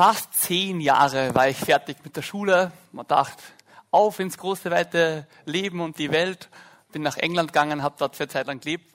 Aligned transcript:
fast 0.00 0.32
zehn 0.32 0.80
Jahre 0.80 1.34
war 1.34 1.50
ich 1.50 1.58
fertig 1.58 1.98
mit 2.02 2.16
der 2.16 2.22
Schule. 2.22 2.72
Man 2.90 3.06
dachte, 3.06 3.42
auf 3.90 4.18
ins 4.18 4.38
große, 4.38 4.70
weite 4.70 5.26
Leben 5.44 5.82
und 5.82 5.98
die 5.98 6.10
Welt. 6.10 6.48
Bin 6.90 7.02
nach 7.02 7.18
England 7.18 7.52
gegangen, 7.52 7.82
habe 7.82 7.96
dort 7.98 8.16
für 8.16 8.22
eine 8.22 8.30
Zeit 8.30 8.46
lang 8.46 8.60
gelebt. 8.60 8.90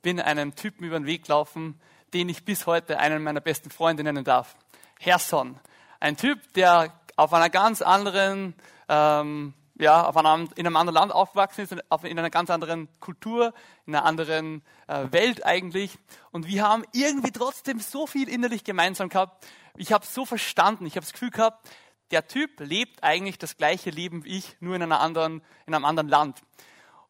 Bin 0.00 0.20
einem 0.20 0.54
Typen 0.54 0.84
über 0.84 0.96
den 0.96 1.06
Weg 1.06 1.24
gelaufen, 1.24 1.80
den 2.12 2.28
ich 2.28 2.44
bis 2.44 2.66
heute 2.66 3.00
einen 3.00 3.24
meiner 3.24 3.40
besten 3.40 3.68
Freunde 3.70 4.04
nennen 4.04 4.22
darf. 4.22 4.54
Herson. 5.00 5.58
Ein 5.98 6.16
Typ, 6.16 6.38
der 6.52 6.92
auf 7.16 7.32
einer 7.32 7.50
ganz 7.50 7.82
anderen, 7.82 8.54
ähm, 8.88 9.54
ja, 9.76 10.06
auf 10.06 10.16
einem, 10.16 10.50
in 10.54 10.68
einem 10.68 10.76
anderen 10.76 10.94
Land 10.94 11.12
aufgewachsen 11.12 11.62
ist, 11.62 11.72
in 11.72 12.16
einer 12.16 12.30
ganz 12.30 12.48
anderen 12.50 12.86
Kultur, 13.00 13.52
in 13.86 13.96
einer 13.96 14.04
anderen 14.04 14.62
äh, 14.86 15.10
Welt 15.10 15.44
eigentlich. 15.44 15.98
Und 16.30 16.46
wir 16.46 16.62
haben 16.62 16.84
irgendwie 16.92 17.32
trotzdem 17.32 17.80
so 17.80 18.06
viel 18.06 18.28
innerlich 18.28 18.62
gemeinsam 18.62 19.08
gehabt. 19.08 19.44
Ich 19.76 19.92
habe 19.92 20.06
so 20.06 20.24
verstanden, 20.24 20.86
ich 20.86 20.94
habe 20.94 21.04
das 21.04 21.12
Gefühl 21.12 21.30
gehabt, 21.30 21.68
der 22.12 22.28
Typ 22.28 22.60
lebt 22.60 23.02
eigentlich 23.02 23.38
das 23.38 23.56
gleiche 23.56 23.90
Leben 23.90 24.24
wie 24.24 24.38
ich, 24.38 24.56
nur 24.60 24.76
in, 24.76 24.82
einer 24.82 25.00
anderen, 25.00 25.42
in 25.66 25.74
einem 25.74 25.84
anderen 25.84 26.08
Land. 26.08 26.42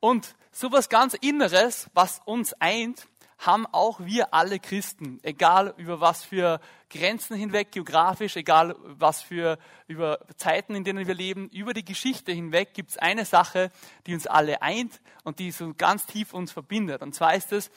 Und 0.01 0.35
sowas 0.51 0.89
ganz 0.89 1.13
Inneres, 1.13 1.91
was 1.93 2.23
uns 2.25 2.55
eint, 2.55 3.07
haben 3.39 3.67
auch 3.67 4.01
wir 4.01 4.33
alle 4.33 4.59
Christen, 4.59 5.19
egal 5.23 5.75
über 5.77 6.01
was 6.01 6.25
für 6.25 6.59
Grenzen 6.89 7.37
hinweg, 7.37 7.73
geografisch, 7.73 8.37
egal 8.37 8.77
was 8.79 9.21
für 9.21 9.59
über 9.87 10.21
Zeiten, 10.39 10.75
in 10.75 10.85
denen 10.85 11.07
wir 11.07 11.15
leben, 11.15 11.51
über 11.51 11.75
die 11.75 11.85
Geschichte 11.85 12.33
hinweg 12.33 12.73
gibt 12.73 12.91
es 12.91 12.97
eine 12.97 13.27
Sache, 13.27 13.71
die 14.07 14.15
uns 14.15 14.27
alle 14.27 14.63
eint 14.63 15.03
und 15.25 15.39
die 15.39 15.51
so 15.51 15.75
ganz 15.77 16.07
tief 16.07 16.33
uns 16.33 16.53
verbindet. 16.53 17.03
Und 17.03 17.15
zwar 17.15 17.35
ist 17.35 17.53
es 17.53 17.71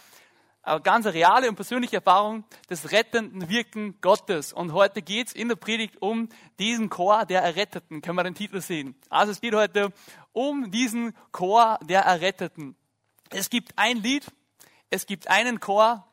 eine 0.67 0.81
ganz 0.81 1.05
reale 1.05 1.49
und 1.49 1.55
persönliche 1.55 1.97
Erfahrung 1.97 2.43
des 2.69 2.91
rettenden 2.91 3.49
Wirken 3.49 3.99
Gottes. 4.01 4.51
Und 4.51 4.73
heute 4.73 5.01
geht 5.01 5.27
es 5.27 5.33
in 5.33 5.47
der 5.47 5.55
Predigt 5.55 6.01
um 6.01 6.29
diesen 6.59 6.89
Chor 6.89 7.25
der 7.25 7.41
Erretteten. 7.41 8.01
Können 8.01 8.17
wir 8.17 8.23
den 8.23 8.35
Titel 8.35 8.59
sehen? 8.59 8.95
Also 9.09 9.31
es 9.31 9.41
geht 9.41 9.55
heute 9.55 9.93
um 10.33 10.69
diesen 10.69 11.15
Chor 11.31 11.79
der 11.83 12.01
Erretteten. 12.01 12.75
Es 13.29 13.49
gibt 13.49 13.71
ein 13.77 13.97
Lied, 13.97 14.25
es 14.89 15.05
gibt 15.05 15.29
einen 15.29 15.59
Chor, 15.59 16.05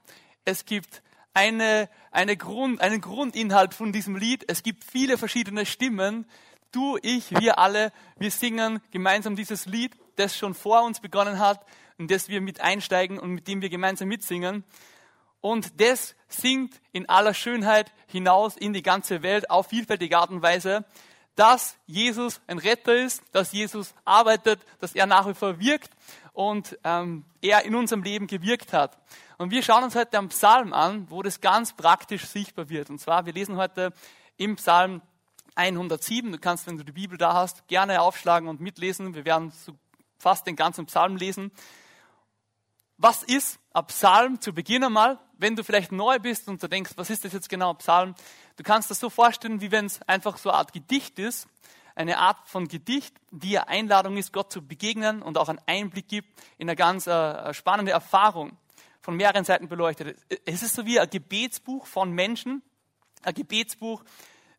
es 0.45 0.65
gibt 0.65 1.03
eine, 1.33 1.89
eine 2.13 2.37
Grund, 2.37 2.81
einen 2.81 3.01
Grundinhalt 3.01 3.75
von 3.75 3.93
diesem 3.93 4.17
Lied, 4.17 4.45
es 4.49 4.63
gibt 4.63 4.85
viele 4.85 5.19
verschiedene 5.19 5.67
Stimmen. 5.67 6.27
Du, 6.75 6.99
ich, 7.03 7.31
wir 7.31 7.61
alle, 7.61 7.93
wir 8.17 8.33
singen 8.33 8.81
gemeinsam 8.91 9.37
dieses 9.37 9.67
Lied, 9.67 9.93
das 10.17 10.37
schon 10.37 10.55
vor 10.55 10.83
uns 10.83 10.99
begonnen 10.99 11.39
hat 11.39 11.65
und 11.99 12.11
das 12.11 12.29
wir 12.29 12.41
mit 12.41 12.61
einsteigen 12.61 13.17
und 13.21 13.31
mit 13.31 13.47
dem 13.47 13.63
wir 13.63 13.69
gemeinsam 13.69 14.09
mitsingen. 14.09 14.65
Und 15.41 15.81
das 15.81 16.17
singt 16.27 16.81
in 16.91 17.09
aller 17.09 17.33
Schönheit 17.33 17.93
hinaus 18.09 18.57
in 18.57 18.73
die 18.73 18.83
ganze 18.83 19.23
Welt 19.23 19.51
auf 19.51 19.69
vielfältige 19.69 20.19
Art 20.19 20.31
und 20.31 20.43
Weise, 20.43 20.85
dass 21.37 21.77
Jesus 21.87 22.41
ein 22.49 22.59
Retter 22.59 22.97
ist, 22.97 23.23
dass 23.31 23.53
Jesus 23.53 23.95
arbeitet, 24.05 24.59
dass 24.81 24.97
er 24.97 25.07
nach 25.07 25.29
wie 25.29 25.35
vor 25.35 25.61
wirkt 25.61 25.93
und 26.33 26.77
ähm, 26.83 27.25
er 27.41 27.65
in 27.65 27.77
unserem 27.77 28.03
Leben 28.03 28.27
gewirkt 28.27 28.73
hat. 28.73 28.99
Und 29.39 29.53
wir 29.53 29.63
schauen 29.63 29.85
uns 29.85 29.95
heute 29.95 30.19
am 30.19 30.29
Psalm 30.31 30.73
an, 30.73 31.07
wo 31.09 31.23
das 31.23 31.41
ganz 31.41 31.73
praktisch 31.73 32.27
sichtbar 32.27 32.69
wird. 32.69 32.91
Und 32.91 32.99
zwar, 32.99 33.27
wir 33.27 33.33
lesen 33.33 33.59
heute 33.59 33.93
im 34.37 34.57
Psalm 34.57 35.03
107. 35.55 36.33
Du 36.33 36.39
kannst, 36.39 36.67
wenn 36.67 36.77
du 36.77 36.85
die 36.85 36.93
Bibel 36.93 37.19
da 37.19 37.35
hast, 37.35 37.67
gerne 37.69 38.01
aufschlagen 38.01 38.49
und 38.49 38.61
mitlesen. 38.61 39.15
Wir 39.15 39.25
werden 39.25 39.53
fast 40.19 40.47
den 40.47 40.57
ganzen 40.57 40.87
Psalm 40.87 41.17
lesen. 41.17 41.53
Was 42.97 43.23
ist 43.23 43.59
ein 43.73 43.87
Psalm 43.87 44.41
zu 44.41 44.53
Beginn 44.53 44.85
einmal? 44.85 45.19
Wenn 45.37 45.57
du 45.57 45.65
vielleicht 45.65 45.93
neu 45.93 46.19
bist 46.19 46.49
und 46.49 46.63
du 46.63 46.69
denkst, 46.69 46.93
was 46.97 47.11
ist 47.11 47.25
das 47.25 47.33
jetzt 47.33 47.49
genau, 47.49 47.75
Psalm? 47.75 48.15
Du 48.57 48.63
kannst 48.63 48.91
das 48.91 49.01
so 49.01 49.11
vorstellen, 49.11 49.61
wie 49.61 49.73
wenn 49.73 49.87
es 49.87 50.01
einfach 50.03 50.39
so 50.39 50.51
eine 50.51 50.59
Art 50.59 50.73
Gedicht 50.73 51.19
ist 51.19 51.49
eine 51.95 52.19
Art 52.19 52.49
von 52.49 52.69
Gedicht, 52.69 53.15
die 53.31 53.59
eine 53.59 53.69
Einladung 53.69 54.17
ist, 54.17 54.33
Gott 54.33 54.53
zu 54.53 54.67
begegnen 54.67 55.23
und 55.23 55.39
auch 55.39 55.49
einen 55.49 55.61
Einblick 55.67 56.09
gibt 56.09 56.29
in 56.59 56.69
eine 56.69 56.77
ganz 56.77 57.07
äh, 57.07 57.55
spannende 57.55 57.93
Erfahrung 57.93 58.57
von 59.01 59.17
mehreren 59.17 59.45
Seiten 59.45 59.69
beleuchtet. 59.69 60.19
Es 60.45 60.63
ist 60.63 60.75
so 60.75 60.87
wie 60.87 60.99
ein 60.99 61.09
Gebetsbuch 61.09 61.87
von 61.87 62.11
Menschen, 62.11 62.63
ein 63.23 63.35
Gebetsbuch, 63.35 64.03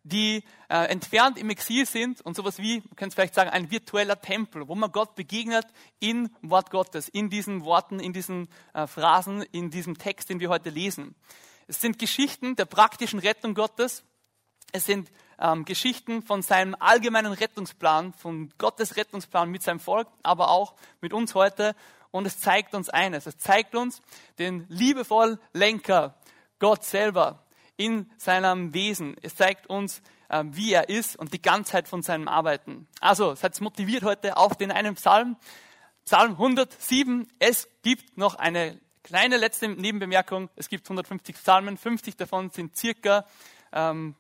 die 0.06 0.44
äh, 0.70 0.86
entfernt 0.86 1.38
im 1.38 1.50
Exil 1.50 1.86
sind 1.86 2.22
und 2.22 2.36
sowas 2.36 2.60
wie, 2.60 2.78
man 2.78 2.96
könnte 2.96 3.16
vielleicht 3.16 3.34
sagen, 3.34 3.50
ein 3.50 3.72
virtueller 3.72 4.22
Tempel, 4.22 4.68
wo 4.68 4.76
man 4.76 4.92
Gott 4.92 5.16
begegnet 5.16 5.66
in 6.00 6.30
Wort 6.44 6.70
Gottes, 6.70 7.10
in 7.10 7.30
diesen 7.30 7.66
Worten, 7.66 8.00
in 8.00 8.14
diesen 8.14 8.48
äh, 8.74 8.86
Phrasen, 8.86 9.42
in 9.52 9.72
diesem 9.72 9.98
Text, 9.98 10.30
den 10.30 10.40
wir 10.40 10.50
heute 10.50 10.70
lesen. 10.70 11.16
Es 11.68 11.82
sind 11.82 11.98
Geschichten 11.98 12.56
der 12.56 12.66
praktischen 12.66 13.20
Rettung 13.20 13.56
Gottes. 13.56 14.04
Es 14.72 14.86
sind 14.86 15.12
ähm, 15.40 15.66
Geschichten 15.66 16.22
von 16.22 16.44
seinem 16.44 16.76
allgemeinen 16.80 17.34
Rettungsplan, 17.34 18.14
von 18.14 18.54
Gottes 18.60 18.98
Rettungsplan 18.98 19.50
mit 19.50 19.64
seinem 19.64 19.80
Volk, 19.80 20.08
aber 20.22 20.50
auch 20.50 20.76
mit 21.02 21.14
uns 21.14 21.34
heute. 21.34 21.76
Und 22.12 22.28
es 22.28 22.40
zeigt 22.40 22.76
uns 22.76 22.90
eines. 22.90 23.26
Es 23.26 23.40
zeigt 23.40 23.74
uns 23.74 24.04
den 24.38 24.68
liebevollen 24.70 25.40
Lenker, 25.52 26.16
Gott 26.60 26.84
selber, 26.84 27.45
in 27.78 28.10
seinem 28.18 28.74
Wesen. 28.74 29.16
Es 29.22 29.36
zeigt 29.36 29.68
uns, 29.68 30.02
äh, 30.30 30.44
wie 30.48 30.74
er 30.74 30.90
ist 30.90 31.18
und 31.18 31.34
die 31.34 31.42
Ganzheit 31.42 31.88
von 31.88 32.02
seinem 32.02 32.28
Arbeiten. 32.28 32.88
Also, 33.00 33.36
seid 33.36 33.60
motiviert 33.62 34.04
heute 34.04 34.38
auf 34.38 34.56
den 34.56 34.72
einen 34.72 34.96
Psalm. 34.96 35.38
Psalm 36.06 36.32
107. 36.32 37.28
Es 37.40 37.68
gibt 37.84 38.18
noch 38.18 38.36
eine 38.36 38.80
kleine 39.04 39.38
letzte 39.38 39.68
Nebenbemerkung. 39.68 40.50
Es 40.56 40.70
gibt 40.70 40.86
150 40.86 41.36
Psalmen. 41.36 41.78
50 41.78 42.16
davon 42.16 42.50
sind 42.50 42.76
circa 42.76 43.26
ähm, 43.72 44.16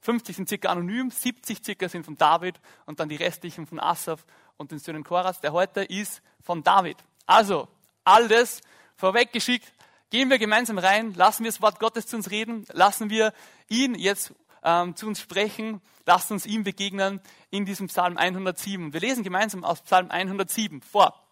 50 0.00 0.36
sind 0.36 0.48
circa 0.48 0.70
anonym, 0.70 1.10
70 1.10 1.64
circa 1.64 1.88
sind 1.88 2.04
von 2.04 2.16
David 2.16 2.60
und 2.86 3.00
dann 3.00 3.08
die 3.08 3.16
restlichen 3.16 3.66
von 3.66 3.80
Asaf 3.80 4.24
und 4.56 4.70
den 4.70 4.78
Söhnen 4.78 5.04
Koras. 5.04 5.40
Der 5.40 5.52
heute 5.52 5.82
ist 5.82 6.22
von 6.40 6.62
David. 6.62 6.96
Also, 7.26 7.68
alles 8.04 8.62
vorweggeschickt. 8.96 9.72
Gehen 10.10 10.30
wir 10.30 10.38
gemeinsam 10.38 10.78
rein, 10.78 11.12
lassen 11.14 11.44
wir 11.44 11.50
das 11.50 11.60
Wort 11.60 11.78
Gottes 11.80 12.06
zu 12.06 12.16
uns 12.16 12.30
reden, 12.30 12.64
lassen 12.72 13.10
wir 13.10 13.34
ihn 13.68 13.94
jetzt 13.94 14.32
ähm, 14.62 14.96
zu 14.96 15.06
uns 15.06 15.20
sprechen, 15.20 15.82
lassen 16.06 16.32
uns 16.34 16.46
ihm 16.46 16.64
begegnen 16.64 17.20
in 17.50 17.66
diesem 17.66 17.88
Psalm 17.88 18.16
107. 18.16 18.94
Wir 18.94 19.00
lesen 19.00 19.22
gemeinsam 19.22 19.64
aus 19.64 19.82
Psalm 19.82 20.10
107 20.10 20.80
vor. 20.80 21.22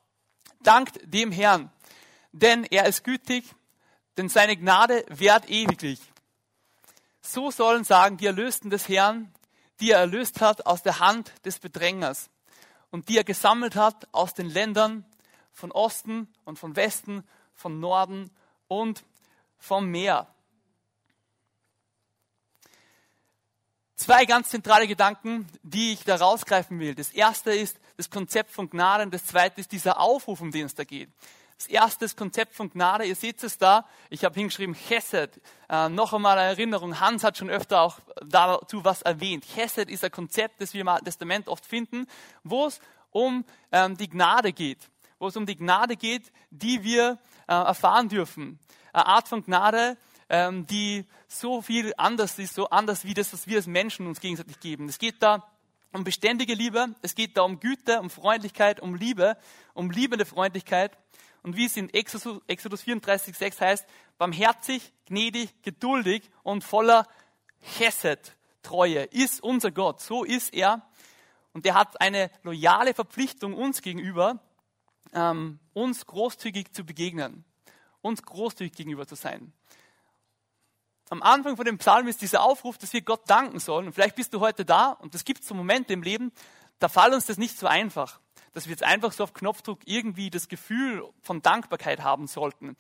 Dankt 0.61 1.01
dem 1.05 1.33
Herrn, 1.33 1.71
denn 2.33 2.65
er 2.65 2.85
ist 2.87 3.03
gütig, 3.03 3.45
denn 4.19 4.29
seine 4.29 4.59
Gnade 4.59 5.07
währt 5.09 5.49
ewiglich. 5.49 6.01
So 7.23 7.51
sollen 7.51 7.85
sagen 7.85 8.19
die 8.19 8.27
Erlösten 8.27 8.69
des 8.69 8.91
Herrn, 8.91 9.33
die 9.81 9.93
er 9.93 10.01
erlöst 10.01 10.43
hat 10.43 10.67
aus 10.67 10.83
der 10.83 11.01
Hand 11.01 11.33
des 11.47 11.61
Bedrängers 11.61 12.29
und 12.91 13.09
die 13.09 13.17
er 13.17 13.25
gesammelt 13.25 13.75
hat 13.75 14.07
aus 14.13 14.35
den 14.35 14.51
Ländern 14.51 15.07
von 15.53 15.73
Osten 15.73 16.29
und 16.45 16.59
von 16.59 16.77
Westen, 16.77 17.25
von 17.55 17.81
Norden 17.81 18.31
und 18.69 19.05
vom 19.59 19.87
Meer. 19.91 20.27
Zwei 23.97 24.27
ganz 24.27 24.51
zentrale 24.51 24.87
Gedanken, 24.87 25.49
die 25.63 25.95
ich 25.95 26.05
da 26.05 26.17
rausgreifen 26.17 26.79
will. 26.79 26.95
Das 26.95 27.11
erste 27.11 27.53
ist 27.53 27.81
das 27.97 28.11
Konzept 28.11 28.51
von 28.51 28.69
Gnade 28.69 29.05
und 29.05 29.15
das 29.15 29.25
zweite 29.25 29.61
ist 29.61 29.73
dieser 29.73 29.99
Aufruf, 29.99 30.41
um 30.41 30.51
den 30.51 30.67
es 30.67 30.75
da 30.75 30.85
geht. 30.85 31.11
Das 31.57 31.67
erste 31.69 32.05
das 32.05 32.15
Konzept 32.15 32.55
von 32.55 32.71
Gnade, 32.71 33.07
ihr 33.07 33.17
seht 33.17 33.43
es 33.43 33.57
da, 33.57 33.87
ich 34.11 34.25
habe 34.25 34.35
hingeschrieben 34.35 34.75
Chesed. 34.75 35.41
Äh, 35.71 35.89
noch 35.89 36.13
einmal 36.13 36.39
eine 36.39 36.51
Erinnerung, 36.51 37.01
Hans 37.01 37.25
hat 37.25 37.39
schon 37.39 37.49
öfter 37.49 37.81
auch 37.81 37.99
dazu 38.23 38.85
was 38.85 39.01
erwähnt. 39.01 39.47
Chesed 39.55 39.89
ist 39.89 40.05
ein 40.05 40.11
Konzept, 40.11 40.61
das 40.61 40.75
wir 40.75 40.83
im 40.83 40.91
Testament 41.03 41.49
oft 41.49 41.65
finden, 41.65 42.07
wo 42.45 42.67
es 42.67 42.81
um 43.11 43.47
ähm, 43.73 43.97
die 43.97 44.11
Gnade 44.11 44.53
geht. 44.53 44.91
Wo 45.19 45.29
es 45.29 45.37
um 45.37 45.47
die 45.47 45.57
Gnade 45.57 45.97
geht, 45.97 46.33
die 46.51 46.85
wir 46.85 47.19
äh, 47.49 47.53
erfahren 47.53 48.09
dürfen. 48.09 48.59
Eine 48.93 49.07
Art 49.07 49.29
von 49.29 49.45
Gnade, 49.45 49.97
ähm, 50.29 50.67
die 50.67 51.07
so 51.29 51.63
viel 51.63 51.93
anders 51.97 52.39
ist, 52.39 52.55
so 52.55 52.69
anders 52.71 53.05
wie 53.05 53.15
das, 53.15 53.33
was 53.33 53.47
wir 53.47 53.57
als 53.57 53.67
Menschen 53.67 54.07
uns 54.07 54.21
gegenseitig 54.21 54.61
geben. 54.61 54.89
Es 54.89 54.99
geht 54.99 55.23
da 55.23 55.47
um 55.93 56.05
beständige 56.05 56.55
Liebe, 56.55 56.95
es 57.03 57.15
geht 57.15 57.37
da 57.37 57.43
um 57.43 57.61
Güte, 57.61 58.01
um 58.01 58.11
Freundlichkeit, 58.11 58.81
um 58.81 58.95
Liebe, 58.95 59.37
um 59.75 59.91
liebende 59.91 60.27
Freundlichkeit. 60.27 60.97
Und 61.43 61.57
wie 61.57 61.67
es 61.67 61.77
in 61.77 61.89
Exodus, 61.95 62.43
Exodus 62.49 62.83
34, 62.83 63.37
6 63.37 63.61
heißt, 63.61 63.87
barmherzig, 64.19 64.93
gnädig, 65.07 65.63
geduldig 65.63 66.29
und 66.43 66.65
voller 66.65 67.07
Chesed, 67.79 68.37
Treue 68.63 69.05
ist 69.05 69.43
unser 69.43 69.71
Gott. 69.71 70.01
So 70.01 70.25
ist 70.25 70.53
er. 70.53 70.83
Und 71.53 71.65
er 71.65 71.75
hat 71.75 72.01
eine 72.01 72.31
loyale 72.43 72.95
Verpflichtung 72.95 73.55
uns 73.55 73.81
gegenüber, 73.81 74.41
ähm, 75.17 75.59
uns 75.73 76.07
großzügig 76.07 76.73
zu 76.73 76.85
begegnen, 76.85 77.45
uns 78.03 78.23
großzügig 78.23 78.75
gegenüber 78.75 79.09
zu 79.09 79.17
sein. 79.17 79.53
Am 81.09 81.23
Anfang 81.23 81.57
von 81.57 81.65
dem 81.65 81.79
Psalm 81.79 82.07
ist 82.07 82.23
dieser 82.23 82.45
Aufruf, 82.45 82.79
dass 82.79 82.93
wir 82.93 83.01
Gott 83.01 83.29
danken 83.29 83.59
sollen. 83.59 83.87
Und 83.87 83.93
vielleicht 83.95 84.15
bist 84.15 84.33
du 84.33 84.41
heute 84.41 84.65
da 84.65 84.91
und 84.91 85.15
es 85.15 85.25
gibt 85.25 85.43
so 85.43 85.55
Momente 85.55 85.93
im 85.93 86.03
Leben, 86.03 86.31
da 86.79 86.89
fällt 86.89 87.15
uns 87.15 87.27
das 87.27 87.39
nicht 87.39 87.59
so 87.59 87.67
einfach 87.67 88.21
dass 88.57 88.65
wir 88.65 88.71
jetzt 88.71 88.85
einfach 88.85 89.13
so 89.13 89.23
auf 89.23 89.35
Knopfdruck 89.35 89.81
irgendwie 89.85 90.31
das 90.31 90.49
Gefühl 90.49 91.07
von 91.21 91.43
Dankbarkeit 91.43 92.03
haben 92.03 92.27
sollten. 92.27 92.75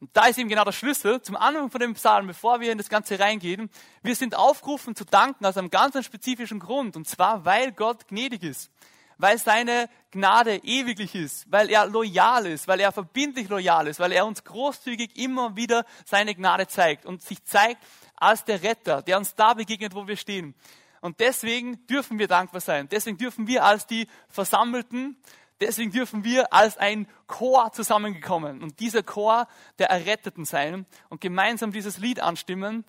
Und 0.00 0.08
da 0.14 0.24
ist 0.24 0.38
eben 0.38 0.48
genau 0.48 0.64
der 0.64 0.72
Schlüssel 0.72 1.20
zum 1.20 1.36
Anfang 1.36 1.70
von 1.70 1.82
dem 1.82 1.92
Psalm, 1.92 2.28
bevor 2.28 2.60
wir 2.60 2.72
in 2.72 2.78
das 2.78 2.88
Ganze 2.88 3.20
reingehen. 3.20 3.68
Wir 4.02 4.16
sind 4.16 4.34
aufgerufen 4.34 4.96
zu 4.96 5.04
danken 5.04 5.44
aus 5.44 5.58
einem 5.58 5.68
ganz 5.68 6.02
spezifischen 6.02 6.60
Grund. 6.60 6.96
Und 6.96 7.06
zwar, 7.06 7.44
weil 7.44 7.72
Gott 7.72 8.08
gnädig 8.08 8.42
ist. 8.42 8.70
Weil 9.18 9.38
seine 9.38 9.88
Gnade 10.10 10.56
ewiglich 10.56 11.14
ist. 11.14 11.50
Weil 11.50 11.70
er 11.70 11.86
loyal 11.86 12.46
ist. 12.46 12.68
Weil 12.68 12.80
er 12.80 12.92
verbindlich 12.92 13.48
loyal 13.48 13.86
ist. 13.86 14.00
Weil 14.00 14.12
er 14.12 14.26
uns 14.26 14.44
großzügig 14.44 15.16
immer 15.16 15.56
wieder 15.56 15.84
seine 16.04 16.34
Gnade 16.34 16.66
zeigt. 16.66 17.06
Und 17.06 17.22
sich 17.22 17.44
zeigt 17.44 17.82
als 18.16 18.44
der 18.44 18.62
Retter, 18.62 19.02
der 19.02 19.18
uns 19.18 19.34
da 19.34 19.54
begegnet, 19.54 19.94
wo 19.94 20.06
wir 20.06 20.16
stehen. 20.16 20.54
Und 21.00 21.18
deswegen 21.20 21.84
dürfen 21.86 22.18
wir 22.18 22.28
dankbar 22.28 22.60
sein. 22.60 22.88
Deswegen 22.88 23.18
dürfen 23.18 23.46
wir 23.46 23.64
als 23.64 23.86
die 23.86 24.06
Versammelten 24.28 25.16
Deswegen 25.62 25.92
dürfen 25.92 26.24
wir 26.24 26.52
als 26.52 26.76
ein 26.76 27.06
Chor 27.28 27.70
zusammengekommen 27.70 28.64
und 28.64 28.80
dieser 28.80 29.04
Chor 29.04 29.46
der 29.78 29.90
Erretteten 29.90 30.44
sein 30.44 30.86
und 31.08 31.20
gemeinsam 31.20 31.70
dieses 31.70 31.98
Lied 31.98 32.18
anstimmen, 32.18 32.84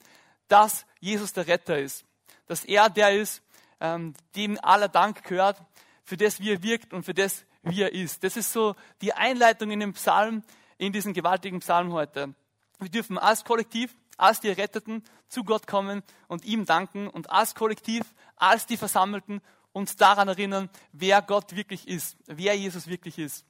dass 0.48 0.88
Jesus 1.00 1.34
der 1.34 1.46
Retter 1.46 1.78
ist. 1.78 2.04
Dass 2.48 2.66
er 2.66 2.90
der 2.90 3.12
ist, 3.12 3.44
ähm, 3.80 4.16
dem 4.36 4.58
aller 4.60 4.88
Dank 4.88 5.24
gehört, 5.24 5.62
für 6.04 6.18
das 6.18 6.40
wie 6.40 6.52
er 6.52 6.64
wirkt 6.64 6.94
und 6.94 7.04
für 7.04 7.14
das 7.14 7.46
wie 7.64 7.82
er 7.82 7.94
ist. 7.94 8.24
Das 8.24 8.38
ist 8.38 8.52
so 8.52 8.76
die 9.02 9.14
Einleitung 9.14 9.72
in 9.72 9.80
den 9.80 9.94
Psalm, 9.94 10.44
in 10.78 10.94
diesen 10.94 11.14
gewaltigen 11.14 11.60
Psalm 11.60 11.94
heute. 11.94 12.34
Wir 12.80 12.90
dürfen 12.90 13.18
als 13.18 13.46
Kollektiv, 13.46 13.96
als 14.18 14.40
die 14.42 14.50
Erretteten 14.50 15.04
zu 15.28 15.44
Gott 15.44 15.68
kommen 15.68 16.04
und 16.28 16.46
ihm 16.46 16.66
danken 16.66 17.08
und 17.08 17.30
als 17.30 17.56
Kollektiv, 17.56 18.04
als 18.36 18.66
die 18.66 18.78
Versammelten 18.78 19.42
uns 19.72 19.96
daran 19.96 20.28
erinnern, 20.28 20.70
wer 20.92 21.22
Gott 21.22 21.56
wirklich 21.56 21.88
ist, 21.88 22.18
wer 22.26 22.56
Jesus 22.56 22.88
wirklich 22.88 23.18
ist. 23.18 23.46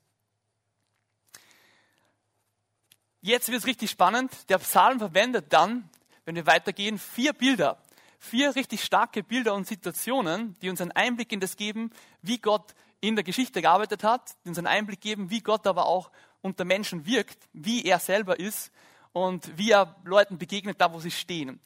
Jetzt 3.21 3.49
wird 3.49 3.59
es 3.59 3.67
richtig 3.67 3.89
spannend. 3.89 4.49
Der 4.49 4.57
Psalm 4.57 4.99
verwendet 4.99 5.45
dann, 5.49 5.89
wenn 6.25 6.35
wir 6.35 6.45
weitergehen, 6.45 6.99
vier 6.99 7.33
Bilder. 7.33 7.81
Vier 8.23 8.55
richtig 8.55 8.83
starke 8.83 9.21
Bilder 9.23 9.53
und 9.53 9.67
Situationen, 9.67 10.57
die 10.61 10.69
uns 10.69 10.81
einen 10.81 10.91
Einblick 10.91 11.31
in 11.31 11.39
das 11.39 11.57
geben, 11.57 11.91
wie 12.21 12.37
Gott 12.37 12.73
in 13.01 13.15
der 13.15 13.23
Geschichte 13.23 13.61
gearbeitet 13.61 14.03
hat, 14.03 14.35
die 14.43 14.49
uns 14.49 14.57
einen 14.57 14.67
Einblick 14.67 15.01
geben, 15.01 15.29
wie 15.29 15.41
Gott 15.41 15.67
aber 15.67 15.85
auch 15.87 16.09
unter 16.41 16.63
Menschen 16.63 17.05
wirkt, 17.05 17.37
wie 17.51 17.83
er 17.83 17.99
selber 17.99 18.39
ist 18.39 18.71
und 19.11 19.57
wie 19.57 19.71
er 19.71 19.95
Leuten 20.05 20.37
begegnet, 20.37 20.79
da 20.79 20.93
wo 20.93 20.99
sie 20.99 21.11
stehen. 21.11 21.59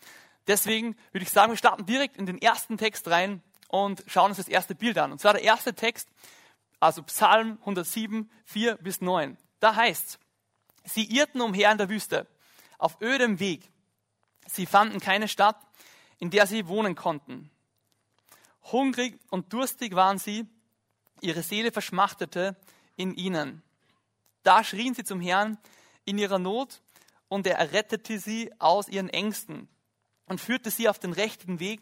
Deswegen 0.48 0.96
würde 1.12 1.24
ich 1.24 1.32
sagen, 1.32 1.52
wir 1.52 1.58
starten 1.58 1.86
direkt 1.86 2.18
in 2.18 2.26
den 2.26 2.42
ersten 2.42 2.78
Text 2.78 3.08
rein, 3.08 3.44
und 3.68 4.04
schauen 4.08 4.30
uns 4.30 4.38
das 4.38 4.48
erste 4.48 4.76
Bild 4.76 4.98
an. 4.98 5.12
Und 5.12 5.20
zwar 5.20 5.34
der 5.34 5.44
erste 5.44 5.74
Text, 5.74 6.10
also 6.80 7.04
Psalm 7.04 7.58
107, 7.62 8.30
4 8.46 8.76
bis 8.78 9.02
9. 9.02 9.38
Da 9.60 9.76
heißt 9.76 10.20
sie 10.86 11.06
irrten 11.06 11.42
umher 11.42 11.72
in 11.72 11.78
der 11.78 11.90
Wüste, 11.90 12.28
auf 12.78 13.02
ödem 13.02 13.40
Weg. 13.40 13.70
Sie 14.46 14.66
fanden 14.66 15.00
keine 15.00 15.28
Stadt, 15.28 15.58
in 16.20 16.30
der 16.30 16.48
sie 16.48 16.68
wohnen 16.68 16.96
konnten. 16.96 17.50
Hungrig 18.72 19.20
und 19.30 19.54
durstig 19.54 19.96
waren 19.96 20.20
sie, 20.20 20.46
ihre 21.22 21.44
Seele 21.44 21.72
verschmachtete 21.72 22.56
in 22.96 23.14
ihnen. 23.14 23.62
Da 24.44 24.64
schrien 24.64 24.94
sie 24.94 25.04
zum 25.04 25.22
Herrn 25.22 25.58
in 26.06 26.18
ihrer 26.18 26.40
Not 26.40 26.82
und 27.28 27.48
er 27.48 27.58
errettete 27.58 28.20
sie 28.20 28.52
aus 28.60 28.88
ihren 28.88 29.10
Ängsten 29.10 29.68
und 30.26 30.42
führte 30.42 30.72
sie 30.72 30.90
auf 30.90 31.00
den 31.00 31.14
rechten 31.14 31.60
Weg 31.60 31.82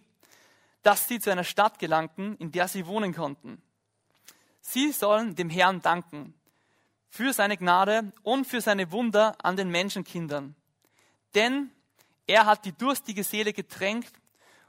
dass 0.85 1.07
sie 1.07 1.19
zu 1.19 1.31
einer 1.31 1.43
Stadt 1.43 1.79
gelangten, 1.79 2.37
in 2.37 2.51
der 2.51 2.67
sie 2.67 2.85
wohnen 2.85 3.11
konnten. 3.11 3.59
Sie 4.61 4.91
sollen 4.91 5.35
dem 5.35 5.49
Herrn 5.49 5.81
danken 5.81 6.35
für 7.09 7.33
seine 7.33 7.57
Gnade 7.57 8.13
und 8.21 8.45
für 8.45 8.61
seine 8.61 8.91
Wunder 8.91 9.35
an 9.43 9.57
den 9.57 9.69
Menschenkindern. 9.69 10.55
Denn 11.33 11.71
er 12.27 12.45
hat 12.45 12.65
die 12.65 12.71
durstige 12.71 13.23
Seele 13.23 13.51
getränkt 13.51 14.13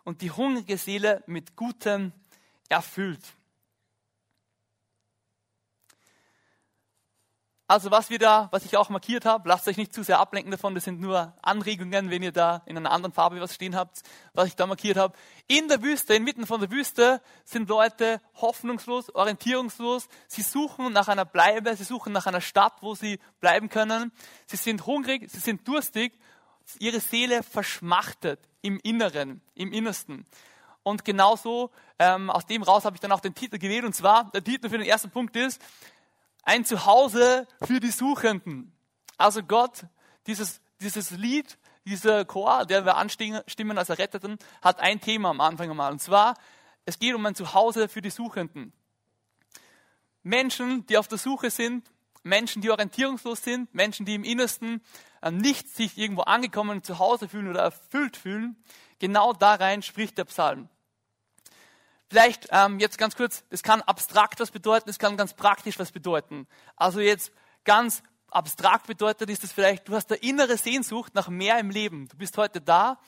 und 0.07 0.23
die 0.23 0.31
hungrige 0.31 0.79
Seele 0.79 1.25
mit 1.27 1.57
Gutem 1.57 2.13
erfüllt. 2.69 3.21
Also 7.69 7.91
was 7.91 8.11
wir 8.11 8.21
da, 8.21 8.49
was 8.53 8.65
ich 8.65 8.77
auch 8.77 8.91
markiert 8.91 9.25
habe, 9.25 9.49
lasst 9.49 9.67
euch 9.67 9.77
nicht 9.77 9.93
zu 9.93 10.05
sehr 10.05 10.21
ablenken 10.21 10.53
davon, 10.53 10.77
das 10.77 10.85
sind 10.85 11.01
nur 11.01 11.35
Anregungen, 11.43 12.11
wenn 12.11 12.23
ihr 12.23 12.31
da 12.31 12.63
in 12.67 12.77
einer 12.77 12.93
anderen 12.93 13.13
Farbe 13.13 13.41
was 13.41 13.57
stehen 13.57 13.75
habt, 13.75 14.03
was 14.35 14.47
ich 14.47 14.55
da 14.55 14.69
markiert 14.69 14.97
habe. 14.97 15.19
In 15.49 15.67
der 15.67 15.83
Wüste, 15.83 16.15
inmitten 16.15 16.47
von 16.47 16.61
der 16.61 16.71
Wüste, 16.71 17.21
sind 17.45 17.69
Leute 17.69 18.21
hoffnungslos, 18.37 19.13
orientierungslos. 19.13 20.07
Sie 20.29 20.43
suchen 20.43 20.93
nach 20.93 21.09
einer 21.09 21.25
Bleibe, 21.25 21.75
sie 21.75 21.83
suchen 21.83 22.13
nach 22.13 22.27
einer 22.27 22.41
Stadt, 22.41 22.75
wo 22.83 22.95
sie 22.95 23.19
bleiben 23.41 23.69
können. 23.69 24.13
Sie 24.47 24.57
sind 24.57 24.87
hungrig, 24.87 25.29
sie 25.29 25.41
sind 25.41 25.67
durstig, 25.67 26.17
ihre 26.79 27.01
Seele 27.01 27.43
verschmachtet 27.43 28.41
im 28.63 28.79
Inneren, 28.83 29.41
im 29.55 29.73
Innersten. 29.73 30.27
Und 30.83 31.05
genauso, 31.05 31.71
ähm, 31.99 32.31
aus 32.31 32.47
dem 32.47 32.63
raus 32.63 32.85
habe 32.85 32.97
ich 32.97 33.01
dann 33.01 33.13
auch 33.13 33.21
den 33.21 33.35
Titel 33.35 33.59
gewählt. 33.59 33.85
Und 33.85 33.95
zwar, 33.95 34.31
der 34.33 34.45
Titel 34.45 34.69
für 34.69 34.79
den 34.79 34.87
ersten 34.87 35.11
Punkt 35.11 35.35
ist, 35.37 35.61
ein 36.43 36.65
Zuhause 36.65 37.47
für 37.63 37.81
die 37.81 37.91
Suchenden. 37.91 38.73
Also 39.19 39.43
Gott, 39.43 39.87
dieses, 40.27 40.61
dieses 40.81 41.11
Lied, 41.11 41.59
dieser 41.85 42.25
Chor, 42.25 42.67
der 42.67 42.85
wir 42.85 42.97
anstimmen 42.97 43.79
als 43.79 43.89
Erretteten, 43.89 44.39
hat 44.63 44.81
ein 44.81 45.01
Thema 45.01 45.31
am 45.31 45.41
Anfang 45.41 45.71
einmal. 45.71 45.93
Und 45.93 46.01
zwar, 46.01 46.35
es 46.85 46.99
geht 46.99 47.15
um 47.15 47.27
ein 47.27 47.35
Zuhause 47.35 47.89
für 47.89 48.01
die 48.01 48.11
Suchenden. 48.11 48.73
Menschen, 50.23 50.87
die 50.87 50.99
auf 50.99 51.09
der 51.09 51.19
Suche 51.19 51.51
sind, 51.51 51.91
Menschen, 52.27 52.61
die 52.61 52.71
orientierungslos 52.71 53.43
sind, 53.43 53.75
Menschen, 53.75 54.05
die 54.05 54.15
im 54.15 54.25
Innersten 54.25 54.83
äh, 55.23 55.31
nicht 55.31 55.69
sich 55.69 55.97
irgendwo 55.97 56.23
angekommen 56.23 56.83
zu 56.83 56.99
Hause 56.99 57.29
fühlen 57.29 57.49
oder 57.49 57.63
erfüllt 57.63 58.17
fühlen, 58.17 58.57
genau 58.99 59.33
da 59.33 59.55
rein 59.55 59.83
spricht 59.83 60.19
der 60.19 60.25
Psalm. 60.25 60.69
Vielleicht 62.09 62.49
ähm, 62.51 62.79
jetzt 62.79 62.99
ganz 62.99 63.17
kurz, 63.17 63.45
es 63.51 63.63
kann 63.63 63.83
abstrakt 63.83 64.39
was 64.41 64.51
bedeuten, 64.51 64.91
es 64.91 64.99
kann 64.99 65.17
ganz 65.17 65.35
praktisch 65.35 65.79
was 65.79 65.91
bedeuten. 65.91 66.47
Also 66.77 67.01
jetzt 67.01 67.33
ganz 67.65 68.03
abstrakt 68.31 68.87
bedeutet 68.87 69.31
ist 69.31 69.45
es 69.45 69.53
vielleicht, 69.53 69.89
du 69.89 69.95
hast 69.95 70.11
eine 70.13 70.21
innere 70.21 70.57
Sehnsucht 70.57 71.15
nach 71.15 71.29
mehr 71.29 71.59
im 71.59 71.71
Leben. 71.71 72.09
Du 72.09 72.17
bist 72.17 72.37
heute 72.39 72.61
da 72.61 72.99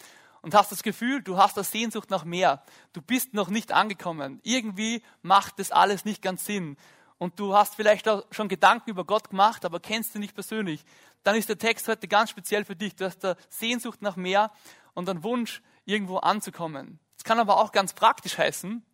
und 0.43 0.55
hast 0.55 0.73
das 0.73 0.83
Gefühl, 0.83 1.23
du 1.23 1.37
hast 1.37 1.57
eine 1.57 1.65
Sehnsucht 1.65 2.11
nach 2.11 2.25
mehr. 2.25 2.63
Du 2.93 3.03
bist 3.03 3.35
noch 3.35 3.49
nicht 3.49 3.73
angekommen. 3.73 4.41
Irgendwie 4.43 5.03
macht 5.23 5.59
das 5.59 5.71
alles 5.71 6.05
nicht 6.05 6.23
ganz 6.23 6.45
Sinn. 6.45 6.77
Und 7.19 7.39
du 7.39 7.55
hast 7.55 7.75
vielleicht 7.75 8.09
auch 8.09 8.25
schon 8.31 8.49
Gedanken 8.49 8.91
über 8.91 9.05
Gott 9.05 9.31
gemacht, 9.31 9.65
aber 9.65 9.81
kennst 9.81 10.15
ihn 10.15 10.21
nicht 10.21 10.35
persönlich. 10.35 10.85
Dann 11.25 11.35
ist 11.35 11.49
der 11.49 11.59
Text 11.59 11.89
heute 11.89 12.07
ganz 12.09 12.31
speziell 12.31 12.65
für 12.65 12.77
dich. 12.77 12.95
Du 12.95 13.05
hast 13.05 13.25
eine 13.25 13.37
Sehnsucht 13.51 14.03
nach 14.03 14.17
mehr 14.17 14.53
und 14.95 15.09
einen 15.09 15.23
Wunsch, 15.25 15.63
irgendwo 15.85 16.19
anzukommen. 16.19 17.01
Es 17.17 17.25
kann 17.25 17.39
aber 17.39 17.57
auch 17.57 17.73
ganz 17.73 17.95
praktisch 17.95 18.39
heißen, 18.39 18.85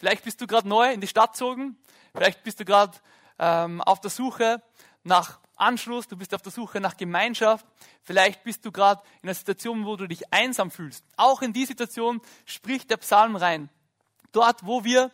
Vielleicht 0.00 0.24
bist 0.24 0.40
du 0.40 0.46
gerade 0.46 0.66
neu 0.66 0.90
in 0.90 1.02
die 1.02 1.06
Stadt 1.06 1.32
gezogen. 1.32 1.76
Vielleicht 2.14 2.42
bist 2.42 2.58
du 2.58 2.64
gerade 2.64 2.96
ähm, 3.38 3.82
auf 3.82 4.00
der 4.00 4.10
Suche 4.10 4.62
nach 5.02 5.40
Anschluss. 5.56 6.08
Du 6.08 6.16
bist 6.16 6.34
auf 6.34 6.40
der 6.40 6.50
Suche 6.50 6.80
nach 6.80 6.96
Gemeinschaft. 6.96 7.66
Vielleicht 8.02 8.42
bist 8.42 8.64
du 8.64 8.72
gerade 8.72 9.02
in 9.20 9.28
einer 9.28 9.34
Situation, 9.34 9.84
wo 9.84 9.96
du 9.96 10.06
dich 10.06 10.32
einsam 10.32 10.70
fühlst. 10.70 11.04
Auch 11.18 11.42
in 11.42 11.52
die 11.52 11.66
Situation 11.66 12.22
spricht 12.46 12.90
der 12.90 12.96
Psalm 12.96 13.36
rein. 13.36 13.68
Dort, 14.32 14.64
wo 14.64 14.84
wir 14.84 15.10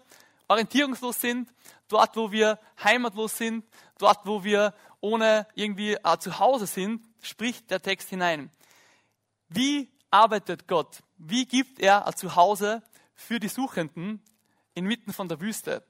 orientierungslos 0.48 1.20
sind, 1.20 1.52
dort, 1.88 2.16
wo 2.16 2.30
wir 2.30 2.58
heimatlos 2.82 3.36
sind, 3.36 3.64
dort, 3.98 4.26
wo 4.26 4.44
wir 4.44 4.74
ohne 5.00 5.46
irgendwie 5.54 5.94
äh, 5.94 6.18
zu 6.18 6.38
Hause 6.38 6.66
sind, 6.66 7.04
spricht 7.22 7.70
der 7.70 7.82
Text 7.82 8.08
hinein. 8.08 8.50
Wie 9.48 9.90
arbeitet 10.10 10.66
Gott? 10.66 11.02
Wie 11.18 11.46
gibt 11.46 11.80
er 11.80 12.06
ein 12.06 12.16
Zuhause 12.16 12.82
für 13.16 13.40
die 13.40 13.48
Suchenden 13.48 14.22
inmitten 14.76 15.12
von 15.12 15.28
der 15.28 15.40
Wüste. 15.40 15.82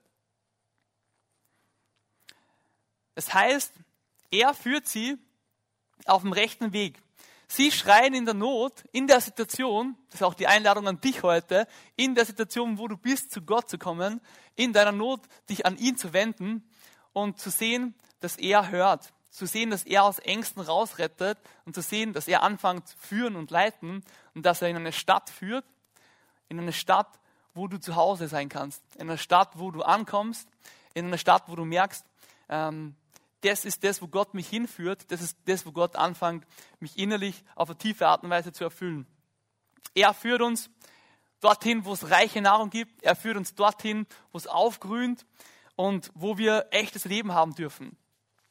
Es 3.14 3.34
heißt, 3.34 3.72
er 4.30 4.54
führt 4.54 4.86
sie 4.86 5.18
auf 6.06 6.22
dem 6.22 6.32
rechten 6.32 6.72
Weg. 6.72 7.02
Sie 7.48 7.70
schreien 7.70 8.14
in 8.14 8.24
der 8.24 8.34
Not, 8.34 8.84
in 8.92 9.06
der 9.06 9.20
Situation, 9.20 9.96
das 10.10 10.20
ist 10.20 10.22
auch 10.24 10.34
die 10.34 10.48
Einladung 10.48 10.88
an 10.88 11.00
dich 11.00 11.22
heute, 11.22 11.68
in 11.94 12.14
der 12.14 12.24
Situation, 12.24 12.78
wo 12.78 12.88
du 12.88 12.96
bist, 12.96 13.30
zu 13.30 13.42
Gott 13.42 13.70
zu 13.70 13.78
kommen, 13.78 14.20
in 14.56 14.72
deiner 14.72 14.92
Not 14.92 15.20
dich 15.48 15.64
an 15.64 15.76
ihn 15.76 15.96
zu 15.96 16.12
wenden 16.12 16.68
und 17.12 17.38
zu 17.38 17.50
sehen, 17.50 17.94
dass 18.20 18.36
er 18.36 18.70
hört, 18.70 19.12
zu 19.30 19.46
sehen, 19.46 19.70
dass 19.70 19.84
er 19.84 20.02
aus 20.02 20.18
Ängsten 20.18 20.62
rausrettet 20.62 21.38
und 21.64 21.74
zu 21.74 21.82
sehen, 21.82 22.12
dass 22.12 22.26
er 22.26 22.42
anfängt 22.42 22.88
zu 22.88 22.96
führen 22.98 23.36
und 23.36 23.50
leiten 23.50 24.02
und 24.34 24.44
dass 24.44 24.62
er 24.62 24.68
in 24.68 24.76
eine 24.76 24.92
Stadt 24.92 25.30
führt, 25.30 25.64
in 26.48 26.58
eine 26.58 26.72
Stadt, 26.72 27.20
wo 27.54 27.68
du 27.68 27.78
zu 27.78 27.96
Hause 27.96 28.28
sein 28.28 28.48
kannst, 28.48 28.82
in 28.96 29.02
einer 29.02 29.18
Stadt, 29.18 29.50
wo 29.54 29.70
du 29.70 29.82
ankommst, 29.82 30.48
in 30.94 31.06
einer 31.06 31.18
Stadt, 31.18 31.44
wo 31.46 31.54
du 31.54 31.64
merkst, 31.64 32.04
ähm, 32.48 32.96
das 33.42 33.64
ist 33.64 33.84
das, 33.84 34.02
wo 34.02 34.08
Gott 34.08 34.34
mich 34.34 34.48
hinführt, 34.48 35.10
das 35.10 35.20
ist 35.20 35.36
das, 35.44 35.66
wo 35.66 35.72
Gott 35.72 35.96
anfängt, 35.96 36.46
mich 36.80 36.98
innerlich 36.98 37.44
auf 37.54 37.68
eine 37.68 37.78
tiefe 37.78 38.06
Art 38.06 38.22
und 38.22 38.30
Weise 38.30 38.52
zu 38.52 38.64
erfüllen. 38.64 39.06
Er 39.94 40.14
führt 40.14 40.42
uns 40.42 40.70
dorthin, 41.40 41.84
wo 41.84 41.92
es 41.92 42.10
reiche 42.10 42.40
Nahrung 42.40 42.70
gibt, 42.70 43.02
er 43.02 43.16
führt 43.16 43.36
uns 43.36 43.54
dorthin, 43.54 44.06
wo 44.32 44.38
es 44.38 44.46
aufgrünt 44.46 45.26
und 45.76 46.10
wo 46.14 46.38
wir 46.38 46.66
echtes 46.70 47.04
Leben 47.04 47.32
haben 47.32 47.54
dürfen. 47.54 47.96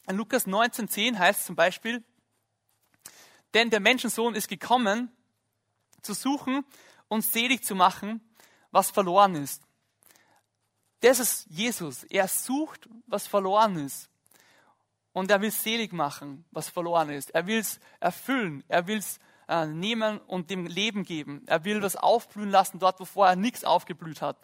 In 0.08 0.18
Lukas 0.18 0.48
19,10 0.48 1.18
heißt 1.18 1.42
es 1.42 1.46
zum 1.48 1.56
Beispiel, 1.56 2.04
Denn 3.54 3.70
der 3.70 3.80
Menschensohn 3.80 4.36
ist 4.36 4.48
gekommen, 4.48 5.12
zu 6.02 6.14
suchen 6.14 6.64
und 7.08 7.24
selig 7.24 7.64
zu 7.64 7.76
machen, 7.76 8.22
was 8.72 8.92
verloren 8.92 9.36
ist. 9.36 9.64
Das 11.00 11.20
ist 11.20 11.48
Jesus. 11.50 12.04
Er 12.06 12.28
sucht, 12.28 12.88
was 13.08 13.28
verloren 13.28 13.78
ist. 13.78 14.10
Und 15.16 15.32
er 15.32 15.40
will 15.40 15.50
selig 15.50 15.94
machen, 15.94 16.44
was 16.52 16.68
verloren 16.68 17.10
ist. 17.10 17.30
Er 17.30 17.48
will 17.48 17.60
es 17.60 17.80
erfüllen. 18.02 18.66
Er 18.68 18.86
will 18.86 18.98
es 18.98 19.18
äh, 19.48 19.66
nehmen 19.66 20.20
und 20.28 20.50
dem 20.50 20.66
Leben 20.66 21.04
geben. 21.04 21.42
Er 21.46 21.64
will 21.64 21.82
was 21.82 21.96
aufblühen 21.96 22.52
lassen, 22.52 22.80
dort, 22.80 23.00
wo 23.00 23.06
vorher 23.06 23.38
nichts 23.38 23.64
aufgeblüht 23.64 24.22
hat. 24.22 24.36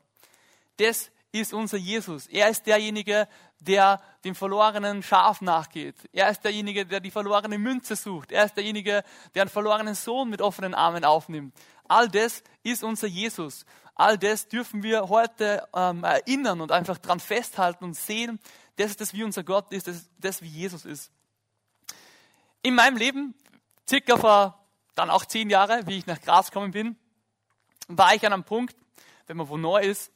Das 0.77 1.11
ist 1.33 1.53
unser 1.53 1.75
Jesus. 1.75 2.25
Er 2.27 2.47
ist 2.47 2.65
derjenige, 2.67 3.27
der 3.59 4.01
dem 4.23 4.33
verlorenen 4.33 5.03
Schaf 5.03 5.41
nachgeht. 5.41 5.95
Er 6.13 6.29
ist 6.29 6.41
derjenige, 6.45 6.85
der 6.85 7.01
die 7.01 7.11
verlorene 7.11 7.57
Münze 7.57 7.97
sucht. 7.97 8.31
Er 8.31 8.45
ist 8.45 8.55
derjenige, 8.55 9.03
der 9.35 9.41
einen 9.41 9.49
verlorenen 9.49 9.95
Sohn 9.95 10.29
mit 10.29 10.41
offenen 10.41 10.73
Armen 10.73 11.03
aufnimmt. 11.03 11.53
All 11.89 12.07
das 12.07 12.43
ist 12.63 12.81
unser 12.81 13.07
Jesus. 13.07 13.65
All 13.95 14.17
das 14.17 14.47
dürfen 14.47 14.83
wir 14.83 15.09
heute 15.09 15.67
ähm, 15.75 16.05
erinnern 16.05 16.61
und 16.61 16.71
einfach 16.71 16.97
dran 16.97 17.19
festhalten 17.19 17.83
und 17.83 17.97
sehen, 17.97 18.39
das 18.75 18.91
ist 18.91 19.01
das, 19.01 19.13
wie 19.13 19.23
unser 19.23 19.43
Gott 19.43 19.71
ist, 19.73 19.87
das 19.87 19.97
ist 19.97 20.11
das, 20.17 20.41
wie 20.41 20.47
Jesus 20.47 20.85
ist. 20.85 21.11
In 22.61 22.75
meinem 22.75 22.97
Leben, 22.97 23.33
circa 23.89 24.17
vor 24.17 24.65
dann 24.95 25.09
auch 25.09 25.25
zehn 25.25 25.49
Jahre, 25.49 25.85
wie 25.87 25.97
ich 25.97 26.05
nach 26.05 26.21
Graz 26.21 26.51
gekommen 26.51 26.71
bin, 26.71 26.95
war 27.87 28.13
ich 28.13 28.25
an 28.25 28.33
einem 28.33 28.43
Punkt, 28.43 28.75
wenn 29.27 29.37
man 29.37 29.49
wo 29.49 29.57
neu 29.57 29.81
ist, 29.81 30.11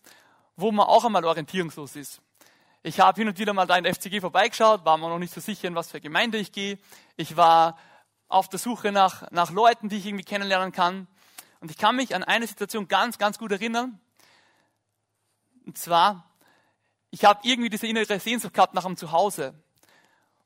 wo 0.56 0.72
man 0.72 0.86
auch 0.86 1.06
einmal 1.06 1.26
orientierungslos 1.26 1.96
ist. 1.96 2.22
Ich 2.84 3.00
habe 3.00 3.20
hin 3.20 3.28
und 3.28 3.40
wieder 3.40 3.54
mal 3.54 3.66
da 3.66 3.78
in 3.78 3.84
der 3.84 3.96
FCG 3.96 4.22
vorbeigeschaut, 4.22 4.86
war 4.86 4.98
mir 4.98 5.10
noch 5.10 5.18
nicht 5.18 5.34
so 5.34 5.42
sicher, 5.42 5.68
in 5.68 5.76
was 5.76 5.90
für 5.90 6.00
Gemeinde 6.00 6.38
ich 6.38 6.52
gehe. 6.52 6.78
Ich 7.18 7.36
war 7.36 7.78
auf 8.28 8.48
der 8.48 8.60
Suche 8.60 8.92
nach, 8.92 9.30
nach 9.32 9.50
Leuten, 9.52 9.90
die 9.90 9.98
ich 9.98 10.06
irgendwie 10.06 10.24
kennenlernen 10.24 10.72
kann. 10.72 11.08
Und 11.62 11.72
ich 11.72 11.78
kann 11.78 11.96
mich 11.96 12.14
an 12.14 12.24
eine 12.24 12.46
Situation 12.46 12.88
ganz, 12.88 13.18
ganz 13.18 13.40
gut 13.40 13.52
erinnern. 13.52 14.00
Und 15.66 15.78
zwar, 15.78 16.30
ich 17.16 17.24
habe 17.24 17.40
irgendwie 17.44 17.70
diese 17.70 17.88
innere 17.88 18.20
Sehnsucht 18.20 18.54
gehabt 18.54 18.74
nach 18.74 18.84
einem 18.84 18.98
Zuhause. 18.98 19.54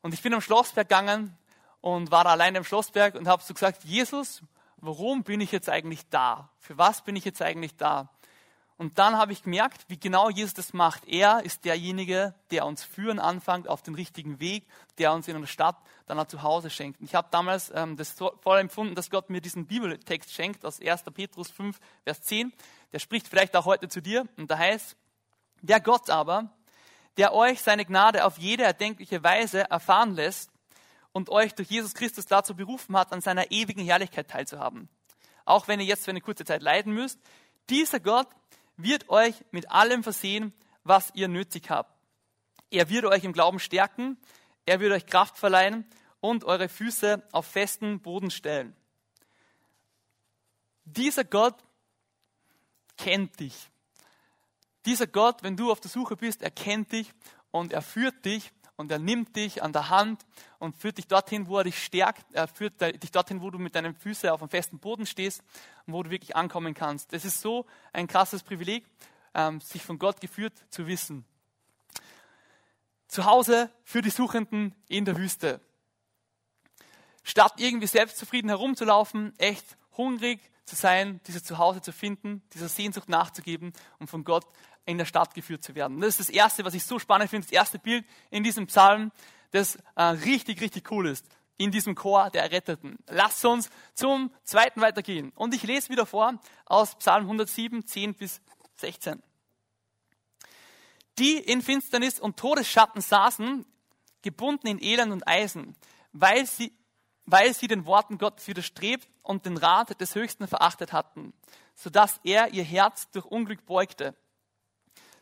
Und 0.03 0.13
ich 0.13 0.21
bin 0.21 0.35
am 0.35 0.41
Schlossberg 0.41 0.87
gegangen 0.87 1.35
und 1.81 2.11
war 2.11 2.27
alleine 2.27 2.59
im 2.59 2.63
Schlossberg 2.63 3.15
und 3.15 3.27
habe 3.27 3.41
so 3.41 3.55
gesagt, 3.55 3.85
Jesus, 3.85 4.43
warum 4.77 5.23
bin 5.23 5.41
ich 5.41 5.51
jetzt 5.51 5.67
eigentlich 5.67 6.07
da? 6.11 6.51
Für 6.59 6.77
was 6.77 7.01
bin 7.01 7.15
ich 7.15 7.25
jetzt 7.25 7.41
eigentlich 7.41 7.75
da? 7.75 8.09
Und 8.77 8.99
dann 8.99 9.17
habe 9.17 9.31
ich 9.31 9.41
gemerkt, 9.41 9.85
wie 9.87 9.99
genau 9.99 10.29
Jesus 10.29 10.53
das 10.53 10.71
macht. 10.71 11.07
Er 11.07 11.43
ist 11.43 11.65
derjenige, 11.65 12.35
der 12.51 12.67
uns 12.67 12.83
führen 12.83 13.17
anfängt 13.17 13.67
auf 13.67 13.81
den 13.81 13.95
richtigen 13.95 14.39
Weg, 14.39 14.67
der 14.99 15.11
uns 15.11 15.27
in 15.27 15.35
einer 15.35 15.47
Stadt 15.47 15.75
dann 16.05 16.19
ein 16.19 16.29
Zuhause 16.29 16.69
schenkt. 16.69 16.99
Und 16.99 17.07
ich 17.07 17.15
habe 17.15 17.29
damals 17.31 17.71
ähm, 17.73 17.97
das 17.97 18.11
voll 18.11 18.59
empfunden, 18.59 18.93
dass 18.93 19.09
Gott 19.09 19.31
mir 19.31 19.41
diesen 19.41 19.65
Bibeltext 19.65 20.31
schenkt 20.31 20.63
aus 20.63 20.79
1. 20.79 21.01
Petrus 21.15 21.49
5, 21.49 21.79
Vers 22.03 22.21
10. 22.21 22.53
Der 22.93 22.99
spricht 22.99 23.27
vielleicht 23.27 23.55
auch 23.55 23.65
heute 23.65 23.89
zu 23.89 24.03
dir. 24.03 24.27
Und 24.37 24.51
da 24.51 24.59
heißt, 24.59 24.95
der 25.61 25.81
Gott 25.81 26.11
aber, 26.11 26.51
der 27.17 27.33
euch 27.33 27.61
seine 27.61 27.85
Gnade 27.85 28.25
auf 28.25 28.37
jede 28.37 28.63
erdenkliche 28.63 29.23
Weise 29.23 29.69
erfahren 29.69 30.15
lässt 30.15 30.51
und 31.11 31.29
euch 31.29 31.53
durch 31.55 31.69
Jesus 31.69 31.93
Christus 31.93 32.25
dazu 32.25 32.55
berufen 32.55 32.95
hat, 32.97 33.11
an 33.11 33.21
seiner 33.21 33.51
ewigen 33.51 33.83
Herrlichkeit 33.83 34.29
teilzuhaben. 34.29 34.89
Auch 35.45 35.67
wenn 35.67 35.79
ihr 35.79 35.85
jetzt 35.85 36.05
für 36.05 36.11
eine 36.11 36.21
kurze 36.21 36.45
Zeit 36.45 36.61
leiden 36.61 36.93
müsst, 36.93 37.19
dieser 37.69 37.99
Gott 37.99 38.27
wird 38.77 39.09
euch 39.09 39.35
mit 39.51 39.71
allem 39.71 40.03
versehen, 40.03 40.53
was 40.83 41.11
ihr 41.13 41.27
nötig 41.27 41.69
habt. 41.69 41.93
Er 42.71 42.89
wird 42.89 43.05
euch 43.05 43.23
im 43.23 43.33
Glauben 43.33 43.59
stärken, 43.59 44.17
er 44.65 44.79
wird 44.79 44.93
euch 44.93 45.07
Kraft 45.07 45.37
verleihen 45.37 45.85
und 46.19 46.43
eure 46.43 46.69
Füße 46.69 47.23
auf 47.31 47.45
festen 47.45 47.99
Boden 48.01 48.31
stellen. 48.31 48.75
Dieser 50.85 51.23
Gott 51.23 51.55
kennt 52.97 53.39
dich. 53.39 53.69
Dieser 54.85 55.07
Gott, 55.07 55.43
wenn 55.43 55.57
du 55.57 55.71
auf 55.71 55.79
der 55.79 55.91
Suche 55.91 56.15
bist, 56.15 56.41
er 56.41 56.51
kennt 56.51 56.91
dich 56.91 57.11
und 57.51 57.73
er 57.73 57.81
führt 57.81 58.25
dich 58.25 58.51
und 58.79 58.91
er 58.91 58.99
nimmt 58.99 59.35
dich 59.35 59.61
an 59.61 59.73
der 59.73 59.89
Hand 59.89 60.25
und 60.57 60.73
führt 60.73 60.97
dich 60.97 61.07
dorthin, 61.07 61.47
wo 61.47 61.57
er 61.57 61.65
dich 61.65 61.83
stärkt. 61.83 62.25
Er 62.33 62.47
führt 62.47 62.79
dich 62.81 63.11
dorthin, 63.11 63.41
wo 63.41 63.49
du 63.49 63.59
mit 63.59 63.75
deinen 63.75 63.93
Füßen 63.93 64.29
auf 64.29 64.41
einem 64.41 64.49
festen 64.49 64.79
Boden 64.79 65.05
stehst 65.05 65.43
und 65.85 65.93
wo 65.93 66.01
du 66.01 66.09
wirklich 66.09 66.35
ankommen 66.37 66.73
kannst. 66.73 67.11
Das 67.11 67.25
ist 67.25 67.41
so 67.41 67.65
ein 67.91 68.07
krasses 68.07 68.41
Privileg, 68.41 68.85
ähm, 69.33 69.59
sich 69.59 69.83
von 69.83 69.99
Gott 69.99 70.21
geführt 70.21 70.53
zu 70.69 70.87
wissen. 70.87 71.25
Zu 73.09 73.25
Hause 73.25 73.69
für 73.83 74.01
die 74.01 74.11
Suchenden 74.11 74.73
in 74.87 75.03
der 75.03 75.17
Wüste. 75.17 75.59
Statt 77.23 77.55
irgendwie 77.57 77.87
selbstzufrieden 77.87 78.49
herumzulaufen, 78.49 79.37
echt 79.39 79.77
hungrig 79.97 80.39
zu 80.63 80.75
sein, 80.75 81.19
dieses 81.27 81.43
Zuhause 81.43 81.81
zu 81.81 81.91
finden, 81.91 82.43
dieser 82.53 82.69
Sehnsucht 82.69 83.09
nachzugeben 83.09 83.73
und 83.97 84.09
von 84.09 84.23
Gott 84.23 84.45
in 84.85 84.97
der 84.97 85.05
Stadt 85.05 85.33
geführt 85.33 85.63
zu 85.63 85.75
werden. 85.75 85.99
Das 86.01 86.09
ist 86.09 86.19
das 86.19 86.29
Erste, 86.29 86.65
was 86.65 86.73
ich 86.73 86.83
so 86.83 86.99
spannend 86.99 87.29
finde, 87.29 87.45
das 87.45 87.53
erste 87.53 87.79
Bild 87.79 88.05
in 88.29 88.43
diesem 88.43 88.67
Psalm, 88.67 89.11
das 89.51 89.77
äh, 89.95 90.03
richtig, 90.03 90.61
richtig 90.61 90.91
cool 90.91 91.07
ist, 91.07 91.25
in 91.57 91.71
diesem 91.71 91.95
Chor 91.95 92.29
der 92.29 92.43
Erretteten. 92.43 92.97
Lasst 93.07 93.43
uns 93.45 93.69
zum 93.93 94.31
zweiten 94.43 94.81
weitergehen. 94.81 95.31
Und 95.35 95.53
ich 95.53 95.63
lese 95.63 95.89
wieder 95.89 96.05
vor 96.05 96.39
aus 96.65 96.95
Psalm 96.95 97.23
107, 97.23 97.85
10 97.85 98.13
bis 98.15 98.41
16. 98.77 99.21
Die 101.19 101.37
in 101.37 101.61
Finsternis 101.61 102.19
und 102.19 102.37
Todesschatten 102.37 103.01
saßen, 103.01 103.65
gebunden 104.21 104.67
in 104.67 104.81
Elend 104.81 105.11
und 105.11 105.27
Eisen, 105.27 105.75
weil 106.13 106.45
sie, 106.45 106.73
weil 107.25 107.53
sie 107.53 107.67
den 107.67 107.85
Worten 107.85 108.17
Gottes 108.17 108.47
widerstrebt 108.47 109.07
und 109.21 109.45
den 109.45 109.57
Rat 109.57 109.99
des 109.99 110.15
Höchsten 110.15 110.47
verachtet 110.47 110.93
hatten, 110.93 111.33
sodass 111.75 112.19
er 112.23 112.53
ihr 112.53 112.63
Herz 112.63 113.11
durch 113.11 113.25
Unglück 113.25 113.65
beugte 113.65 114.15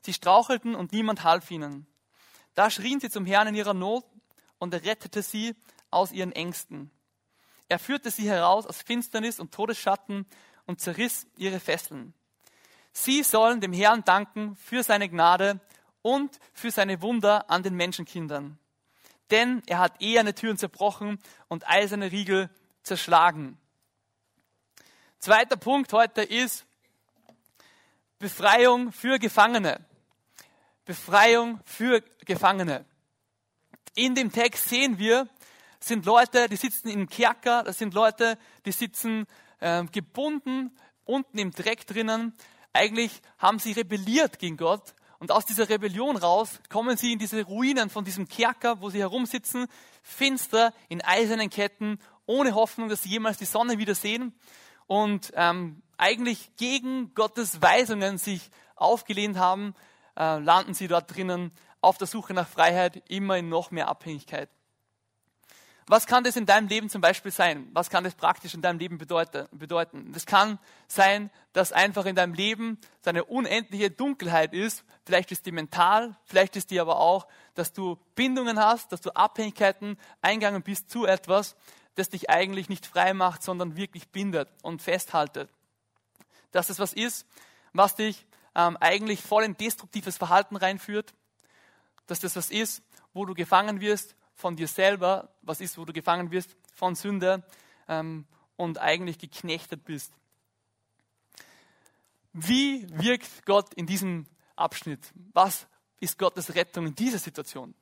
Sie 0.02 0.14
strauchelten 0.14 0.76
und 0.76 0.92
niemand 0.92 1.24
half 1.24 1.50
ihnen. 1.52 1.88
Da 2.54 2.70
schrien 2.70 3.00
sie 3.00 3.10
zum 3.10 3.26
Herrn 3.26 3.48
in 3.48 3.56
ihrer 3.56 3.74
Not 3.74 4.06
und 4.58 4.74
er 4.74 4.84
rettete 4.84 5.22
sie 5.22 5.56
aus 5.92 6.12
ihren 6.12 6.32
Ängsten. 6.32 6.92
Er 7.70 7.80
führte 7.80 8.12
sie 8.12 8.30
heraus 8.30 8.66
aus 8.66 8.82
Finsternis 8.82 9.40
und 9.40 9.54
Todesschatten 9.54 10.26
und 10.66 10.80
zerriss 10.82 11.28
ihre 11.38 11.60
Fesseln. 11.60 12.14
Sie 12.94 13.24
sollen 13.24 13.62
dem 13.62 13.74
Herrn 13.74 14.04
danken 14.04 14.56
für 14.56 14.84
seine 14.84 15.10
Gnade 15.10 15.60
und 16.02 16.40
für 16.54 16.72
seine 16.72 17.02
Wunder 17.02 17.50
an 17.50 17.64
den 17.64 17.76
Menschenkindern. 17.76 18.58
Denn 19.30 19.62
er 19.68 19.80
hat 19.80 20.02
eherne 20.02 20.34
Türen 20.34 20.58
zerbrochen 20.58 21.20
und 21.48 21.68
eiserne 21.68 22.12
Riegel 22.12 22.50
zerschlagen. 22.84 23.58
Zweiter 25.20 25.58
Punkt 25.58 25.92
heute 25.94 26.22
ist 26.22 26.67
Befreiung 28.20 28.92
für 28.92 29.20
Gefangene. 29.20 29.86
Befreiung 30.86 31.60
für 31.66 32.02
Gefangene. 32.26 32.86
In 33.94 34.16
dem 34.16 34.32
Text 34.32 34.70
sehen 34.70 34.98
wir, 34.98 35.28
sind 35.80 36.06
Leute, 36.06 36.50
die 36.50 36.56
sitzen 36.56 36.88
im 36.88 37.08
Kerker, 37.08 37.64
das 37.64 37.78
sind 37.78 37.94
Leute, 37.94 38.40
die 38.66 38.72
sitzen 38.72 39.28
äh, 39.60 39.84
gebunden, 39.86 40.76
unten 41.06 41.38
im 41.38 41.52
Dreck 41.52 41.86
drinnen. 41.86 42.34
Eigentlich 42.74 43.22
haben 43.38 43.60
sie 43.60 43.74
rebelliert 43.74 44.40
gegen 44.40 44.58
Gott 44.58 44.96
und 45.20 45.32
aus 45.32 45.46
dieser 45.46 45.70
Rebellion 45.70 46.18
raus 46.18 46.60
kommen 46.70 46.98
sie 46.98 47.14
in 47.14 47.20
diese 47.20 47.44
Ruinen 47.44 47.92
von 47.92 48.04
diesem 48.04 48.28
Kerker, 48.28 48.82
wo 48.82 48.90
sie 48.90 49.00
herumsitzen, 49.00 49.68
finster, 50.02 50.74
in 50.90 51.04
eisernen 51.04 51.52
Ketten, 51.52 52.00
ohne 52.26 52.56
Hoffnung, 52.56 52.90
dass 52.90 53.04
sie 53.04 53.10
jemals 53.10 53.38
die 53.38 53.46
Sonne 53.46 53.78
wieder 53.78 53.94
sehen 53.94 54.34
und 54.88 55.32
ähm, 55.36 55.84
eigentlich 55.98 56.56
gegen 56.58 57.14
Gottes 57.14 57.62
Weisungen 57.62 58.18
sich 58.18 58.50
aufgelehnt 58.76 59.38
haben, 59.38 59.76
äh, 60.16 60.40
landen 60.40 60.74
sie 60.74 60.88
dort 60.88 61.16
drinnen 61.16 61.52
auf 61.82 61.98
der 61.98 62.08
Suche 62.08 62.34
nach 62.34 62.48
Freiheit, 62.48 63.04
immer 63.10 63.38
in 63.38 63.50
noch 63.50 63.72
mehr 63.72 63.88
Abhängigkeit. 63.88 64.50
Was 65.90 66.06
kann 66.06 66.26
das 66.26 66.36
in 66.36 66.46
deinem 66.46 66.68
Leben 66.68 66.90
zum 66.90 67.00
Beispiel 67.00 67.32
sein? 67.32 67.70
Was 67.72 67.90
kann 67.90 68.04
das 68.04 68.14
praktisch 68.14 68.54
in 68.54 68.62
deinem 68.62 68.78
Leben 68.78 68.98
bedeuten? 68.98 70.12
Das 70.12 70.26
kann 70.26 70.60
sein, 70.88 71.30
dass 71.54 71.72
einfach 71.72 72.06
in 72.06 72.16
deinem 72.16 72.34
Leben 72.34 72.78
eine 73.06 73.24
unendliche 73.24 73.90
Dunkelheit 73.90 74.54
ist. 74.54 74.84
Vielleicht 75.06 75.32
ist 75.32 75.46
die 75.46 75.54
mental, 75.54 76.18
vielleicht 76.26 76.58
ist 76.58 76.72
die 76.72 76.82
aber 76.82 77.00
auch, 77.00 77.26
dass 77.56 77.72
du 77.72 77.98
Bindungen 78.16 78.60
hast, 78.60 78.92
dass 78.92 79.00
du 79.00 79.12
Abhängigkeiten 79.12 79.98
eingegangen 80.22 80.62
bist 80.62 80.90
zu 80.90 81.06
etwas, 81.06 81.56
das 81.96 82.10
dich 82.10 82.30
eigentlich 82.30 82.68
nicht 82.68 82.86
frei 82.86 83.14
macht, 83.14 83.42
sondern 83.42 83.78
wirklich 83.78 84.10
bindet 84.10 84.50
und 84.64 84.82
festhaltet. 84.82 85.50
Dass 86.52 86.68
das 86.68 86.80
was 86.80 86.94
ist, 86.94 87.26
was 87.74 87.96
dich 87.96 88.26
ähm, 88.56 88.78
eigentlich 88.80 89.22
voll 89.22 89.44
in 89.44 89.56
destruktives 89.56 90.18
Verhalten 90.18 90.56
reinführt, 90.56 91.14
dass 92.08 92.20
das 92.20 92.36
was 92.36 92.50
ist, 92.50 92.84
wo 93.14 93.26
du 93.26 93.34
gefangen 93.34 93.82
wirst 93.82 94.16
von 94.34 94.56
dir 94.56 94.68
selber, 94.68 95.30
was 95.42 95.62
ist, 95.62 95.78
wo 95.78 95.86
du 95.86 95.94
gefangen 95.94 96.32
wirst 96.32 96.56
von 96.74 96.96
Sünde 96.96 97.44
ähm, 97.88 98.26
und 98.56 98.80
eigentlich 98.80 99.20
geknechtet 99.20 99.84
bist. 99.86 100.14
Wie 102.34 102.88
wirkt 102.92 103.46
Gott 103.46 103.74
in 103.74 103.88
diesem 103.88 104.28
Abschnitt? 104.56 105.12
Was 105.34 105.68
ist 106.00 106.20
Gottes 106.20 106.54
Rettung 106.56 106.88
in 106.88 106.96
dieser 106.96 107.20
Situation? 107.20 107.74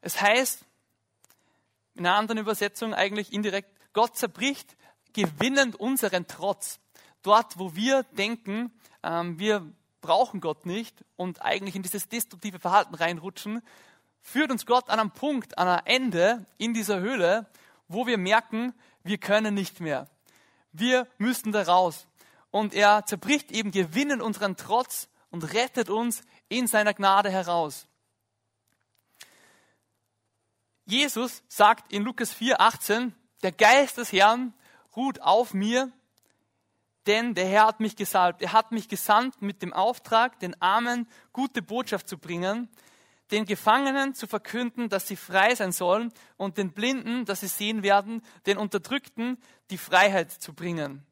Es 0.00 0.20
heißt, 0.20 0.64
In 1.94 2.06
einer 2.06 2.16
anderen 2.16 2.38
Übersetzung 2.38 2.92
eigentlich 2.92 3.32
indirekt, 3.32 3.70
Gott 3.94 4.16
zerbricht 4.16 4.76
gewinnend 5.12 5.76
unseren 5.76 6.26
Trotz. 6.26 6.80
Dort, 7.22 7.58
wo 7.58 7.74
wir 7.74 8.04
denken, 8.04 8.72
ähm, 9.02 9.38
wir 9.38 9.66
brauchen 10.00 10.40
Gott 10.40 10.66
nicht 10.66 11.04
und 11.16 11.42
eigentlich 11.42 11.74
in 11.74 11.82
dieses 11.82 12.08
destruktive 12.08 12.58
Verhalten 12.58 12.94
reinrutschen, 12.94 13.62
führt 14.22 14.50
uns 14.50 14.66
Gott 14.66 14.88
an 14.88 15.00
einem 15.00 15.10
Punkt, 15.10 15.58
an 15.58 15.68
einem 15.68 15.82
Ende 15.84 16.46
in 16.58 16.74
dieser 16.74 17.00
Höhle, 17.00 17.46
wo 17.88 18.06
wir 18.06 18.18
merken, 18.18 18.74
wir 19.02 19.18
können 19.18 19.54
nicht 19.54 19.80
mehr. 19.80 20.08
Wir 20.72 21.06
müssen 21.18 21.52
da 21.52 21.62
raus. 21.62 22.06
Und 22.50 22.74
er 22.74 23.06
zerbricht 23.06 23.50
eben 23.52 23.70
gewinnen 23.70 24.20
unseren 24.20 24.56
Trotz 24.56 25.08
und 25.30 25.52
rettet 25.52 25.90
uns 25.90 26.22
in 26.48 26.66
seiner 26.66 26.94
Gnade 26.94 27.30
heraus. 27.30 27.86
Jesus 30.84 31.42
sagt 31.48 31.92
in 31.92 32.04
Lukas 32.04 32.32
4, 32.32 32.60
18, 32.60 33.14
der 33.42 33.52
Geist 33.52 33.98
des 33.98 34.12
Herrn 34.12 34.54
ruht 34.96 35.20
auf 35.20 35.54
mir, 35.54 35.92
denn 37.06 37.34
der 37.34 37.46
Herr 37.46 37.66
hat 37.66 37.80
mich 37.80 37.96
gesalbt. 37.96 38.42
Er 38.42 38.52
hat 38.52 38.72
mich 38.72 38.88
gesandt 38.88 39.40
mit 39.40 39.62
dem 39.62 39.72
Auftrag, 39.72 40.40
den 40.40 40.60
Armen 40.60 41.08
gute 41.32 41.62
Botschaft 41.62 42.08
zu 42.08 42.18
bringen, 42.18 42.68
den 43.30 43.44
Gefangenen 43.44 44.14
zu 44.14 44.26
verkünden, 44.26 44.88
dass 44.88 45.06
sie 45.06 45.16
frei 45.16 45.54
sein 45.54 45.72
sollen 45.72 46.12
und 46.36 46.58
den 46.58 46.72
Blinden, 46.72 47.24
dass 47.24 47.40
sie 47.40 47.48
sehen 47.48 47.82
werden, 47.82 48.22
den 48.46 48.58
Unterdrückten 48.58 49.38
die 49.70 49.78
Freiheit 49.78 50.30
zu 50.30 50.52
bringen. 50.52 51.04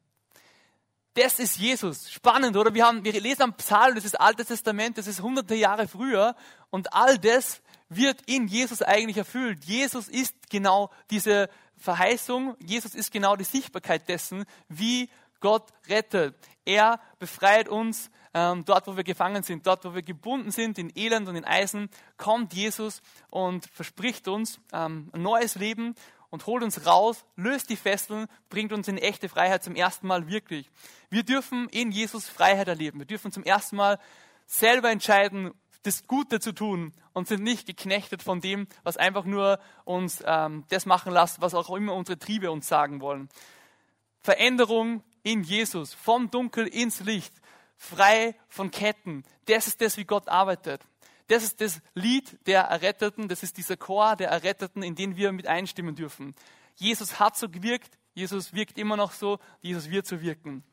Das 1.13 1.39
ist 1.39 1.57
Jesus. 1.57 2.11
Spannend, 2.11 2.57
oder? 2.57 2.73
Wir, 2.73 2.85
haben, 2.85 3.05
wir 3.05 3.13
lesen 3.13 3.43
am 3.43 3.53
Psalm, 3.53 3.95
das 3.95 4.03
ist 4.03 4.19
Altes 4.19 4.47
Testament, 4.47 4.97
das 4.97 5.07
ist 5.07 5.21
hunderte 5.21 5.55
Jahre 5.55 5.87
früher 5.87 6.35
und 6.71 6.93
all 6.93 7.17
das 7.17 7.61
wird 7.87 8.21
in 8.25 8.47
Jesus 8.47 8.81
eigentlich 8.81 9.17
erfüllt. 9.17 9.63
Jesus 9.63 10.09
ist 10.09 10.49
genau 10.49 10.91
diese 11.09 11.49
Verheißung, 11.77 12.55
Jesus 12.59 12.95
ist 12.95 13.11
genau 13.11 13.35
die 13.35 13.43
Sichtbarkeit 13.43 14.07
dessen, 14.07 14.45
wie 14.69 15.09
Gott 15.39 15.67
rettet. 15.87 16.35
Er 16.65 16.99
befreit 17.19 17.67
uns 17.69 18.09
ähm, 18.33 18.65
dort, 18.65 18.87
wo 18.87 18.97
wir 18.97 19.03
gefangen 19.03 19.43
sind, 19.43 19.65
dort, 19.65 19.85
wo 19.85 19.95
wir 19.95 20.01
gebunden 20.01 20.51
sind, 20.51 20.77
in 20.77 20.91
Elend 20.95 21.27
und 21.27 21.35
in 21.35 21.45
Eisen, 21.45 21.89
kommt 22.17 22.53
Jesus 22.53 23.01
und 23.29 23.65
verspricht 23.67 24.27
uns 24.27 24.59
ähm, 24.73 25.09
ein 25.13 25.21
neues 25.21 25.55
Leben 25.55 25.95
und 26.29 26.45
holt 26.47 26.63
uns 26.63 26.85
raus, 26.85 27.23
löst 27.37 27.69
die 27.69 27.77
Fesseln, 27.77 28.27
bringt 28.49 28.73
uns 28.73 28.87
in 28.87 28.97
echte 28.97 29.29
Freiheit 29.29 29.63
zum 29.63 29.75
ersten 29.75 30.07
Mal 30.07 30.27
wirklich. 30.27 30.69
Wir 31.09 31.23
dürfen 31.23 31.69
in 31.69 31.91
Jesus 31.91 32.27
Freiheit 32.27 32.67
erleben. 32.67 32.99
Wir 32.99 33.05
dürfen 33.05 33.31
zum 33.31 33.43
ersten 33.43 33.77
Mal 33.77 33.99
selber 34.45 34.91
entscheiden, 34.91 35.53
das 35.85 36.07
Gute 36.07 36.39
zu 36.39 36.53
tun 36.53 36.93
und 37.13 37.27
sind 37.27 37.43
nicht 37.43 37.67
geknechtet 37.67 38.23
von 38.23 38.41
dem, 38.41 38.67
was 38.83 38.97
einfach 38.97 39.25
nur 39.25 39.59
uns 39.83 40.23
ähm, 40.25 40.65
das 40.69 40.85
machen 40.85 41.13
lässt, 41.13 41.41
was 41.41 41.53
auch 41.53 41.75
immer 41.75 41.93
unsere 41.93 42.17
Triebe 42.17 42.51
uns 42.51 42.67
sagen 42.67 43.01
wollen. 43.01 43.29
Veränderung 44.21 45.03
in 45.23 45.43
Jesus, 45.43 45.93
vom 45.93 46.31
Dunkel 46.31 46.67
ins 46.67 47.01
Licht, 47.01 47.33
frei 47.77 48.35
von 48.47 48.71
Ketten. 48.71 49.23
Das 49.45 49.67
ist 49.67 49.81
das, 49.81 49.97
wie 49.97 50.05
Gott 50.05 50.27
arbeitet. 50.27 50.81
Das 51.27 51.43
ist 51.43 51.61
das 51.61 51.81
Lied 51.93 52.37
der 52.47 52.63
Erretteten, 52.63 53.27
das 53.27 53.43
ist 53.43 53.57
dieser 53.57 53.77
Chor 53.77 54.15
der 54.15 54.29
Erretteten, 54.29 54.83
in 54.83 54.95
den 54.95 55.15
wir 55.15 55.31
mit 55.31 55.47
einstimmen 55.47 55.95
dürfen. 55.95 56.35
Jesus 56.75 57.19
hat 57.19 57.37
so 57.37 57.49
gewirkt, 57.49 57.97
Jesus 58.13 58.53
wirkt 58.53 58.77
immer 58.77 58.97
noch 58.97 59.11
so, 59.11 59.39
Jesus 59.61 59.89
wird 59.89 60.05
so 60.05 60.21
wirken. 60.21 60.63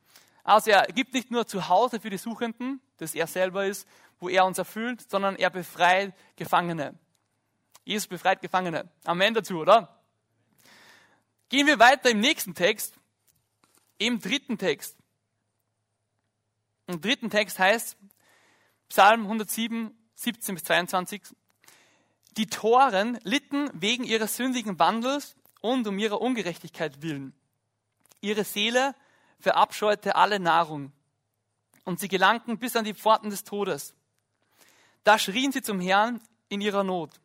Also 0.45 0.71
er 0.71 0.87
gibt 0.87 1.15
nicht 1.15 1.31
nur 1.31 1.47
Zuhause 1.47 2.01
für 2.01 2.11
die 2.11 2.19
Suchenden, 2.19 2.81
das 2.97 3.15
er 3.15 3.27
selber 3.27 3.67
ist, 3.67 3.87
wo 4.19 4.29
er 4.29 4.45
uns 4.45 4.59
erfüllt, 4.59 5.09
sondern 5.11 5.37
er 5.37 5.51
befreit 5.51 6.15
Gefangene. 6.37 6.99
Jesus 7.85 8.07
befreit 8.07 8.41
Gefangene. 8.41 8.89
Amen 9.05 9.35
dazu, 9.35 9.59
oder? 9.59 10.01
Gehen 11.49 11.67
wir 11.67 11.79
weiter 11.79 12.11
im 12.11 12.21
nächsten 12.21 12.55
Text, 12.55 12.95
im 13.99 14.21
dritten 14.21 14.59
Text. 14.59 14.97
Im 16.87 17.01
dritten 17.01 17.31
Text 17.31 17.59
heißt 17.59 17.97
Psalm 18.89 19.23
107, 19.23 19.97
17 20.15 20.55
bis 20.55 20.65
22, 20.65 21.23
die 22.37 22.47
Toren 22.47 23.19
litten 23.23 23.71
wegen 23.75 24.05
ihres 24.05 24.37
sündigen 24.37 24.79
Wandels 24.79 25.37
und 25.61 25.87
um 25.87 25.99
ihrer 25.99 26.21
Ungerechtigkeit 26.21 27.03
willen. 27.03 27.35
Ihre 28.21 28.45
Seele 28.45 28.95
verabscheute 29.43 30.15
alle 30.15 30.39
Nahrung 30.39 30.93
und 31.85 32.01
sie 32.01 32.09
gelangten 32.09 32.59
bis 32.59 32.77
an 32.77 32.85
die 32.85 32.95
Pforten 32.95 33.31
des 33.31 33.45
Todes. 33.45 33.95
Da 35.05 35.19
schrien 35.19 35.53
sie 35.53 35.63
zum 35.63 35.81
Herrn 35.81 36.21
in 36.49 36.61
ihrer 36.61 36.85
Not 36.85 37.21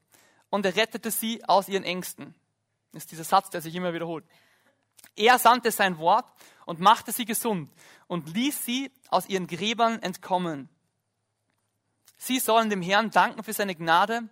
und 0.49 0.65
er 0.65 0.75
rettete 0.75 1.11
sie 1.11 1.43
aus 1.45 1.69
ihren 1.69 1.83
Ängsten. 1.83 2.33
Das 2.91 3.03
ist 3.03 3.11
dieser 3.11 3.23
Satz, 3.23 3.51
der 3.51 3.61
sich 3.61 3.75
immer 3.75 3.93
wiederholt. 3.93 4.25
Er 5.15 5.37
sandte 5.37 5.71
sein 5.71 5.97
Wort 5.99 6.25
und 6.65 6.79
machte 6.79 7.11
sie 7.11 7.25
gesund 7.25 7.71
und 8.07 8.33
ließ 8.33 8.65
sie 8.65 8.91
aus 9.09 9.29
ihren 9.29 9.47
Gräbern 9.47 10.01
entkommen. 10.01 10.69
Sie 12.17 12.39
sollen 12.39 12.69
dem 12.69 12.81
Herrn 12.81 13.11
danken 13.11 13.43
für 13.43 13.53
seine 13.53 13.75
Gnade 13.75 14.27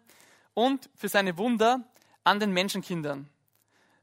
und 0.55 0.89
für 0.95 1.09
seine 1.09 1.37
Wunder 1.37 1.87
an 2.23 2.39
den 2.39 2.51
Menschenkindern. 2.51 3.29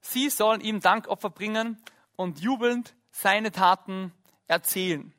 Sie 0.01 0.31
sollen 0.31 0.61
ihm 0.61 0.81
Dankopfer 0.81 1.31
bringen 1.31 1.83
und 2.14 2.40
jubelnd 2.40 2.95
seine 3.12 3.53
Taten 3.53 4.12
erzählen. 4.48 5.14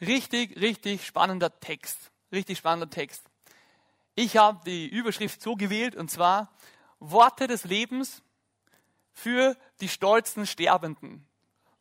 Richtig, 0.00 0.56
richtig 0.60 1.04
spannender 1.04 1.58
Text. 1.58 2.10
Richtig 2.32 2.58
spannender 2.58 2.88
Text. 2.88 3.24
Ich 4.14 4.36
habe 4.36 4.60
die 4.64 4.88
Überschrift 4.88 5.42
so 5.42 5.56
gewählt 5.56 5.96
und 5.96 6.10
zwar 6.10 6.52
Worte 7.00 7.46
des 7.46 7.64
Lebens 7.64 8.22
für 9.12 9.56
die 9.80 9.88
stolzen 9.88 10.46
Sterbenden. 10.46 11.26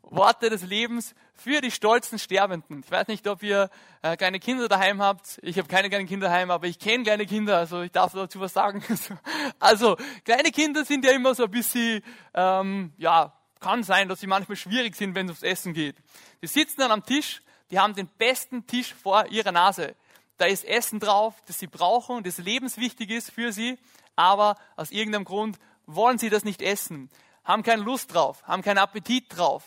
Worte 0.02 0.50
des 0.50 0.64
Lebens 0.64 1.14
für 1.34 1.62
die 1.62 1.72
stolzen 1.72 2.18
Sterbenden. 2.18 2.82
Ich 2.84 2.92
weiß 2.92 3.08
nicht, 3.08 3.28
ob 3.28 3.44
ihr 3.44 3.70
äh, 4.02 4.18
kleine 4.18 4.40
Kinder 4.40 4.68
daheim 4.68 5.02
habt. 5.02 5.40
Ich 5.44 5.58
habe 5.58 5.68
keine 5.68 5.90
kleinen 5.90 6.08
Kinder 6.08 6.28
daheim, 6.28 6.50
aber 6.50 6.68
ich 6.68 6.80
kenne 6.80 7.04
kleine 7.04 7.26
Kinder, 7.26 7.58
also 7.58 7.82
ich 7.82 7.92
darf 7.92 8.14
dazu 8.14 8.40
was 8.40 8.54
sagen. 8.54 8.84
also 9.60 9.98
kleine 10.26 10.52
Kinder 10.52 10.84
sind 10.84 11.06
ja 11.06 11.12
immer 11.12 11.36
so 11.36 11.44
ein 11.44 11.52
bisschen, 11.52 12.02
ähm, 12.34 12.94
ja, 12.98 13.39
kann 13.60 13.84
sein, 13.84 14.08
dass 14.08 14.20
sie 14.20 14.28
manchmal 14.28 14.56
schwierig 14.56 14.96
sind, 14.96 15.16
wenn 15.16 15.28
es 15.28 15.32
ums 15.32 15.44
Essen 15.44 15.74
geht. 15.74 15.96
Die 16.42 16.48
sitzen 16.48 16.82
dann 16.82 16.92
am 16.92 17.06
Tisch, 17.06 17.42
die 17.72 17.80
haben 17.80 17.94
den 17.94 18.08
besten 18.08 18.66
Tisch 18.66 18.94
vor 18.94 19.26
ihrer 19.28 19.52
Nase. 19.52 19.96
Da 20.38 20.46
ist 20.46 20.66
Essen 20.66 21.00
drauf, 21.00 21.36
das 21.48 21.60
sie 21.60 21.68
brauchen, 21.68 22.24
das 22.24 22.38
lebenswichtig 22.38 23.10
ist 23.10 23.32
für 23.32 23.52
sie, 23.52 23.78
aber 24.16 24.56
aus 24.76 24.92
irgendeinem 24.92 25.26
Grund 25.26 25.60
wollen 25.86 26.18
sie 26.18 26.30
das 26.30 26.44
nicht 26.44 26.62
essen, 26.62 27.10
haben 27.44 27.64
keine 27.64 27.82
Lust 27.82 28.14
drauf, 28.14 28.44
haben 28.44 28.62
keinen 28.62 28.78
Appetit 28.78 29.26
drauf 29.36 29.64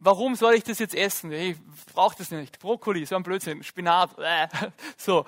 warum 0.00 0.34
soll 0.34 0.54
ich 0.54 0.64
das 0.64 0.78
jetzt 0.78 0.94
essen? 0.94 1.32
Ich 1.32 1.56
brauche 1.92 2.16
das 2.16 2.30
nicht. 2.30 2.58
Brokkoli, 2.58 3.04
so 3.06 3.16
ein 3.16 3.22
Blödsinn, 3.22 3.62
Spinat, 3.62 4.10
äh, 4.18 4.48
so. 4.96 5.24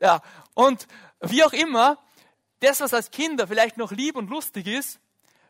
Ja, 0.00 0.20
und 0.54 0.86
wie 1.20 1.44
auch 1.44 1.52
immer, 1.52 1.98
das, 2.60 2.80
was 2.80 2.94
als 2.94 3.10
Kinder 3.10 3.46
vielleicht 3.46 3.76
noch 3.76 3.92
lieb 3.92 4.16
und 4.16 4.30
lustig 4.30 4.66
ist, 4.66 5.00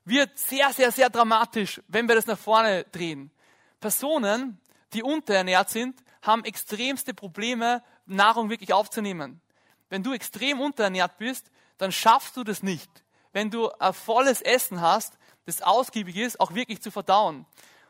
wird 0.05 0.39
sehr, 0.39 0.73
sehr, 0.73 0.93
sehr 0.93 1.11
dramatisch, 1.11 1.81
wenn 1.89 2.09
wir 2.09 2.15
das 2.15 2.27
nach 2.27 2.39
vorne 2.39 2.85
drehen. 2.85 3.31
Personen, 3.81 4.59
die 4.93 5.03
unterernährt 5.03 5.71
sind, 5.71 6.03
haben 6.23 6.45
extremste 6.45 7.15
Probleme, 7.15 7.83
Nahrung 8.07 8.51
wirklich 8.51 8.73
aufzunehmen. 8.73 9.41
Wenn 9.89 10.03
du 10.03 10.13
extrem 10.13 10.61
unterernährt 10.61 11.19
bist, 11.19 11.51
dann 11.79 11.93
schaffst 11.93 12.37
du 12.37 12.45
das 12.45 12.63
nicht. 12.63 12.91
Wenn 13.33 13.51
du 13.51 13.71
ein 13.73 13.93
volles 13.93 14.41
Essen 14.41 14.81
hast, 14.81 15.19
das 15.47 15.63
ausgiebig 15.63 16.17
ist, 16.17 16.41
auch 16.41 16.55
wirklich 16.55 16.81
zu 16.81 16.91
verdauen. 16.91 17.47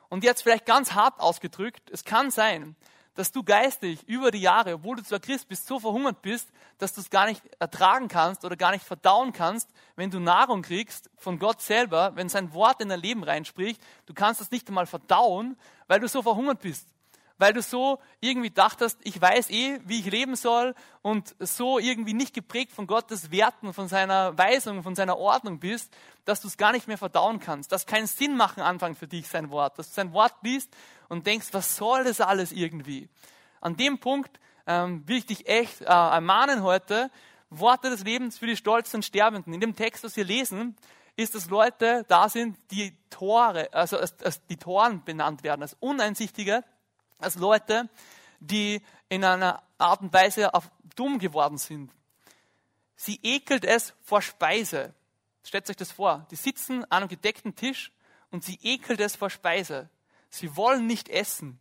Und 0.09 0.25
jetzt 0.25 0.43
vielleicht 0.43 0.67
ganz 0.67 0.93
hart 0.93 1.21
ausgedrückt, 1.21 1.91
es 1.91 2.05
kann 2.05 2.31
sein, 2.31 2.77
dass 3.15 3.31
du 3.31 3.43
geistig 3.43 4.03
über 4.07 4.31
die 4.31 4.41
Jahre, 4.41 4.75
obwohl 4.75 4.97
du 4.97 5.03
zwar 5.03 5.21
Christ 5.21 5.49
bist, 5.49 5.67
so 5.67 5.79
verhungert 5.79 6.21
bist, 6.23 6.49
dass 6.79 6.93
du 6.93 7.01
es 7.01 7.11
gar 7.11 7.27
nicht 7.27 7.43
ertragen 7.61 8.09
kannst 8.09 8.45
oder 8.45 8.57
gar 8.57 8.73
nicht 8.73 8.85
verdauen 8.85 9.33
kannst, 9.33 9.71
wenn 9.97 10.11
du 10.11 10.19
Nahrung 10.19 10.63
kriegst 10.63 11.11
von 11.17 11.39
Gott 11.39 11.63
selber, 11.63 12.13
wenn 12.17 12.29
sein 12.29 12.53
Wort 12.53 12.81
in 12.81 12.89
dein 12.89 13.01
Leben 13.01 13.23
reinspricht, 13.23 13.81
du 14.07 14.15
kannst 14.15 14.41
es 14.41 14.51
nicht 14.51 14.69
einmal 14.69 14.87
verdauen, 14.87 15.57
weil 15.87 16.01
du 16.01 16.09
so 16.09 16.23
verhungert 16.23 16.61
bist. 16.61 16.89
Weil 17.37 17.53
du 17.53 17.63
so 17.63 18.01
irgendwie 18.21 18.51
dachtest, 18.51 18.99
ich 19.03 19.21
weiß 19.21 19.51
eh, 19.51 19.81
wie 19.85 19.99
ich 19.99 20.07
leben 20.07 20.37
soll 20.37 20.75
und 21.03 21.35
so 21.41 21.81
irgendwie 21.81 22.15
nicht 22.15 22.33
geprägt 22.33 22.71
von 22.71 22.87
Gottes 22.87 23.33
Werten, 23.33 23.73
von 23.73 23.89
seiner 23.89 24.39
Weisung, 24.39 24.85
von 24.85 24.95
seiner 24.95 25.19
Ordnung 25.19 25.59
bist, 25.59 25.93
dass 26.25 26.41
du 26.41 26.49
es 26.49 26.57
gar 26.57 26.71
nicht 26.71 26.87
mehr 26.87 26.99
verdauen 26.99 27.41
kannst, 27.41 27.73
dass 27.73 27.87
keinen 27.87 28.07
Sinn 28.07 28.37
machen 28.37 28.63
anfängt 28.63 28.99
für 28.99 29.09
dich 29.09 29.27
sein 29.29 29.51
Wort, 29.51 29.79
dass 29.79 29.89
du 29.89 29.95
sein 29.95 30.13
Wort 30.13 30.35
liest 30.43 30.73
und 31.09 31.27
denkst, 31.27 31.49
was 31.53 31.77
soll 31.77 32.05
das 32.05 32.21
alles 32.21 32.53
irgendwie? 32.53 33.09
An 33.61 33.77
dem 33.77 33.99
Punkt 33.99 34.39
ähm, 34.67 35.07
will 35.07 35.19
ich 35.19 35.27
dich 35.27 35.47
echt 35.49 35.81
äh, 35.81 35.85
ermahnen 35.85 36.63
heute, 36.63 37.11
Worte 37.51 37.91
des 37.91 38.05
Lebens 38.05 38.39
für 38.39 38.47
die 38.47 38.57
stolzen 38.57 39.03
Sterbenden. 39.03 39.53
In 39.53 39.61
dem 39.61 39.77
Text, 39.77 40.05
was 40.05 40.17
wir 40.17 40.25
lesen, 40.25 40.77
ist, 41.17 41.35
dass 41.35 41.49
Leute 41.49 42.05
da 42.09 42.29
sind, 42.29 42.57
die 42.71 42.97
Tore, 43.11 43.73
also 43.73 43.99
als, 43.99 44.21
als 44.23 44.45
die 44.47 44.57
Toren 44.57 45.05
benannt 45.05 45.43
werden, 45.45 45.63
als 45.63 45.77
Uneinsichtige, 45.81 46.65
als 47.19 47.37
Leute, 47.37 47.89
die 48.41 48.83
in 49.09 49.25
einer 49.25 49.63
Art 49.79 50.01
und 50.01 50.13
Weise 50.13 50.53
auf 50.55 50.71
dumm 50.97 51.19
geworden 51.19 51.59
sind. 51.59 51.93
Sie 52.97 53.19
ekelt 53.23 53.65
es 53.65 53.95
vor 54.03 54.23
Speise. 54.23 54.95
stellt 55.45 55.69
euch 55.69 55.77
das 55.77 55.93
vor, 55.93 56.27
die 56.31 56.37
sitzen 56.37 56.85
an 56.85 57.03
einem 57.03 57.09
gedeckten 57.09 57.55
Tisch 57.55 57.93
und 58.31 58.45
sie 58.45 58.59
ekelt 58.63 59.01
es 59.01 59.17
vor 59.17 59.31
Speise. 59.31 59.89
Sie 60.35 60.57
wollen 60.57 60.87
nicht 60.87 61.09
essen. 61.09 61.61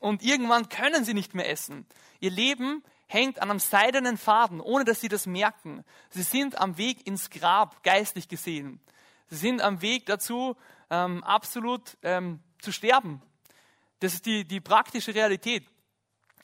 Und 0.00 0.22
irgendwann 0.22 0.68
können 0.68 1.04
sie 1.04 1.14
nicht 1.14 1.34
mehr 1.34 1.48
essen. 1.48 1.86
Ihr 2.18 2.30
Leben 2.30 2.82
hängt 3.06 3.40
an 3.40 3.50
einem 3.50 3.60
seidenen 3.60 4.18
Faden, 4.18 4.60
ohne 4.60 4.84
dass 4.84 5.00
sie 5.00 5.08
das 5.08 5.26
merken. 5.26 5.84
Sie 6.10 6.22
sind 6.22 6.58
am 6.58 6.76
Weg 6.76 7.06
ins 7.06 7.30
Grab, 7.30 7.84
geistlich 7.84 8.28
gesehen. 8.28 8.80
Sie 9.28 9.36
sind 9.36 9.62
am 9.62 9.80
Weg 9.80 10.06
dazu, 10.06 10.56
ähm, 10.90 11.22
absolut 11.22 11.96
ähm, 12.02 12.40
zu 12.60 12.72
sterben. 12.72 13.22
Das 14.00 14.14
ist 14.14 14.26
die, 14.26 14.44
die 14.44 14.60
praktische 14.60 15.14
Realität. 15.14 15.68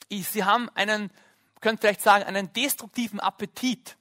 Ich, 0.07 0.29
sie 0.29 0.45
haben 0.45 0.69
einen, 0.69 1.11
könnt 1.59 1.81
vielleicht 1.81 2.01
sagen, 2.01 2.23
einen 2.23 2.53
destruktiven 2.53 3.19
Appetit. 3.19 3.97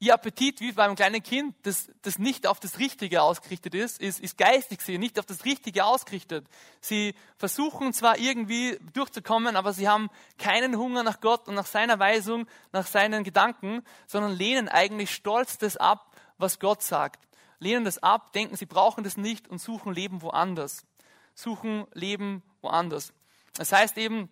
Ihr 0.00 0.14
Appetit, 0.14 0.60
wie 0.60 0.70
beim 0.70 0.94
kleinen 0.94 1.22
Kind, 1.24 1.56
das, 1.62 1.90
das 2.02 2.20
nicht 2.20 2.46
auf 2.46 2.60
das 2.60 2.78
Richtige 2.78 3.20
ausgerichtet 3.20 3.74
ist, 3.74 4.00
ist, 4.00 4.20
ist 4.20 4.38
geistig 4.38 4.80
sie, 4.80 4.96
nicht 4.96 5.18
auf 5.18 5.26
das 5.26 5.44
Richtige 5.44 5.84
ausgerichtet. 5.84 6.46
Sie 6.80 7.16
versuchen 7.36 7.92
zwar 7.92 8.16
irgendwie 8.16 8.78
durchzukommen, 8.92 9.56
aber 9.56 9.72
sie 9.72 9.88
haben 9.88 10.08
keinen 10.38 10.78
Hunger 10.78 11.02
nach 11.02 11.20
Gott 11.20 11.48
und 11.48 11.56
nach 11.56 11.66
seiner 11.66 11.98
Weisung, 11.98 12.46
nach 12.70 12.86
seinen 12.86 13.24
Gedanken, 13.24 13.82
sondern 14.06 14.32
lehnen 14.32 14.68
eigentlich 14.68 15.12
stolz 15.12 15.58
das 15.58 15.76
ab, 15.76 16.14
was 16.36 16.60
Gott 16.60 16.82
sagt. 16.82 17.26
Lehnen 17.58 17.84
das 17.84 18.00
ab, 18.00 18.32
denken, 18.32 18.56
sie 18.56 18.66
brauchen 18.66 19.02
das 19.02 19.16
nicht 19.16 19.48
und 19.48 19.58
suchen 19.60 19.92
Leben 19.92 20.22
woanders. 20.22 20.86
Suchen 21.34 21.88
Leben 21.92 22.44
woanders. 22.60 23.12
Das 23.54 23.72
heißt 23.72 23.98
eben, 23.98 24.28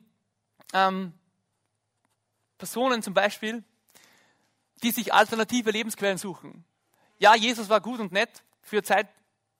ähm, 0.72 1.12
Personen 2.56 3.02
zum 3.02 3.14
Beispiel, 3.14 3.64
die 4.82 4.90
sich 4.90 5.12
alternative 5.12 5.70
Lebensquellen 5.70 6.18
suchen. 6.18 6.64
Ja, 7.18 7.34
Jesus 7.34 7.68
war 7.68 7.80
gut 7.80 8.00
und 8.00 8.12
nett 8.12 8.42
für 8.60 8.82
Zeit. 8.82 9.08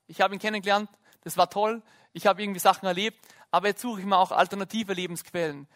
Ich 0.07 0.20
habe 0.20 0.35
ihn 0.35 0.40
kennengelernt. 0.40 0.90
Das 1.22 1.37
war 1.37 1.48
toll. 1.48 1.83
Ich 2.12 2.26
habe 2.26 2.42
irgendwie 2.42 2.61
Sachen 2.61 2.87
erlebt. 2.87 3.18
Aber 3.50 3.68
jetzt 3.68 3.81
suche 3.81 4.00
ich 4.00 4.07
mir 4.07 4.18
auch 4.18 4.33
alternative 4.33 4.92
Lebensquellen. 4.92 5.66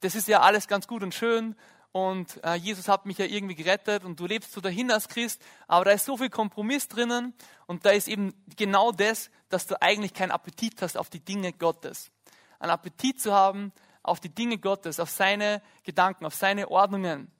Das 0.00 0.14
ist 0.14 0.28
ja 0.28 0.40
alles 0.40 0.68
ganz 0.68 0.86
gut 0.86 1.02
und 1.02 1.14
schön. 1.14 1.56
Und 1.90 2.42
äh, 2.44 2.54
Jesus 2.54 2.88
hat 2.88 3.06
mich 3.06 3.18
ja 3.18 3.24
irgendwie 3.24 3.54
gerettet 3.54 4.04
und 4.04 4.18
du 4.18 4.26
lebst 4.26 4.52
so 4.52 4.60
dahin 4.60 4.90
als 4.90 5.08
Christ. 5.08 5.40
Aber 5.66 5.84
da 5.84 5.92
ist 5.92 6.04
so 6.04 6.16
viel 6.16 6.30
Kompromiss 6.30 6.88
drinnen. 6.88 7.34
Und 7.66 7.86
da 7.86 7.90
ist 7.90 8.08
eben 8.08 8.34
genau 8.56 8.92
das, 8.92 9.30
dass 9.48 9.66
du 9.66 9.80
eigentlich 9.80 10.14
keinen 10.14 10.32
Appetit 10.32 10.82
hast 10.82 10.96
auf 10.96 11.10
die 11.10 11.20
Dinge 11.20 11.52
Gottes. 11.52 12.10
Ein 12.58 12.70
Appetit 12.70 13.20
zu 13.20 13.32
haben 13.32 13.72
auf 14.02 14.20
die 14.20 14.28
Dinge 14.28 14.58
Gottes, 14.58 15.00
auf 15.00 15.10
seine 15.10 15.62
Gedanken, 15.82 16.26
auf 16.26 16.34
seine 16.34 16.70
Ordnungen 16.70 17.30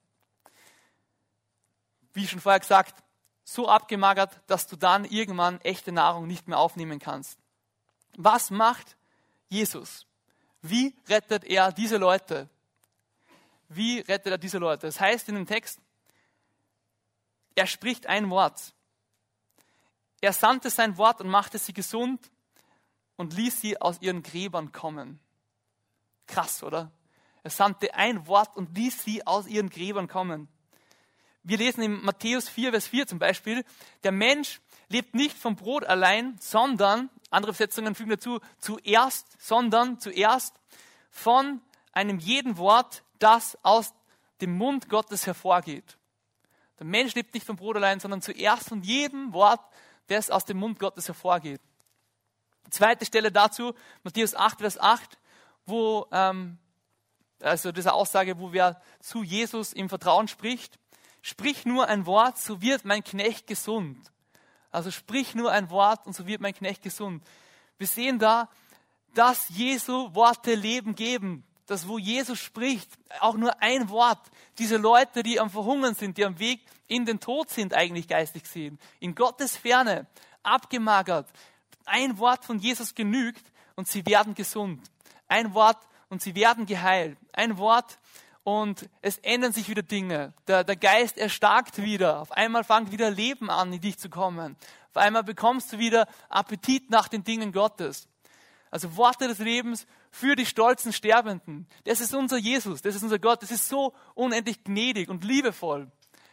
wie 2.14 2.26
schon 2.26 2.40
vorher 2.40 2.60
gesagt, 2.60 3.02
so 3.44 3.68
abgemagert, 3.68 4.40
dass 4.46 4.66
du 4.66 4.76
dann 4.76 5.04
irgendwann 5.04 5.60
echte 5.60 5.92
Nahrung 5.92 6.26
nicht 6.26 6.48
mehr 6.48 6.58
aufnehmen 6.58 6.98
kannst. 6.98 7.38
Was 8.16 8.50
macht 8.50 8.96
Jesus? 9.48 10.06
Wie 10.62 10.94
rettet 11.08 11.44
er 11.44 11.72
diese 11.72 11.98
Leute? 11.98 12.48
Wie 13.68 14.00
rettet 14.00 14.32
er 14.32 14.38
diese 14.38 14.58
Leute? 14.58 14.86
Das 14.86 14.98
heißt 14.98 15.28
in 15.28 15.34
dem 15.34 15.46
Text, 15.46 15.80
er 17.54 17.66
spricht 17.66 18.06
ein 18.06 18.30
Wort. 18.30 18.72
Er 20.20 20.32
sandte 20.32 20.70
sein 20.70 20.96
Wort 20.96 21.20
und 21.20 21.28
machte 21.28 21.58
sie 21.58 21.74
gesund 21.74 22.30
und 23.16 23.34
ließ 23.34 23.60
sie 23.60 23.80
aus 23.80 24.00
ihren 24.00 24.22
Gräbern 24.22 24.72
kommen. 24.72 25.20
Krass, 26.26 26.62
oder? 26.62 26.90
Er 27.42 27.50
sandte 27.50 27.94
ein 27.94 28.26
Wort 28.26 28.56
und 28.56 28.74
ließ 28.76 29.04
sie 29.04 29.26
aus 29.26 29.46
ihren 29.46 29.68
Gräbern 29.68 30.08
kommen. 30.08 30.48
Wir 31.46 31.58
lesen 31.58 31.82
in 31.82 32.02
Matthäus 32.02 32.48
4, 32.48 32.70
Vers 32.70 32.88
4 32.88 33.06
zum 33.06 33.18
Beispiel, 33.18 33.64
der 34.02 34.12
Mensch 34.12 34.62
lebt 34.88 35.14
nicht 35.14 35.36
vom 35.36 35.56
Brot 35.56 35.84
allein, 35.84 36.38
sondern, 36.40 37.10
andere 37.30 37.50
Übersetzungen 37.50 37.94
fügen 37.94 38.10
dazu, 38.10 38.40
zuerst, 38.58 39.26
sondern 39.38 40.00
zuerst 40.00 40.58
von 41.10 41.60
einem 41.92 42.18
jeden 42.18 42.56
Wort, 42.56 43.04
das 43.18 43.58
aus 43.62 43.92
dem 44.40 44.56
Mund 44.56 44.88
Gottes 44.88 45.26
hervorgeht. 45.26 45.98
Der 46.78 46.86
Mensch 46.86 47.14
lebt 47.14 47.34
nicht 47.34 47.46
vom 47.46 47.56
Brot 47.56 47.76
allein, 47.76 48.00
sondern 48.00 48.22
zuerst 48.22 48.70
von 48.70 48.82
jedem 48.82 49.34
Wort, 49.34 49.60
das 50.06 50.30
aus 50.30 50.46
dem 50.46 50.56
Mund 50.56 50.78
Gottes 50.78 51.08
hervorgeht. 51.08 51.60
Zweite 52.70 53.04
Stelle 53.04 53.30
dazu, 53.30 53.74
Matthäus 54.02 54.34
8, 54.34 54.60
Vers 54.60 54.80
8, 54.80 55.18
wo, 55.66 56.06
ähm, 56.10 56.56
also 57.40 57.70
diese 57.70 57.92
Aussage, 57.92 58.38
wo 58.38 58.52
wer 58.52 58.80
zu 59.00 59.22
Jesus 59.22 59.74
im 59.74 59.90
Vertrauen 59.90 60.26
spricht, 60.26 60.78
Sprich 61.26 61.64
nur 61.64 61.88
ein 61.88 62.04
Wort, 62.04 62.36
so 62.36 62.60
wird 62.60 62.84
mein 62.84 63.02
Knecht 63.02 63.46
gesund. 63.46 63.96
Also 64.70 64.90
sprich 64.90 65.34
nur 65.34 65.50
ein 65.50 65.70
Wort 65.70 66.06
und 66.06 66.14
so 66.14 66.26
wird 66.26 66.42
mein 66.42 66.52
Knecht 66.52 66.82
gesund. 66.82 67.24
Wir 67.78 67.86
sehen 67.86 68.18
da, 68.18 68.50
dass 69.14 69.48
Jesu 69.48 70.14
Worte 70.14 70.54
Leben 70.54 70.94
geben. 70.94 71.42
Das, 71.64 71.88
wo 71.88 71.96
Jesus 71.96 72.38
spricht, 72.38 72.90
auch 73.20 73.36
nur 73.38 73.62
ein 73.62 73.88
Wort. 73.88 74.20
Diese 74.58 74.76
Leute, 74.76 75.22
die 75.22 75.40
am 75.40 75.48
Verhungern 75.48 75.94
sind, 75.94 76.18
die 76.18 76.26
am 76.26 76.38
Weg 76.38 76.60
in 76.88 77.06
den 77.06 77.20
Tod 77.20 77.48
sind, 77.48 77.72
eigentlich 77.72 78.06
geistig 78.06 78.42
gesehen, 78.42 78.78
in 79.00 79.14
Gottes 79.14 79.56
Ferne, 79.56 80.06
abgemagert. 80.42 81.26
Ein 81.86 82.18
Wort 82.18 82.44
von 82.44 82.58
Jesus 82.58 82.94
genügt 82.94 83.50
und 83.76 83.88
sie 83.88 84.04
werden 84.04 84.34
gesund. 84.34 84.82
Ein 85.26 85.54
Wort 85.54 85.78
und 86.10 86.20
sie 86.20 86.34
werden 86.34 86.66
geheilt. 86.66 87.16
Ein 87.32 87.56
Wort 87.56 87.98
und 88.44 88.88
es 89.00 89.18
ändern 89.18 89.52
sich 89.52 89.68
wieder 89.68 89.82
Dinge. 89.82 90.34
Der, 90.46 90.64
der 90.64 90.76
Geist 90.76 91.18
erstarkt 91.18 91.82
wieder. 91.82 92.20
Auf 92.20 92.30
einmal 92.30 92.62
fängt 92.62 92.92
wieder 92.92 93.10
Leben 93.10 93.50
an, 93.50 93.72
in 93.72 93.80
dich 93.80 93.98
zu 93.98 94.10
kommen. 94.10 94.56
Auf 94.90 94.98
einmal 94.98 95.24
bekommst 95.24 95.72
du 95.72 95.78
wieder 95.78 96.06
Appetit 96.28 96.90
nach 96.90 97.08
den 97.08 97.24
Dingen 97.24 97.52
Gottes. 97.52 98.06
Also 98.70 98.96
Worte 98.96 99.28
des 99.28 99.38
Lebens 99.38 99.86
für 100.10 100.36
die 100.36 100.46
stolzen 100.46 100.92
Sterbenden. 100.92 101.66
Das 101.84 102.00
ist 102.00 102.14
unser 102.14 102.36
Jesus, 102.36 102.82
das 102.82 102.94
ist 102.94 103.02
unser 103.02 103.18
Gott. 103.18 103.42
Das 103.42 103.50
ist 103.50 103.68
so 103.68 103.94
unendlich 104.14 104.62
gnädig 104.62 105.08
und 105.08 105.24
liebevoll. 105.24 105.90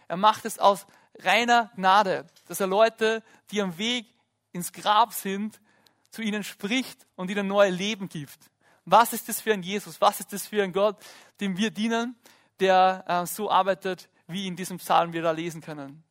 Er 0.07 0.17
macht 0.17 0.45
es 0.45 0.59
aus 0.59 0.85
reiner 1.19 1.71
Gnade, 1.75 2.27
dass 2.47 2.59
er 2.59 2.67
Leute, 2.67 3.23
die 3.51 3.61
am 3.61 3.77
Weg 3.77 4.05
ins 4.51 4.73
Grab 4.73 5.13
sind, 5.13 5.61
zu 6.09 6.21
ihnen 6.21 6.43
spricht 6.43 7.07
und 7.15 7.31
ihnen 7.31 7.47
neue 7.47 7.69
Leben 7.69 8.09
gibt. 8.09 8.50
Was 8.91 9.13
ist 9.13 9.29
das 9.29 9.39
für 9.39 9.53
ein 9.53 9.63
Jesus? 9.63 10.01
Was 10.01 10.19
ist 10.19 10.33
das 10.33 10.47
für 10.47 10.61
ein 10.61 10.73
Gott, 10.73 10.97
dem 11.39 11.55
wir 11.55 11.71
dienen, 11.71 12.17
der 12.59 13.05
äh, 13.07 13.25
so 13.25 13.49
arbeitet, 13.49 14.09
wie 14.27 14.47
in 14.47 14.57
diesem 14.57 14.79
Psalm 14.79 15.13
wir 15.13 15.21
da 15.21 15.31
lesen 15.31 15.61
können? 15.61 16.03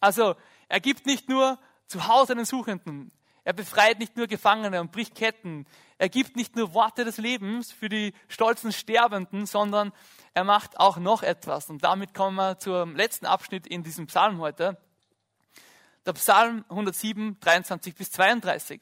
Also, 0.00 0.34
er 0.66 0.80
gibt 0.80 1.04
nicht 1.04 1.28
nur 1.28 1.58
zu 1.88 2.08
Hause 2.08 2.32
einen 2.32 2.46
Suchenden. 2.46 3.12
Er 3.44 3.52
befreit 3.52 3.98
nicht 3.98 4.16
nur 4.16 4.28
Gefangene 4.28 4.80
und 4.80 4.92
bricht 4.92 5.14
Ketten. 5.14 5.66
Er 5.98 6.08
gibt 6.08 6.34
nicht 6.36 6.56
nur 6.56 6.72
Worte 6.72 7.04
des 7.04 7.18
Lebens 7.18 7.70
für 7.70 7.90
die 7.90 8.14
stolzen 8.28 8.72
Sterbenden, 8.72 9.44
sondern 9.44 9.92
er 10.32 10.44
macht 10.44 10.80
auch 10.80 10.96
noch 10.96 11.22
etwas. 11.22 11.68
Und 11.68 11.84
damit 11.84 12.14
kommen 12.14 12.36
wir 12.36 12.58
zum 12.58 12.96
letzten 12.96 13.26
Abschnitt 13.26 13.66
in 13.66 13.82
diesem 13.82 14.06
Psalm 14.06 14.38
heute. 14.38 14.78
Der 16.06 16.14
Psalm 16.14 16.64
107, 16.70 17.40
23 17.40 17.94
bis 17.94 18.10
32. 18.10 18.80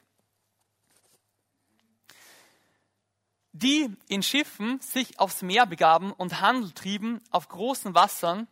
die 3.52 3.94
in 4.08 4.22
Schiffen 4.22 4.80
sich 4.80 5.18
aufs 5.18 5.42
Meer 5.42 5.66
begaben 5.66 6.12
und 6.12 6.40
Handel 6.40 6.70
trieben 6.72 7.20
auf 7.30 7.48
großen 7.48 7.94
Wassern, 7.94 8.46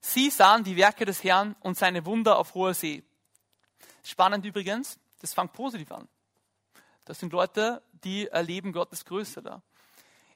sie 0.00 0.30
sahen 0.30 0.64
die 0.64 0.76
Werke 0.76 1.04
des 1.04 1.24
Herrn 1.24 1.56
und 1.60 1.78
seine 1.78 2.04
Wunder 2.04 2.38
auf 2.38 2.54
hoher 2.54 2.74
See. 2.74 3.02
Spannend 4.02 4.44
übrigens, 4.44 4.98
das 5.20 5.34
fängt 5.34 5.52
positiv 5.52 5.90
an. 5.92 6.08
Das 7.04 7.18
sind 7.18 7.32
Leute, 7.32 7.82
die 8.04 8.28
erleben 8.28 8.72
Gottes 8.72 9.04
Größe 9.04 9.42
da. 9.42 9.62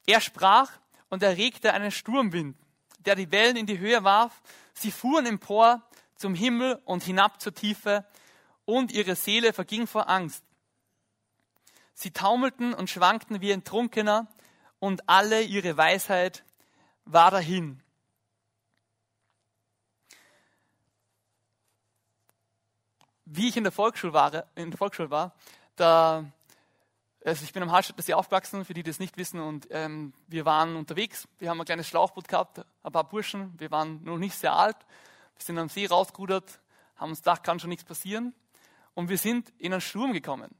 Er 0.06 0.20
sprach 0.20 0.72
und 1.10 1.22
erregte 1.22 1.74
einen 1.74 1.90
Sturmwind, 1.90 2.56
der 3.00 3.14
die 3.14 3.30
Wellen 3.30 3.56
in 3.56 3.66
die 3.66 3.78
Höhe 3.78 4.02
warf. 4.04 4.42
Sie 4.72 4.90
fuhren 4.90 5.26
empor 5.26 5.82
zum 6.16 6.34
Himmel 6.34 6.80
und 6.84 7.02
hinab 7.02 7.40
zur 7.40 7.54
Tiefe 7.54 8.06
und 8.64 8.92
ihre 8.92 9.16
Seele 9.16 9.52
verging 9.52 9.86
vor 9.86 10.08
Angst. 10.08 10.42
Sie 12.02 12.10
taumelten 12.10 12.74
und 12.74 12.90
schwankten 12.90 13.40
wie 13.40 13.52
ein 13.52 13.62
Trunkener 13.62 14.26
und 14.80 15.08
alle 15.08 15.42
ihre 15.42 15.76
Weisheit 15.76 16.44
war 17.04 17.30
dahin. 17.30 17.80
Wie 23.24 23.48
ich 23.48 23.56
in 23.56 23.62
der 23.62 23.72
Volksschule 23.72 24.12
war, 24.12 24.46
in 24.56 24.72
der 24.72 24.78
Volksschule 24.78 25.10
war 25.10 25.32
da, 25.76 26.24
also 27.24 27.44
ich 27.44 27.52
bin 27.52 27.62
am 27.62 27.70
Hallstatt 27.70 28.02
See 28.02 28.14
aufgewachsen, 28.14 28.64
für 28.64 28.74
die, 28.74 28.82
die 28.82 28.90
das 28.90 28.98
nicht 28.98 29.16
wissen, 29.16 29.40
und 29.40 29.68
ähm, 29.70 30.12
wir 30.26 30.44
waren 30.44 30.74
unterwegs. 30.74 31.28
Wir 31.38 31.50
haben 31.50 31.60
ein 31.60 31.64
kleines 31.64 31.86
Schlauchboot 31.86 32.26
gehabt, 32.26 32.58
ein 32.82 32.92
paar 32.92 33.08
Burschen. 33.08 33.54
Wir 33.58 33.70
waren 33.70 34.02
noch 34.02 34.18
nicht 34.18 34.34
sehr 34.34 34.54
alt. 34.54 34.76
Wir 35.36 35.44
sind 35.44 35.56
am 35.56 35.68
See 35.68 35.86
rausgerudert, 35.86 36.60
haben 36.96 37.10
uns 37.10 37.20
gedacht, 37.20 37.44
kann 37.44 37.60
schon 37.60 37.70
nichts 37.70 37.84
passieren. 37.84 38.34
Und 38.94 39.08
wir 39.08 39.18
sind 39.18 39.50
in 39.58 39.72
einen 39.72 39.80
Sturm 39.80 40.12
gekommen. 40.12 40.50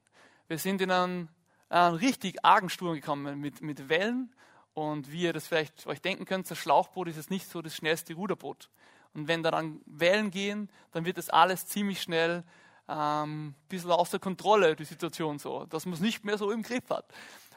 Wir 0.49 0.59
sind 0.59 0.81
in 0.81 0.91
einen, 0.91 1.29
einen 1.69 1.97
richtig 1.97 2.45
argen 2.45 2.69
Sturm 2.69 2.95
gekommen 2.95 3.41
mit, 3.41 3.63
mit 3.63 3.89
Wellen. 3.89 4.35
Und 4.75 5.13
wie 5.13 5.23
ihr 5.23 5.33
das 5.33 5.47
vielleicht 5.47 5.87
euch 5.87 6.01
denken 6.01 6.25
könnt, 6.25 6.51
das 6.51 6.59
Schlauchboot 6.59 7.09
ist 7.09 7.17
jetzt 7.17 7.31
nicht 7.31 7.49
so 7.49 7.61
das 7.61 7.75
schnellste 7.75 8.15
Ruderboot. 8.15 8.71
Und 9.15 9.29
wenn 9.29 9.43
da 9.43 9.51
dann 9.51 9.81
Wellen 9.87 10.31
gehen, 10.31 10.71
dann 10.93 11.05
wird 11.05 11.19
das 11.19 11.29
alles 11.29 11.67
ziemlich 11.67 12.01
schnell 12.01 12.45
ähm, 12.89 13.49
ein 13.49 13.55
bisschen 13.69 13.91
außer 13.91 14.19
Kontrolle, 14.19 14.75
die 14.77 14.85
Situation 14.85 15.39
so, 15.39 15.67
dass 15.67 15.85
man 15.85 15.95
es 15.95 16.01
nicht 16.01 16.25
mehr 16.25 16.39
so 16.39 16.51
im 16.51 16.63
Griff 16.63 16.89
hat. 16.91 17.07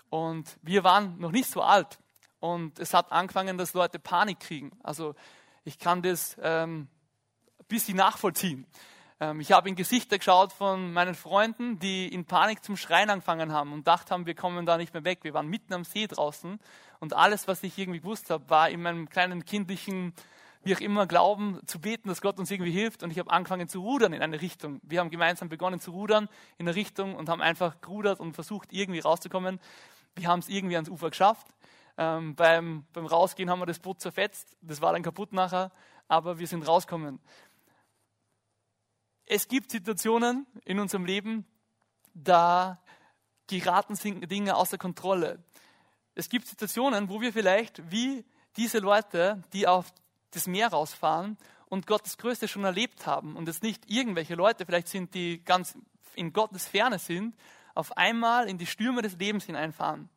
Und 0.10 0.58
wir 0.62 0.84
waren 0.84 1.18
noch 1.20 1.32
nicht 1.32 1.50
so 1.50 1.62
alt. 1.62 2.00
Und 2.40 2.80
es 2.80 2.94
hat 2.94 3.12
angefangen, 3.12 3.58
dass 3.58 3.74
Leute 3.74 4.00
Panik 4.00 4.40
kriegen. 4.40 4.72
Also 4.84 5.16
ich 5.64 5.80
kann 5.80 6.02
das 6.02 6.36
ähm, 6.42 6.88
ein 7.60 7.66
bisschen 7.68 7.98
nachvollziehen. 7.98 8.68
Ähm, 9.20 9.40
ich 9.40 9.52
habe 9.52 9.70
in 9.70 9.76
Gesichter 9.76 10.18
geschaut 10.18 10.52
von 10.52 10.92
meinen 10.94 11.16
Freunden, 11.16 11.80
die 11.80 12.08
in 12.08 12.26
Panik 12.26 12.64
zum 12.64 12.78
Schreien 12.78 13.10
angefangen 13.10 13.52
haben 13.52 13.74
und 13.74 13.88
dachten 13.88 14.12
haben, 14.12 14.26
wir 14.26 14.36
kommen 14.36 14.66
da 14.66 14.78
nicht 14.78 14.94
mehr 14.94 15.04
weg. 15.04 15.20
Wir 15.24 15.34
waren 15.34 15.48
mitten 15.48 15.74
am 15.74 15.84
See 15.84 16.08
draußen 16.08 16.60
und 17.00 17.14
alles, 17.14 17.48
was 17.48 17.64
ich 17.64 17.78
irgendwie 17.78 18.00
gewusst 18.00 18.30
habe, 18.30 18.50
war 18.50 18.70
in 18.70 18.82
meinem 18.82 19.10
kleinen 19.10 19.46
kindlichen, 19.46 20.14
wie 20.64 20.76
auch 20.76 20.82
immer, 20.82 21.08
Glauben 21.08 21.60
zu 21.66 21.80
beten, 21.80 22.10
dass 22.10 22.22
Gott 22.22 22.40
uns 22.40 22.52
irgendwie 22.52 22.72
hilft. 22.72 23.04
Und 23.04 23.12
ich 23.12 23.20
habe 23.20 23.32
angefangen 23.32 23.68
zu 23.70 23.82
rudern 23.82 24.14
in 24.14 24.22
eine 24.22 24.42
Richtung. 24.42 24.82
Wir 24.84 25.00
haben 25.00 25.10
gemeinsam 25.10 25.48
begonnen 25.48 25.80
zu 25.80 25.92
rudern 25.92 26.28
in 26.58 26.68
eine 26.68 26.76
Richtung 26.76 27.16
und 27.16 27.30
haben 27.30 27.42
einfach 27.42 27.80
gerudert 27.82 28.20
und 28.20 28.34
versucht, 28.34 28.74
irgendwie 28.74 29.00
rauszukommen. 29.00 29.60
Wir 30.16 30.28
haben 30.28 30.40
es 30.40 30.50
irgendwie 30.50 30.76
ans 30.76 30.90
Ufer 30.90 31.10
geschafft. 31.10 31.48
Ähm, 31.98 32.36
beim, 32.36 32.86
beim 32.92 33.06
Rausgehen 33.06 33.50
haben 33.50 33.60
wir 33.60 33.66
das 33.66 33.80
Boot 33.80 34.02
zerfetzt. 34.02 34.58
Das 34.62 34.82
war 34.82 34.92
dann 34.92 35.04
kaputt 35.04 35.32
nachher, 35.32 35.72
aber 36.08 36.40
wir 36.40 36.48
sind 36.48 36.68
rausgekommen 36.68 37.20
es 39.26 39.48
gibt 39.48 39.72
Situationen 39.72 40.46
in 40.66 40.80
unserem 40.80 41.06
Leben, 41.06 41.46
da 42.14 42.82
geraten 43.48 43.96
Dinge 44.28 44.56
außer 44.56 44.78
Kontrolle. 44.78 45.44
Es 46.14 46.30
gibt 46.30 46.48
Situationen, 46.48 47.10
wo 47.10 47.22
wir 47.22 47.34
vielleicht 47.34 47.92
wie 47.92 48.26
diese 48.58 48.80
Leute, 48.80 49.44
die 49.54 49.68
auf 49.68 49.94
das 50.32 50.48
Meer 50.48 50.70
rausfahren 50.70 51.38
und 51.68 51.88
Gottes 51.88 52.18
Größte 52.18 52.48
schon 52.48 52.64
erlebt 52.64 53.06
haben 53.06 53.36
und 53.36 53.48
es 53.50 53.62
nicht 53.62 53.90
irgendwelche 53.90 54.36
Leute, 54.36 54.66
vielleicht 54.66 54.88
sind 54.88 55.14
die 55.14 55.44
ganz 55.44 55.78
in 56.16 56.32
Gottes 56.32 56.68
Ferne 56.68 57.00
sind, 57.00 57.36
auf 57.74 57.98
einmal 57.98 58.48
in 58.48 58.58
die 58.58 58.66
Stürme 58.66 59.02
des 59.02 59.18
Lebens 59.18 59.46
hineinfahren 59.46 60.10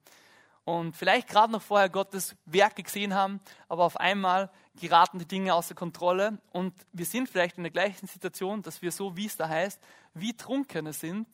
und 0.69 0.95
vielleicht 0.95 1.29
gerade 1.29 1.51
noch 1.51 1.63
vorher 1.63 1.89
Gottes 1.89 2.37
Werke 2.45 2.83
gesehen 2.83 3.15
haben, 3.15 3.41
aber 3.71 3.85
auf 3.85 3.99
einmal 3.99 4.51
geraten 4.79 5.19
die 5.19 5.25
Dinge 5.25 5.55
außer 5.55 5.75
Kontrolle 5.75 6.43
und 6.53 6.75
wir 6.93 7.07
sind 7.07 7.27
vielleicht 7.27 7.57
in 7.57 7.63
der 7.63 7.73
gleichen 7.73 8.07
Situation, 8.07 8.61
dass 8.61 8.83
wir 8.83 8.93
so, 8.93 9.17
wie 9.17 9.25
es 9.25 9.39
da 9.39 9.49
heißt, 9.49 9.81
wie 10.13 10.37
Trunkene 10.37 10.93
sind, 10.93 11.27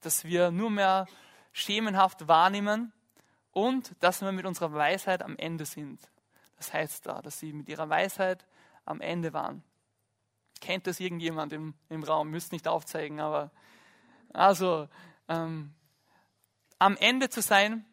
dass 0.00 0.22
wir 0.22 0.52
nur 0.52 0.70
mehr 0.70 1.08
schemenhaft 1.50 2.28
wahrnehmen 2.28 2.92
und 3.50 3.96
dass 3.98 4.22
wir 4.22 4.30
mit 4.30 4.46
unserer 4.46 4.72
Weisheit 4.72 5.22
am 5.22 5.36
Ende 5.36 5.64
sind. 5.64 6.00
Das 6.56 6.72
heißt 6.72 7.04
da, 7.04 7.20
dass 7.20 7.40
sie 7.40 7.52
mit 7.52 7.68
ihrer 7.68 7.88
Weisheit 7.88 8.46
am 8.84 9.00
Ende 9.00 9.32
waren. 9.32 9.64
Kennt 10.60 10.86
das 10.86 11.00
irgendjemand 11.00 11.52
im, 11.52 11.74
im 11.88 12.04
Raum? 12.04 12.30
Müsst 12.30 12.52
nicht 12.52 12.68
aufzeigen, 12.68 13.18
aber 13.18 13.50
also 14.32 14.88
ähm, 15.26 15.74
am 16.78 16.96
Ende 16.96 17.28
zu 17.28 17.42
sein, 17.42 17.84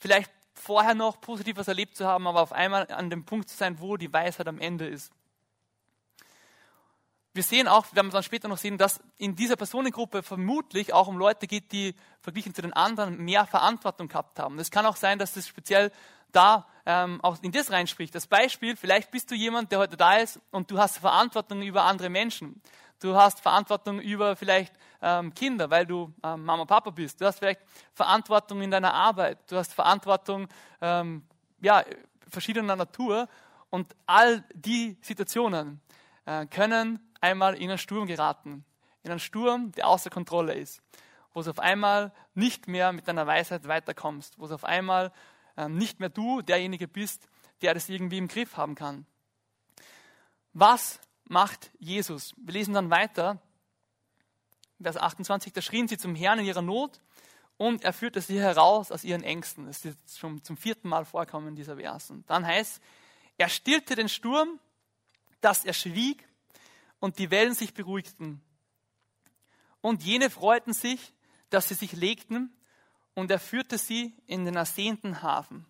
vielleicht 0.00 0.30
vorher 0.54 0.94
noch 0.94 1.20
positiv 1.20 1.56
was 1.56 1.68
erlebt 1.68 1.96
zu 1.96 2.06
haben, 2.06 2.26
aber 2.26 2.42
auf 2.42 2.52
einmal 2.52 2.86
an 2.90 3.10
dem 3.10 3.24
Punkt 3.24 3.48
zu 3.48 3.56
sein, 3.56 3.80
wo 3.80 3.96
die 3.96 4.12
Weisheit 4.12 4.48
am 4.48 4.58
Ende 4.58 4.86
ist. 4.86 5.12
Wir 7.32 7.44
sehen 7.44 7.68
auch, 7.68 7.86
wir 7.92 7.96
werden 7.96 8.10
dann 8.10 8.24
später 8.24 8.48
noch 8.48 8.58
sehen, 8.58 8.76
dass 8.76 9.00
in 9.16 9.36
dieser 9.36 9.54
Personengruppe 9.54 10.24
vermutlich 10.24 10.92
auch 10.92 11.06
um 11.06 11.16
Leute 11.16 11.46
geht, 11.46 11.70
die 11.70 11.94
verglichen 12.20 12.54
zu 12.54 12.62
den 12.62 12.72
anderen 12.72 13.18
mehr 13.18 13.46
Verantwortung 13.46 14.08
gehabt 14.08 14.40
haben. 14.40 14.58
Es 14.58 14.72
kann 14.72 14.84
auch 14.84 14.96
sein, 14.96 15.20
dass 15.20 15.34
das 15.34 15.46
speziell 15.46 15.92
da 16.32 16.66
ähm, 16.86 17.20
auch 17.22 17.40
in 17.42 17.52
das 17.52 17.70
reinspricht. 17.70 18.14
Das 18.14 18.26
Beispiel, 18.26 18.76
vielleicht 18.76 19.12
bist 19.12 19.30
du 19.30 19.36
jemand, 19.36 19.70
der 19.70 19.78
heute 19.78 19.96
da 19.96 20.16
ist 20.16 20.40
und 20.50 20.70
du 20.72 20.78
hast 20.78 20.98
Verantwortung 20.98 21.62
über 21.62 21.84
andere 21.84 22.08
Menschen. 22.08 22.60
Du 23.00 23.14
hast 23.14 23.40
Verantwortung 23.40 24.00
über 24.00 24.34
vielleicht 24.34 24.72
ähm, 25.02 25.32
Kinder, 25.34 25.70
weil 25.70 25.86
du 25.86 26.12
ähm, 26.22 26.44
Mama, 26.44 26.64
Papa 26.64 26.90
bist. 26.90 27.20
Du 27.20 27.26
hast 27.26 27.38
vielleicht 27.38 27.60
Verantwortung 27.94 28.60
in 28.62 28.70
deiner 28.70 28.92
Arbeit. 28.92 29.38
Du 29.50 29.56
hast 29.56 29.72
Verantwortung 29.72 30.48
ähm, 30.80 31.24
ja, 31.60 31.84
verschiedener 32.28 32.76
Natur. 32.76 33.28
Und 33.70 33.94
all 34.06 34.44
die 34.54 34.96
Situationen 35.00 35.80
äh, 36.26 36.46
können 36.46 36.98
einmal 37.20 37.54
in 37.54 37.70
einen 37.70 37.78
Sturm 37.78 38.06
geraten. 38.06 38.64
In 39.02 39.10
einen 39.10 39.20
Sturm, 39.20 39.72
der 39.72 39.86
außer 39.86 40.10
Kontrolle 40.10 40.54
ist. 40.54 40.82
Wo 41.32 41.42
du 41.42 41.50
auf 41.50 41.60
einmal 41.60 42.12
nicht 42.34 42.66
mehr 42.68 42.92
mit 42.92 43.06
deiner 43.06 43.26
Weisheit 43.26 43.68
weiterkommst. 43.68 44.38
Wo 44.38 44.46
du 44.46 44.54
auf 44.54 44.64
einmal 44.64 45.12
ähm, 45.56 45.76
nicht 45.76 46.00
mehr 46.00 46.08
du 46.08 46.42
derjenige 46.42 46.88
bist, 46.88 47.28
der 47.62 47.74
das 47.74 47.88
irgendwie 47.88 48.18
im 48.18 48.28
Griff 48.28 48.56
haben 48.56 48.74
kann. 48.74 49.06
Was 50.52 51.00
macht 51.24 51.70
Jesus? 51.78 52.34
Wir 52.36 52.54
lesen 52.54 52.74
dann 52.74 52.90
weiter. 52.90 53.40
Vers 54.82 54.96
28, 54.96 55.52
da 55.52 55.60
schrien 55.60 55.88
sie 55.88 55.98
zum 55.98 56.14
Herrn 56.14 56.38
in 56.38 56.46
ihrer 56.46 56.62
Not 56.62 57.00
und 57.56 57.84
er 57.84 57.92
führte 57.92 58.20
sie 58.20 58.40
heraus 58.40 58.90
aus 58.90 59.04
ihren 59.04 59.22
Ängsten. 59.22 59.66
Das 59.66 59.78
ist 59.78 59.84
jetzt 59.84 60.18
schon 60.18 60.42
zum 60.42 60.56
vierten 60.56 60.88
Mal 60.88 61.04
vorkommen 61.04 61.48
in 61.48 61.56
dieser 61.56 61.76
Versen. 61.76 62.24
Dann 62.26 62.46
heißt, 62.46 62.80
er 63.36 63.48
stillte 63.48 63.94
den 63.94 64.08
Sturm, 64.08 64.58
dass 65.40 65.64
er 65.64 65.74
schwieg 65.74 66.26
und 67.00 67.18
die 67.18 67.30
Wellen 67.30 67.54
sich 67.54 67.74
beruhigten. 67.74 68.40
Und 69.80 70.02
jene 70.02 70.30
freuten 70.30 70.72
sich, 70.72 71.12
dass 71.50 71.68
sie 71.68 71.74
sich 71.74 71.92
legten 71.92 72.54
und 73.14 73.30
er 73.30 73.38
führte 73.38 73.78
sie 73.78 74.14
in 74.26 74.44
den 74.44 74.56
ersehnten 74.56 75.22
Hafen. 75.22 75.66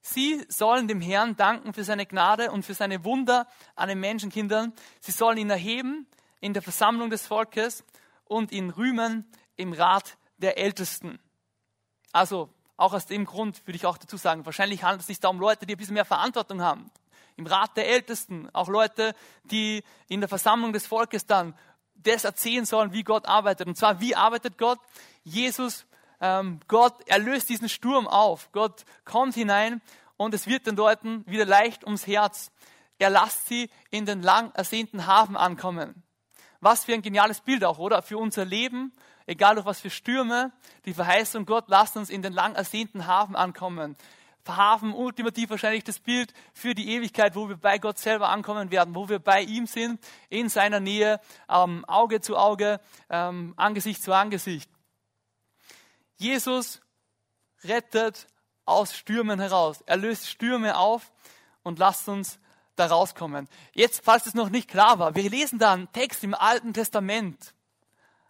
Sie 0.00 0.44
sollen 0.48 0.86
dem 0.86 1.00
Herrn 1.00 1.34
danken 1.34 1.74
für 1.74 1.82
seine 1.82 2.06
Gnade 2.06 2.52
und 2.52 2.64
für 2.64 2.74
seine 2.74 3.04
Wunder 3.04 3.48
an 3.74 3.88
den 3.88 3.98
Menschenkindern. 3.98 4.72
Sie 5.00 5.10
sollen 5.10 5.38
ihn 5.38 5.50
erheben 5.50 6.06
in 6.40 6.52
der 6.52 6.62
Versammlung 6.62 7.10
des 7.10 7.26
Volkes 7.26 7.84
und 8.24 8.52
ihn 8.52 8.70
rühmen 8.70 9.30
im 9.56 9.72
Rat 9.72 10.16
der 10.38 10.58
Ältesten. 10.58 11.18
Also 12.12 12.50
auch 12.76 12.92
aus 12.92 13.06
dem 13.06 13.24
Grund 13.24 13.66
würde 13.66 13.76
ich 13.76 13.86
auch 13.86 13.98
dazu 13.98 14.16
sagen, 14.16 14.44
wahrscheinlich 14.44 14.82
handelt 14.82 15.00
es 15.00 15.06
sich 15.06 15.20
da 15.20 15.28
um 15.28 15.40
Leute, 15.40 15.66
die 15.66 15.74
ein 15.74 15.78
bisschen 15.78 15.94
mehr 15.94 16.04
Verantwortung 16.04 16.62
haben. 16.62 16.90
Im 17.36 17.46
Rat 17.46 17.76
der 17.76 17.88
Ältesten, 17.88 18.48
auch 18.54 18.68
Leute, 18.68 19.14
die 19.44 19.82
in 20.08 20.20
der 20.20 20.28
Versammlung 20.28 20.72
des 20.72 20.86
Volkes 20.86 21.26
dann 21.26 21.54
das 21.94 22.24
erzählen 22.24 22.64
sollen, 22.64 22.92
wie 22.92 23.02
Gott 23.02 23.26
arbeitet. 23.26 23.66
Und 23.66 23.76
zwar, 23.76 24.00
wie 24.00 24.14
arbeitet 24.14 24.58
Gott? 24.58 24.78
Jesus, 25.24 25.86
ähm, 26.20 26.60
Gott 26.68 26.94
erlöst 27.08 27.48
diesen 27.48 27.68
Sturm 27.68 28.06
auf. 28.06 28.50
Gott 28.52 28.84
kommt 29.04 29.34
hinein 29.34 29.82
und 30.16 30.34
es 30.34 30.46
wird 30.46 30.66
den 30.66 30.76
Leuten 30.76 31.24
wieder 31.26 31.44
leicht 31.44 31.84
ums 31.84 32.06
Herz. 32.06 32.50
Er 32.98 33.10
lasst 33.10 33.48
sie 33.48 33.70
in 33.90 34.06
den 34.06 34.22
lang 34.22 34.52
ersehnten 34.52 35.06
Hafen 35.06 35.36
ankommen. 35.36 36.02
Was 36.60 36.84
für 36.84 36.94
ein 36.94 37.02
geniales 37.02 37.40
Bild 37.40 37.64
auch, 37.64 37.78
oder? 37.78 38.02
Für 38.02 38.18
unser 38.18 38.44
Leben, 38.44 38.92
egal 39.26 39.54
durch 39.56 39.66
was 39.66 39.80
für 39.80 39.90
Stürme, 39.90 40.52
die 40.84 40.94
Verheißung 40.94 41.46
Gott, 41.46 41.64
lasst 41.68 41.96
uns 41.96 42.10
in 42.10 42.22
den 42.22 42.32
lang 42.32 42.54
ersehnten 42.54 43.06
Hafen 43.06 43.36
ankommen. 43.36 43.96
Hafen 44.48 44.92
ultimativ 44.94 45.50
wahrscheinlich 45.50 45.84
das 45.84 45.98
Bild 45.98 46.32
für 46.52 46.74
die 46.74 46.90
Ewigkeit, 46.90 47.34
wo 47.34 47.48
wir 47.48 47.56
bei 47.56 47.78
Gott 47.78 47.98
selber 47.98 48.28
ankommen 48.28 48.70
werden, 48.70 48.94
wo 48.94 49.08
wir 49.08 49.18
bei 49.18 49.42
ihm 49.42 49.66
sind, 49.66 50.00
in 50.28 50.48
seiner 50.48 50.78
Nähe, 50.78 51.20
ähm, 51.48 51.84
Auge 51.86 52.20
zu 52.20 52.36
Auge, 52.36 52.80
ähm, 53.10 53.54
Angesicht 53.56 54.02
zu 54.02 54.12
Angesicht. 54.12 54.70
Jesus 56.16 56.80
rettet 57.64 58.28
aus 58.64 58.94
Stürmen 58.94 59.40
heraus. 59.40 59.82
Er 59.86 59.96
löst 59.96 60.28
Stürme 60.28 60.76
auf 60.76 61.12
und 61.62 61.78
lasst 61.78 62.08
uns 62.08 62.38
da 62.76 62.86
rauskommen. 62.86 63.48
Jetzt, 63.72 64.02
falls 64.04 64.26
es 64.26 64.34
noch 64.34 64.50
nicht 64.50 64.68
klar 64.68 64.98
war, 64.98 65.14
wir 65.14 65.28
lesen 65.28 65.58
da 65.58 65.72
einen 65.72 65.90
Text 65.92 66.22
im 66.24 66.34
Alten 66.34 66.72
Testament. 66.72 67.54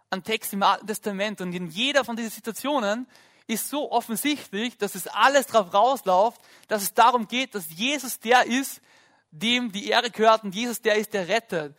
Einen 0.09 0.23
Text 0.23 0.53
im 0.53 0.63
Alten 0.63 0.87
Testament. 0.87 1.41
Und 1.41 1.53
in 1.53 1.67
jeder 1.67 2.05
von 2.05 2.15
diesen 2.15 2.31
Situationen 2.31 3.07
ist 3.45 3.69
so 3.69 3.91
offensichtlich, 3.91 4.77
dass 4.77 4.95
es 4.95 5.07
alles 5.07 5.47
darauf 5.47 5.73
rausläuft, 5.73 6.39
dass 6.67 6.83
es 6.83 6.93
darum 6.93 7.27
geht, 7.27 7.55
dass 7.55 7.69
Jesus 7.69 8.19
der 8.19 8.45
ist, 8.45 8.81
dem 9.31 9.71
die 9.71 9.87
Ehre 9.87 10.09
gehört 10.11 10.43
und 10.43 10.55
Jesus 10.55 10.81
der 10.81 10.95
ist, 10.95 11.13
der 11.13 11.27
rettet. 11.27 11.75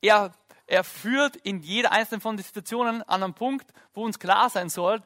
Er, 0.00 0.32
er 0.66 0.84
führt 0.84 1.36
in 1.36 1.60
jeder 1.60 1.92
einzelnen 1.92 2.20
von 2.20 2.36
den 2.36 2.44
Situationen 2.44 3.02
an 3.02 3.22
einen 3.22 3.34
Punkt, 3.34 3.72
wo 3.94 4.04
uns 4.04 4.18
klar 4.18 4.50
sein 4.50 4.68
soll, 4.68 5.02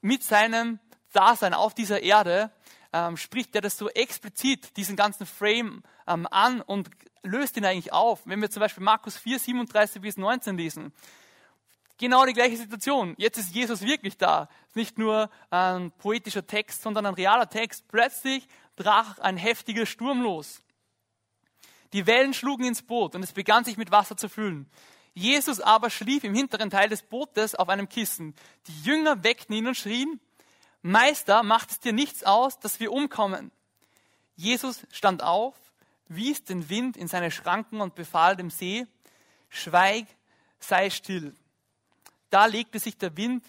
mit 0.00 0.24
seinem 0.24 0.80
Dasein 1.12 1.54
auf 1.54 1.74
dieser 1.74 2.02
Erde, 2.02 2.50
ähm, 2.92 3.16
spricht 3.16 3.54
er 3.54 3.60
das 3.60 3.78
so 3.78 3.88
explizit, 3.88 4.76
diesen 4.76 4.96
ganzen 4.96 5.26
Frame 5.26 5.82
ähm, 6.06 6.26
an 6.30 6.60
und 6.60 6.90
löst 7.22 7.56
ihn 7.56 7.64
eigentlich 7.64 7.92
auf. 7.92 8.20
Wenn 8.24 8.40
wir 8.40 8.50
zum 8.50 8.60
Beispiel 8.60 8.82
Markus 8.82 9.16
4, 9.16 9.38
37 9.38 10.02
bis 10.02 10.16
19 10.16 10.56
lesen, 10.56 10.92
genau 11.98 12.24
die 12.24 12.32
gleiche 12.32 12.56
Situation. 12.56 13.14
Jetzt 13.18 13.38
ist 13.38 13.54
Jesus 13.54 13.82
wirklich 13.82 14.16
da. 14.16 14.48
Nicht 14.74 14.98
nur 14.98 15.30
ein 15.50 15.92
poetischer 15.92 16.46
Text, 16.46 16.82
sondern 16.82 17.06
ein 17.06 17.14
realer 17.14 17.48
Text. 17.48 17.86
Plötzlich 17.88 18.48
brach 18.76 19.18
ein 19.18 19.36
heftiger 19.36 19.86
Sturm 19.86 20.22
los. 20.22 20.62
Die 21.92 22.06
Wellen 22.06 22.34
schlugen 22.34 22.64
ins 22.64 22.82
Boot 22.82 23.14
und 23.14 23.22
es 23.22 23.32
begann 23.32 23.64
sich 23.64 23.76
mit 23.76 23.90
Wasser 23.90 24.16
zu 24.16 24.28
füllen. 24.28 24.70
Jesus 25.12 25.60
aber 25.60 25.90
schlief 25.90 26.24
im 26.24 26.34
hinteren 26.34 26.70
Teil 26.70 26.88
des 26.88 27.02
Bootes 27.02 27.54
auf 27.54 27.68
einem 27.68 27.88
Kissen. 27.88 28.34
Die 28.68 28.82
Jünger 28.82 29.24
weckten 29.24 29.56
ihn 29.56 29.66
und 29.66 29.76
schrien, 29.76 30.20
Meister, 30.82 31.42
macht 31.42 31.70
es 31.70 31.80
dir 31.80 31.92
nichts 31.92 32.24
aus, 32.24 32.58
dass 32.58 32.80
wir 32.80 32.92
umkommen? 32.92 33.50
Jesus 34.36 34.86
stand 34.90 35.22
auf, 35.22 35.54
wies 36.08 36.44
den 36.44 36.68
Wind 36.70 36.96
in 36.96 37.08
seine 37.08 37.30
Schranken 37.30 37.80
und 37.80 37.94
befahl 37.94 38.36
dem 38.36 38.50
See, 38.50 38.86
schweig, 39.48 40.06
sei 40.58 40.90
still. 40.90 41.34
Da 42.30 42.46
legte 42.46 42.78
sich 42.78 42.96
der 42.96 43.16
Wind 43.16 43.44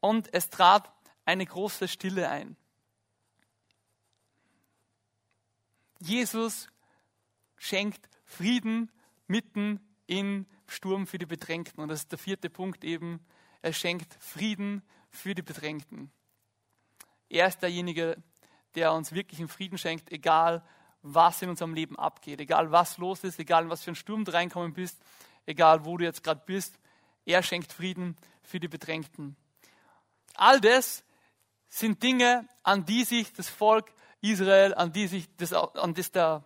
und 0.00 0.32
es 0.34 0.50
trat 0.50 0.92
eine 1.24 1.46
große 1.46 1.88
Stille 1.88 2.28
ein. 2.28 2.56
Jesus 6.00 6.68
schenkt 7.56 8.08
Frieden 8.24 8.90
mitten 9.26 9.80
im 10.06 10.46
Sturm 10.66 11.06
für 11.06 11.18
die 11.18 11.26
Bedrängten. 11.26 11.82
Und 11.82 11.88
das 11.88 12.00
ist 12.00 12.12
der 12.12 12.18
vierte 12.18 12.50
Punkt 12.50 12.84
eben. 12.84 13.20
Er 13.62 13.72
schenkt 13.72 14.14
Frieden 14.20 14.82
für 15.10 15.34
die 15.34 15.42
Bedrängten. 15.42 16.12
Er 17.28 17.46
ist 17.46 17.60
derjenige, 17.60 18.16
der 18.74 18.92
uns 18.92 19.12
wirklichen 19.12 19.48
Frieden 19.48 19.78
schenkt, 19.78 20.10
egal 20.12 20.62
was 21.02 21.42
in 21.42 21.50
unserem 21.50 21.74
Leben 21.74 21.98
abgeht, 21.98 22.40
egal 22.40 22.70
was 22.70 22.98
los 22.98 23.24
ist, 23.24 23.38
egal 23.38 23.64
in 23.64 23.70
was 23.70 23.82
für 23.82 23.88
einen 23.88 23.96
Sturm 23.96 24.24
du 24.24 24.32
reinkommen 24.32 24.72
bist, 24.72 25.00
egal 25.46 25.84
wo 25.84 25.96
du 25.96 26.04
jetzt 26.04 26.24
gerade 26.24 26.42
bist. 26.44 26.78
Er 27.24 27.42
schenkt 27.42 27.72
Frieden 27.72 28.16
für 28.42 28.60
die 28.60 28.68
Bedrängten. 28.68 29.36
All 30.34 30.60
das 30.60 31.04
sind 31.68 32.02
Dinge, 32.02 32.48
an 32.62 32.84
die 32.84 33.04
sich 33.04 33.32
das 33.32 33.48
Volk 33.48 33.92
Israel, 34.20 34.74
an 34.74 34.92
die 34.92 35.06
sich 35.06 35.28
das, 35.36 35.52
an 35.52 35.94
das 35.94 36.10
der 36.10 36.44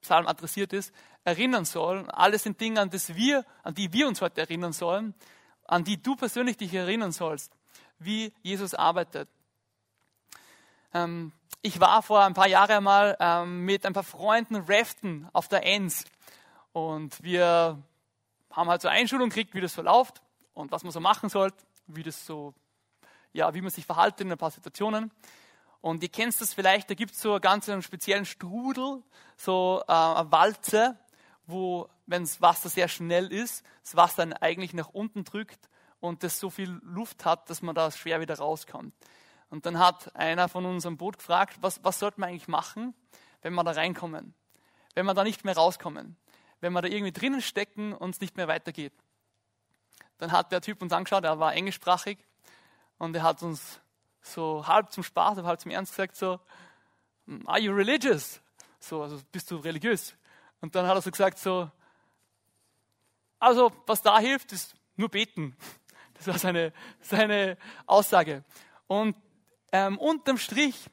Psalm 0.00 0.26
adressiert 0.26 0.72
ist, 0.72 0.92
erinnern 1.24 1.64
sollen. 1.64 2.10
Alles 2.10 2.42
sind 2.42 2.60
Dinge, 2.60 2.80
an, 2.80 2.90
das 2.90 3.14
wir, 3.14 3.44
an 3.62 3.74
die 3.74 3.92
wir 3.92 4.06
uns 4.06 4.20
heute 4.20 4.42
erinnern 4.42 4.72
sollen, 4.72 5.14
an 5.64 5.84
die 5.84 6.00
du 6.00 6.14
persönlich 6.16 6.56
dich 6.56 6.72
erinnern 6.74 7.12
sollst, 7.12 7.56
wie 7.98 8.32
Jesus 8.42 8.74
arbeitet. 8.74 9.28
Ähm, 10.94 11.32
ich 11.60 11.80
war 11.80 12.02
vor 12.02 12.22
ein 12.22 12.34
paar 12.34 12.46
Jahren 12.46 12.84
mal 12.84 13.16
ähm, 13.18 13.64
mit 13.64 13.84
ein 13.84 13.92
paar 13.92 14.04
Freunden 14.04 14.56
raften 14.56 15.28
auf 15.32 15.48
der 15.48 15.66
Enns 15.66 16.04
und 16.72 17.22
wir 17.22 17.82
haben 18.50 18.68
halt 18.68 18.82
so 18.82 18.88
Einschulung 18.88 19.28
gekriegt, 19.28 19.54
wie 19.54 19.60
das 19.60 19.74
so 19.74 19.82
läuft 19.82 20.22
und 20.54 20.70
was 20.70 20.84
man 20.84 20.92
so 20.92 21.00
machen 21.00 21.28
sollte, 21.28 21.56
wie 21.86 22.02
das 22.02 22.24
so, 22.24 22.54
ja, 23.32 23.52
wie 23.54 23.60
man 23.60 23.70
sich 23.70 23.84
verhalten 23.84 24.22
in 24.22 24.32
ein 24.32 24.38
paar 24.38 24.52
Situationen. 24.52 25.10
Und 25.80 26.02
ihr 26.02 26.08
kennt 26.08 26.40
das 26.40 26.54
vielleicht, 26.54 26.88
da 26.88 26.94
gibt 26.94 27.12
es 27.12 27.20
so 27.20 27.32
einen 27.32 27.40
ganz 27.40 27.70
speziellen 27.84 28.24
Strudel, 28.24 29.02
so 29.36 29.82
äh, 29.88 29.92
eine 29.92 30.30
Walze, 30.30 30.96
wo, 31.46 31.88
wenn 32.06 32.22
das 32.22 32.40
Wasser 32.40 32.68
sehr 32.68 32.88
schnell 32.88 33.32
ist, 33.32 33.64
das 33.82 33.96
Wasser 33.96 34.24
dann 34.24 34.32
eigentlich 34.32 34.72
nach 34.72 34.88
unten 34.90 35.24
drückt 35.24 35.68
und 36.00 36.22
das 36.22 36.38
so 36.38 36.50
viel 36.50 36.80
Luft 36.82 37.24
hat, 37.24 37.50
dass 37.50 37.62
man 37.62 37.74
da 37.74 37.90
schwer 37.90 38.20
wieder 38.20 38.38
rauskommt. 38.38 38.94
Und 39.54 39.66
dann 39.66 39.78
hat 39.78 40.16
einer 40.16 40.48
von 40.48 40.66
uns 40.66 40.84
am 40.84 40.96
Boot 40.96 41.18
gefragt, 41.18 41.58
was, 41.60 41.78
was 41.84 42.00
sollte 42.00 42.18
man 42.18 42.30
eigentlich 42.30 42.48
machen, 42.48 42.92
wenn 43.40 43.54
wir 43.54 43.62
da 43.62 43.70
reinkommen? 43.70 44.34
Wenn 44.96 45.06
wir 45.06 45.14
da 45.14 45.22
nicht 45.22 45.44
mehr 45.44 45.54
rauskommen? 45.54 46.16
Wenn 46.58 46.72
wir 46.72 46.82
da 46.82 46.88
irgendwie 46.88 47.12
drinnen 47.12 47.40
stecken 47.40 47.92
und 47.92 48.16
es 48.16 48.20
nicht 48.20 48.36
mehr 48.36 48.48
weitergeht? 48.48 48.92
Dann 50.18 50.32
hat 50.32 50.50
der 50.50 50.60
Typ 50.60 50.82
uns 50.82 50.92
angeschaut, 50.92 51.22
er 51.22 51.38
war 51.38 51.54
englischsprachig 51.54 52.18
und 52.98 53.14
er 53.14 53.22
hat 53.22 53.44
uns 53.44 53.80
so 54.22 54.66
halb 54.66 54.90
zum 54.90 55.04
Spaß, 55.04 55.38
halb 55.44 55.60
zum 55.60 55.70
Ernst 55.70 55.92
gesagt, 55.92 56.16
so, 56.16 56.40
are 57.46 57.60
you 57.60 57.72
religious? 57.72 58.40
So, 58.80 59.04
also 59.04 59.20
bist 59.30 59.48
du 59.52 59.58
religiös? 59.58 60.16
Und 60.62 60.74
dann 60.74 60.84
hat 60.88 60.96
er 60.96 61.00
so 61.00 61.12
gesagt, 61.12 61.38
so, 61.38 61.70
also 63.38 63.70
was 63.86 64.02
da 64.02 64.18
hilft, 64.18 64.50
ist 64.50 64.74
nur 64.96 65.10
beten. 65.10 65.56
Das 66.14 66.28
war 66.28 66.38
seine, 66.38 66.72
seine 67.00 67.58
Aussage. 67.86 68.44
Und 68.86 69.16
ähm, 69.74 69.98
unterm 69.98 70.38
Strich 70.38 70.88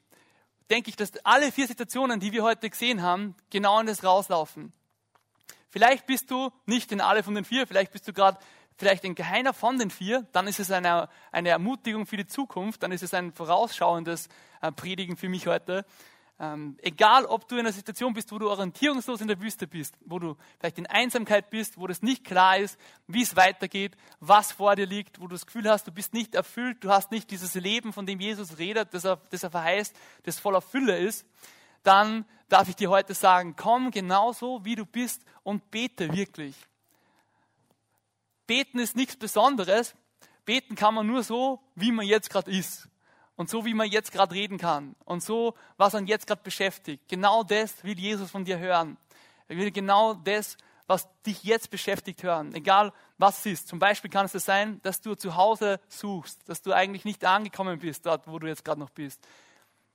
denke 0.72 0.90
ich, 0.90 0.96
dass 0.96 1.12
alle 1.24 1.52
vier 1.52 1.68
Situationen, 1.68 2.20
die 2.20 2.32
wir 2.32 2.42
heute 2.42 2.68
gesehen 2.68 3.04
haben, 3.04 3.36
genau 3.52 3.80
in 3.80 3.86
das 3.86 4.04
rauslaufen. 4.04 4.74
Vielleicht 5.70 6.08
bist 6.08 6.32
du 6.32 6.50
nicht 6.66 6.92
in 6.92 7.00
alle 7.00 7.22
von 7.22 7.36
den 7.36 7.46
vier, 7.46 7.68
vielleicht 7.68 7.92
bist 7.92 8.08
du 8.08 8.14
gerade 8.14 8.40
vielleicht 8.78 9.04
in 9.04 9.14
keiner 9.14 9.54
von 9.54 9.78
den 9.78 9.92
vier, 9.92 10.26
dann 10.32 10.48
ist 10.48 10.60
es 10.60 10.72
eine, 10.72 11.10
eine 11.32 11.50
Ermutigung 11.50 12.08
für 12.08 12.18
die 12.18 12.26
Zukunft, 12.26 12.82
dann 12.82 12.92
ist 12.92 13.04
es 13.04 13.14
ein 13.14 13.34
vorausschauendes 13.34 14.30
äh, 14.62 14.72
Predigen 14.72 15.16
für 15.16 15.30
mich 15.30 15.46
heute. 15.46 15.86
Ähm, 16.44 16.76
egal, 16.82 17.26
ob 17.26 17.48
du 17.48 17.54
in 17.54 17.60
einer 17.60 17.72
Situation 17.72 18.16
bist, 18.16 18.32
wo 18.32 18.40
du 18.40 18.50
orientierungslos 18.50 19.22
in 19.22 19.28
der 19.28 19.40
Wüste 19.40 19.68
bist, 19.68 19.94
wo 20.04 20.18
du 20.18 20.36
vielleicht 20.58 20.80
in 20.80 20.88
Einsamkeit 20.88 21.52
bist, 21.52 21.78
wo 21.78 21.86
das 21.86 22.02
nicht 22.02 22.24
klar 22.24 22.58
ist, 22.58 22.80
wie 23.06 23.22
es 23.22 23.36
weitergeht, 23.36 23.96
was 24.20 24.52
vor 24.52 24.76
dir 24.76 24.88
liegt, 24.88 25.22
wo 25.22 25.28
du 25.28 25.36
das 25.36 25.46
Gefühl 25.46 25.70
hast, 25.70 25.86
du 25.86 25.92
bist 25.92 26.16
nicht 26.16 26.34
erfüllt, 26.34 26.84
du 26.84 26.90
hast 26.90 27.12
nicht 27.12 27.30
dieses 27.30 27.54
Leben, 27.54 27.94
von 27.94 28.08
dem 28.08 28.20
Jesus 28.20 28.58
redet, 28.58 28.92
das 28.96 29.06
er, 29.06 29.18
das 29.30 29.44
er 29.44 29.52
verheißt, 29.52 29.96
das 30.24 30.40
voller 30.40 30.62
Fülle 30.62 30.98
ist, 30.98 31.28
dann 31.84 32.26
darf 32.50 32.68
ich 32.70 32.76
dir 32.76 32.90
heute 32.90 33.14
sagen, 33.14 33.56
komm 33.56 33.92
genauso, 33.92 34.66
wie 34.66 34.76
du 34.76 34.88
bist 34.88 35.24
und 35.44 35.70
bete 35.70 36.12
wirklich. 36.12 36.56
Beten 38.48 38.80
ist 38.80 38.96
nichts 38.96 39.16
Besonderes. 39.16 39.94
Beten 40.44 40.74
kann 40.74 40.96
man 40.96 41.06
nur 41.06 41.22
so, 41.22 41.62
wie 41.76 41.92
man 41.92 42.08
jetzt 42.08 42.32
gerade 42.32 42.50
ist. 42.50 42.90
Und 43.42 43.50
so, 43.50 43.66
wie 43.66 43.74
man 43.74 43.90
jetzt 43.90 44.12
gerade 44.12 44.36
reden 44.36 44.60
kann. 44.60 44.96
Und 45.04 45.24
so, 45.24 45.56
was 45.76 45.94
man 45.94 46.06
jetzt 46.06 46.28
gerade 46.28 46.44
beschäftigt. 46.44 47.08
Genau 47.08 47.42
das 47.42 47.84
will 47.84 47.98
Jesus 47.98 48.30
von 48.30 48.46
dir 48.46 48.60
hören. 48.60 48.98
Er 49.48 49.58
will 49.58 49.72
genau 49.72 50.14
das, 50.14 50.58
was 50.86 51.08
dich 51.26 51.44
jetzt 51.44 51.72
beschäftigt, 51.72 52.22
hören. 52.22 52.54
Egal, 52.54 52.94
was 53.18 53.40
es 53.40 53.46
ist. 53.48 53.68
Zum 53.68 53.80
Beispiel 53.80 54.12
kann 54.12 54.28
es 54.32 54.34
sein, 54.34 54.80
dass 54.84 55.02
du 55.02 55.16
zu 55.16 55.38
Hause 55.38 55.80
suchst. 55.88 56.48
Dass 56.48 56.62
du 56.62 56.72
eigentlich 56.72 57.04
nicht 57.04 57.26
angekommen 57.26 57.80
bist, 57.80 58.06
dort, 58.06 58.28
wo 58.28 58.38
du 58.38 58.46
jetzt 58.46 58.64
gerade 58.64 58.80
noch 58.80 58.92
bist. 58.92 59.20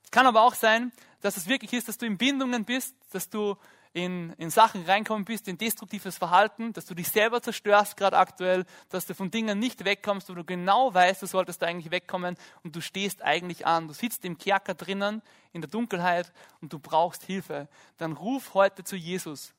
Es 0.02 0.10
kann 0.10 0.26
aber 0.26 0.42
auch 0.42 0.54
sein, 0.54 0.90
dass 1.20 1.36
es 1.36 1.46
wirklich 1.46 1.72
ist, 1.72 1.86
dass 1.86 1.98
du 1.98 2.06
in 2.06 2.18
Bindungen 2.18 2.64
bist, 2.64 2.96
dass 3.12 3.30
du 3.30 3.54
in, 3.96 4.34
in 4.36 4.50
Sachen 4.50 4.84
reinkommen 4.84 5.24
bist, 5.24 5.48
in 5.48 5.56
destruktives 5.56 6.18
Verhalten, 6.18 6.74
dass 6.74 6.84
du 6.84 6.94
dich 6.94 7.08
selber 7.08 7.40
zerstörst 7.40 7.96
gerade 7.96 8.18
aktuell, 8.18 8.66
dass 8.90 9.06
du 9.06 9.14
von 9.14 9.30
Dingen 9.30 9.58
nicht 9.58 9.86
wegkommst, 9.86 10.28
wo 10.28 10.34
du 10.34 10.44
genau 10.44 10.92
weißt, 10.92 11.22
du 11.22 11.26
solltest 11.26 11.62
eigentlich 11.62 11.90
wegkommen 11.90 12.36
und 12.62 12.76
du 12.76 12.82
stehst 12.82 13.22
eigentlich 13.22 13.66
an. 13.66 13.88
Du 13.88 13.94
sitzt 13.94 14.26
im 14.26 14.36
Kerker 14.36 14.74
drinnen, 14.74 15.22
in 15.54 15.62
der 15.62 15.70
Dunkelheit 15.70 16.30
und 16.60 16.74
du 16.74 16.78
brauchst 16.78 17.24
Hilfe. 17.24 17.68
Dann 17.96 18.12
ruf 18.12 18.52
heute 18.52 18.84
zu 18.84 18.96
Jesus. 18.96 19.54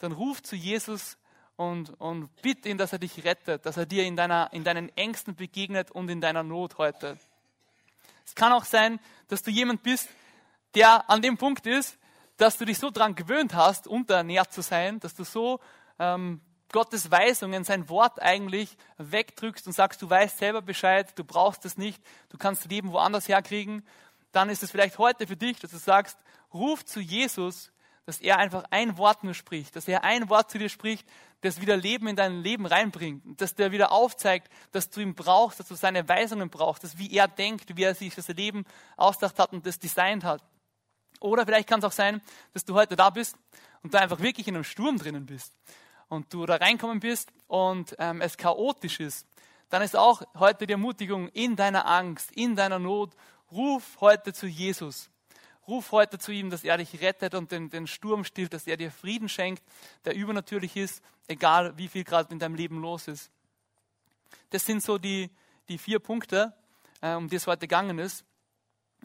Dann 0.00 0.10
ruf 0.10 0.42
zu 0.42 0.56
Jesus 0.56 1.16
und, 1.54 1.90
und 2.00 2.34
bitte 2.42 2.68
ihn, 2.68 2.78
dass 2.78 2.92
er 2.92 2.98
dich 2.98 3.24
rettet, 3.24 3.66
dass 3.66 3.76
er 3.76 3.86
dir 3.86 4.04
in, 4.04 4.16
deiner, 4.16 4.52
in 4.52 4.64
deinen 4.64 4.88
Ängsten 4.96 5.36
begegnet 5.36 5.92
und 5.92 6.08
in 6.08 6.20
deiner 6.20 6.42
Not 6.42 6.78
heute. 6.78 7.18
Es 8.24 8.34
kann 8.34 8.52
auch 8.52 8.64
sein, 8.64 8.98
dass 9.28 9.44
du 9.44 9.52
jemand 9.52 9.84
bist, 9.84 10.08
der 10.74 11.08
an 11.08 11.22
dem 11.22 11.38
Punkt 11.38 11.68
ist, 11.68 11.96
dass 12.36 12.58
du 12.58 12.64
dich 12.64 12.78
so 12.78 12.90
daran 12.90 13.14
gewöhnt 13.14 13.54
hast, 13.54 13.86
unterernährt 13.86 14.52
zu 14.52 14.62
sein, 14.62 15.00
dass 15.00 15.14
du 15.14 15.24
so 15.24 15.60
ähm, 15.98 16.40
Gottes 16.72 17.10
Weisungen, 17.10 17.64
sein 17.64 17.88
Wort 17.88 18.20
eigentlich 18.20 18.76
wegdrückst 18.98 19.66
und 19.66 19.72
sagst, 19.72 20.02
du 20.02 20.10
weißt 20.10 20.38
selber 20.38 20.62
Bescheid, 20.62 21.16
du 21.16 21.24
brauchst 21.24 21.64
es 21.64 21.78
nicht, 21.78 22.02
du 22.28 22.38
kannst 22.38 22.68
Leben 22.70 22.92
woanders 22.92 23.28
herkriegen, 23.28 23.86
dann 24.32 24.50
ist 24.50 24.62
es 24.62 24.70
vielleicht 24.70 24.98
heute 24.98 25.26
für 25.26 25.36
dich, 25.36 25.60
dass 25.60 25.70
du 25.70 25.78
sagst, 25.78 26.18
ruf 26.52 26.84
zu 26.84 27.00
Jesus, 27.00 27.72
dass 28.04 28.20
er 28.20 28.38
einfach 28.38 28.64
ein 28.70 28.98
Wort 28.98 29.24
nur 29.24 29.34
spricht, 29.34 29.74
dass 29.74 29.88
er 29.88 30.04
ein 30.04 30.28
Wort 30.28 30.50
zu 30.50 30.58
dir 30.58 30.68
spricht, 30.68 31.08
das 31.40 31.60
wieder 31.60 31.76
Leben 31.76 32.08
in 32.08 32.16
dein 32.16 32.42
Leben 32.42 32.66
reinbringt, 32.66 33.40
dass 33.40 33.54
der 33.54 33.72
wieder 33.72 33.92
aufzeigt, 33.92 34.48
dass 34.72 34.90
du 34.90 35.00
ihn 35.00 35.14
brauchst, 35.14 35.60
dass 35.60 35.68
du 35.68 35.74
seine 35.74 36.08
Weisungen 36.08 36.50
brauchst, 36.50 36.84
dass 36.84 36.98
wie 36.98 37.12
er 37.14 37.28
denkt, 37.28 37.76
wie 37.76 37.82
er 37.84 37.94
sich 37.94 38.14
das 38.14 38.28
Leben 38.28 38.64
ausgedacht 38.96 39.38
hat 39.38 39.52
und 39.52 39.66
das 39.66 39.78
designt 39.78 40.24
hat. 40.24 40.42
Oder 41.20 41.44
vielleicht 41.44 41.68
kann 41.68 41.80
es 41.80 41.84
auch 41.84 41.92
sein, 41.92 42.20
dass 42.52 42.64
du 42.64 42.74
heute 42.74 42.96
da 42.96 43.10
bist 43.10 43.36
und 43.82 43.94
du 43.94 44.00
einfach 44.00 44.20
wirklich 44.20 44.48
in 44.48 44.54
einem 44.54 44.64
Sturm 44.64 44.98
drinnen 44.98 45.26
bist 45.26 45.54
und 46.08 46.32
du 46.32 46.46
da 46.46 46.56
reinkommen 46.56 47.00
bist 47.00 47.30
und 47.46 47.94
ähm, 47.98 48.20
es 48.20 48.36
chaotisch 48.36 49.00
ist. 49.00 49.26
Dann 49.70 49.82
ist 49.82 49.96
auch 49.96 50.22
heute 50.38 50.66
die 50.66 50.72
Ermutigung 50.72 51.28
in 51.28 51.56
deiner 51.56 51.86
Angst, 51.86 52.30
in 52.32 52.54
deiner 52.54 52.78
Not, 52.78 53.14
ruf 53.50 53.98
heute 54.00 54.32
zu 54.32 54.46
Jesus. 54.46 55.10
Ruf 55.66 55.90
heute 55.90 56.18
zu 56.18 56.30
ihm, 56.30 56.50
dass 56.50 56.62
er 56.62 56.78
dich 56.78 57.00
rettet 57.00 57.34
und 57.34 57.50
den, 57.50 57.70
den 57.70 57.88
Sturm 57.88 58.24
stillt, 58.24 58.52
dass 58.52 58.68
er 58.68 58.76
dir 58.76 58.92
Frieden 58.92 59.28
schenkt, 59.28 59.64
der 60.04 60.14
übernatürlich 60.14 60.76
ist, 60.76 61.02
egal 61.26 61.76
wie 61.76 61.88
viel 61.88 62.04
gerade 62.04 62.32
in 62.32 62.38
deinem 62.38 62.54
Leben 62.54 62.80
los 62.80 63.08
ist. 63.08 63.32
Das 64.50 64.64
sind 64.64 64.82
so 64.82 64.98
die, 64.98 65.28
die 65.68 65.78
vier 65.78 65.98
Punkte, 65.98 66.54
äh, 67.00 67.14
um 67.14 67.28
die 67.28 67.36
es 67.36 67.48
heute 67.48 67.60
gegangen 67.60 67.98
ist. 67.98 68.24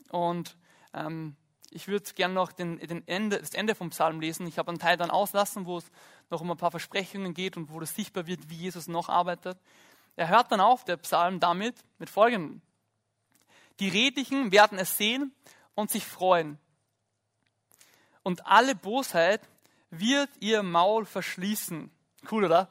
Und 0.10 0.56
ähm, 0.94 1.36
ich 1.72 1.88
würde 1.88 2.14
gerne 2.14 2.34
noch 2.34 2.52
den, 2.52 2.78
den 2.78 3.08
Ende, 3.08 3.40
das 3.40 3.54
Ende 3.54 3.76
vom 3.76 3.90
Psalm 3.90 4.20
lesen. 4.20 4.46
Ich 4.46 4.60
habe 4.60 4.70
einen 4.70 4.80
Teil 4.80 4.98
dann 4.98 5.10
auslassen, 5.10 5.66
wo 5.66 5.78
es 5.78 5.86
noch 6.30 6.42
um 6.42 6.52
ein 6.52 6.58
paar 6.58 6.72
Versprechungen 6.72 7.34
geht 7.34 7.58
und 7.58 7.72
wo 7.72 7.80
das 7.80 7.96
sichtbar 7.96 8.28
wird, 8.28 8.50
wie 8.50 8.56
Jesus 8.56 8.88
noch 8.88 9.10
arbeitet. 9.10 9.58
Er 10.18 10.28
hört 10.28 10.52
dann 10.52 10.60
auf, 10.60 10.84
der 10.84 10.98
Psalm, 10.98 11.40
damit, 11.40 11.76
mit 11.98 12.10
folgendem. 12.10 12.62
Die 13.80 13.88
Redlichen 13.88 14.52
werden 14.52 14.78
es 14.78 14.98
sehen 14.98 15.34
und 15.74 15.90
sich 15.90 16.06
freuen. 16.06 16.60
Und 18.22 18.46
alle 18.46 18.76
Bosheit 18.76 19.42
wird 19.90 20.30
ihr 20.40 20.64
Maul 20.64 21.06
verschließen. 21.06 21.90
Cool, 22.30 22.46
oder? 22.46 22.70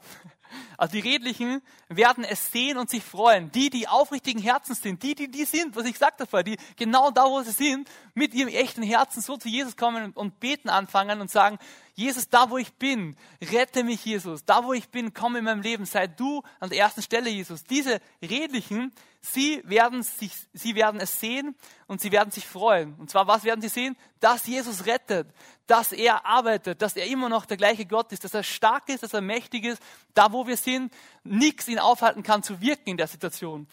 Also 0.76 0.92
die 0.92 1.00
Redlichen 1.00 1.62
werden 1.88 2.24
es 2.24 2.52
sehen 2.52 2.78
und 2.78 2.90
sich 2.90 3.02
freuen. 3.02 3.50
Die, 3.52 3.70
die 3.70 3.88
aufrichtigen 3.88 4.40
Herzens 4.40 4.82
sind, 4.82 5.02
die, 5.02 5.14
die 5.14 5.30
die 5.30 5.44
sind, 5.44 5.76
was 5.76 5.86
ich 5.86 5.98
sagte 5.98 6.26
vorher, 6.26 6.44
die 6.44 6.56
genau 6.76 7.10
da, 7.10 7.24
wo 7.24 7.42
sie 7.42 7.52
sind, 7.52 7.88
mit 8.14 8.34
ihrem 8.34 8.48
echten 8.48 8.82
Herzen 8.82 9.22
so 9.22 9.36
zu 9.36 9.48
Jesus 9.48 9.76
kommen 9.76 10.12
und 10.12 10.40
beten 10.40 10.68
anfangen 10.68 11.20
und 11.20 11.30
sagen, 11.30 11.58
Jesus, 11.94 12.28
da 12.28 12.50
wo 12.50 12.58
ich 12.58 12.72
bin, 12.74 13.16
rette 13.52 13.84
mich, 13.84 14.04
Jesus. 14.04 14.44
Da 14.44 14.64
wo 14.64 14.72
ich 14.72 14.88
bin, 14.88 15.12
komm 15.12 15.36
in 15.36 15.44
meinem 15.44 15.62
Leben. 15.62 15.84
Sei 15.84 16.06
du 16.06 16.42
an 16.58 16.70
der 16.70 16.78
ersten 16.78 17.02
Stelle, 17.02 17.30
Jesus. 17.30 17.64
Diese 17.64 18.00
Redlichen, 18.22 18.92
sie 19.20 19.62
werden, 19.64 20.02
sich, 20.02 20.32
sie 20.52 20.74
werden 20.74 21.00
es 21.00 21.20
sehen 21.20 21.54
und 21.86 22.00
sie 22.00 22.12
werden 22.12 22.30
sich 22.30 22.46
freuen. 22.46 22.94
Und 22.94 23.10
zwar, 23.10 23.26
was 23.26 23.44
werden 23.44 23.60
sie 23.60 23.68
sehen? 23.68 23.96
Dass 24.20 24.46
Jesus 24.46 24.86
rettet, 24.86 25.28
dass 25.66 25.92
er 25.92 26.26
arbeitet, 26.26 26.82
dass 26.82 26.96
er 26.96 27.06
immer 27.06 27.28
noch 27.28 27.46
der 27.46 27.56
gleiche 27.56 27.86
Gott 27.86 28.12
ist, 28.12 28.24
dass 28.24 28.34
er 28.34 28.42
stark 28.42 28.88
ist, 28.88 29.02
dass 29.02 29.14
er 29.14 29.20
mächtig 29.20 29.64
ist. 29.64 29.82
Da 30.14 30.32
wo 30.32 30.46
wir 30.46 30.56
sind, 30.56 30.92
nichts 31.22 31.68
ihn 31.68 31.78
aufhalten 31.78 32.22
kann 32.22 32.42
zu 32.42 32.60
wirken 32.60 32.90
in 32.90 32.96
der 32.96 33.08
Situation. 33.08 33.68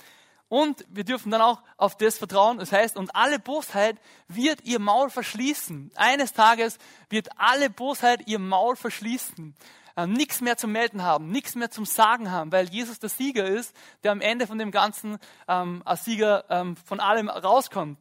Und 0.49 0.85
wir 0.89 1.03
dürfen 1.03 1.31
dann 1.31 1.41
auch 1.41 1.61
auf 1.75 1.97
das 1.97 2.17
vertrauen. 2.17 2.57
Das 2.57 2.71
heißt, 2.71 2.95
und 2.95 3.15
alle 3.15 3.37
Bosheit 3.37 3.97
wird 4.27 4.63
ihr 4.63 4.79
Maul 4.79 5.09
verschließen. 5.09 5.91
Eines 5.95 6.33
Tages 6.33 6.77
wird 7.09 7.27
alle 7.37 7.69
Bosheit 7.69 8.27
ihr 8.27 8.39
Maul 8.39 8.75
verschließen. 8.75 9.55
Ähm, 9.97 10.13
nichts 10.13 10.41
mehr 10.41 10.57
zu 10.57 10.67
melden 10.67 11.01
haben, 11.01 11.31
nichts 11.31 11.55
mehr 11.55 11.71
zum 11.71 11.85
Sagen 11.85 12.31
haben, 12.31 12.51
weil 12.51 12.69
Jesus 12.69 12.99
der 12.99 13.09
Sieger 13.09 13.45
ist, 13.45 13.75
der 14.03 14.11
am 14.11 14.21
Ende 14.21 14.45
von 14.45 14.59
dem 14.59 14.69
Ganzen 14.69 15.17
ähm, 15.47 15.81
als 15.85 16.05
Sieger 16.05 16.45
ähm, 16.49 16.77
von 16.77 16.99
allem 16.99 17.29
rauskommt. 17.29 17.97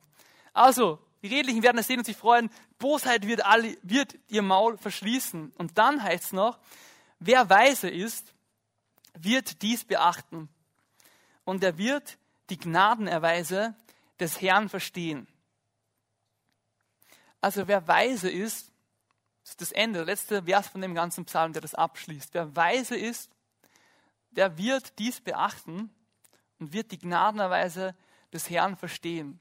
Also, 0.53 0.99
die 1.23 1.35
Redlichen 1.35 1.63
werden 1.63 1.79
es 1.79 1.87
sehen 1.87 1.99
und 1.99 2.05
sich 2.05 2.17
freuen. 2.17 2.51
Bosheit 2.79 3.27
wird, 3.27 3.45
alle, 3.45 3.77
wird 3.83 4.15
ihr 4.29 4.43
Maul 4.43 4.77
verschließen. 4.77 5.53
Und 5.57 5.79
dann 5.79 6.03
heißt 6.03 6.25
es 6.25 6.33
noch, 6.33 6.59
wer 7.19 7.49
weise 7.49 7.89
ist, 7.89 8.35
wird 9.19 9.63
dies 9.63 9.85
beachten. 9.85 10.51
Und 11.45 11.65
er 11.65 11.79
wird 11.79 12.19
die 12.51 12.59
Gnadenerweise 12.59 13.75
des 14.21 14.41
Herrn 14.41 14.69
verstehen. 14.69 15.27
Also 17.41 17.69
wer 17.69 17.87
weise 17.87 18.31
ist, 18.31 18.73
das 19.43 19.51
ist 19.53 19.61
das 19.61 19.73
Ende, 19.73 20.01
der 20.01 20.07
letzte 20.07 20.43
Vers 20.43 20.69
von 20.69 20.81
dem 20.81 20.95
ganzen 20.95 21.25
Psalm, 21.25 21.53
der 21.53 21.63
das 21.63 21.75
abschließt. 21.75 22.35
Wer 22.35 22.57
weise 22.57 22.97
ist, 22.97 23.31
der 24.31 24.59
wird 24.59 24.99
dies 24.99 25.21
beachten 25.21 25.91
und 26.59 26.73
wird 26.73 26.91
die 26.91 26.99
Gnadenerweise 26.99 27.95
des 28.33 28.51
Herrn 28.51 28.77
verstehen. 28.77 29.41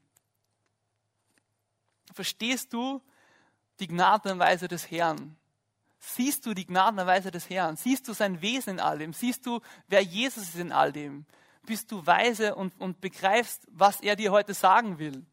Verstehst 2.14 2.72
du 2.72 3.02
die 3.80 3.88
Gnadenerweise 3.88 4.68
des 4.68 4.90
Herrn? 4.90 5.36
Siehst 5.98 6.46
du 6.46 6.54
die 6.54 6.66
Gnadenerweise 6.66 7.30
des 7.30 7.50
Herrn? 7.50 7.76
Siehst 7.76 8.06
du 8.06 8.12
sein 8.12 8.40
Wesen 8.40 8.74
in 8.74 8.80
all 8.80 8.98
dem? 8.98 9.12
Siehst 9.12 9.44
du, 9.44 9.60
wer 9.88 10.02
Jesus 10.02 10.44
ist 10.44 10.56
in 10.56 10.72
all 10.72 10.92
dem? 10.92 11.26
Bist 11.66 11.92
du 11.92 12.06
weise 12.06 12.54
und, 12.54 12.78
und 12.80 13.00
begreifst, 13.00 13.66
was 13.70 14.00
er 14.00 14.16
dir 14.16 14.32
heute 14.32 14.54
sagen 14.54 14.98
will? 14.98 15.26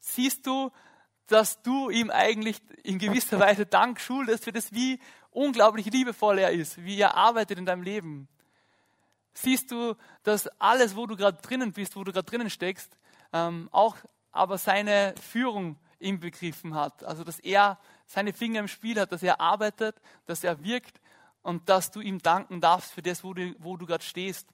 Siehst 0.00 0.46
du, 0.46 0.70
dass 1.26 1.62
du 1.62 1.88
ihm 1.88 2.10
eigentlich 2.10 2.60
in 2.82 2.98
gewisser 2.98 3.38
Weise 3.40 3.64
Dank 3.64 4.00
schuldest 4.00 4.44
für 4.44 4.52
das, 4.52 4.72
wie 4.72 5.00
unglaublich 5.30 5.86
liebevoll 5.86 6.38
er 6.38 6.50
ist, 6.50 6.84
wie 6.84 6.98
er 6.98 7.16
arbeitet 7.16 7.58
in 7.58 7.66
deinem 7.66 7.82
Leben? 7.82 8.28
Siehst 9.32 9.70
du, 9.70 9.94
dass 10.24 10.48
alles, 10.60 10.94
wo 10.94 11.06
du 11.06 11.16
gerade 11.16 11.40
drinnen 11.40 11.72
bist, 11.72 11.96
wo 11.96 12.04
du 12.04 12.12
gerade 12.12 12.26
drinnen 12.26 12.50
steckst, 12.50 12.98
ähm, 13.32 13.68
auch 13.72 13.96
aber 14.30 14.58
seine 14.58 15.14
Führung 15.20 15.78
im 15.98 16.20
Begriffen 16.20 16.74
hat. 16.74 17.04
Also, 17.04 17.24
dass 17.24 17.38
er 17.38 17.78
seine 18.06 18.32
Finger 18.32 18.60
im 18.60 18.68
Spiel 18.68 18.98
hat, 19.00 19.12
dass 19.12 19.22
er 19.22 19.40
arbeitet, 19.40 20.00
dass 20.26 20.44
er 20.44 20.62
wirkt 20.62 21.00
und 21.42 21.68
dass 21.68 21.90
du 21.90 22.00
ihm 22.00 22.20
danken 22.20 22.60
darfst 22.60 22.92
für 22.92 23.02
das, 23.02 23.24
wo 23.24 23.34
du, 23.34 23.54
wo 23.58 23.76
du 23.76 23.86
gerade 23.86 24.04
stehst. 24.04 24.48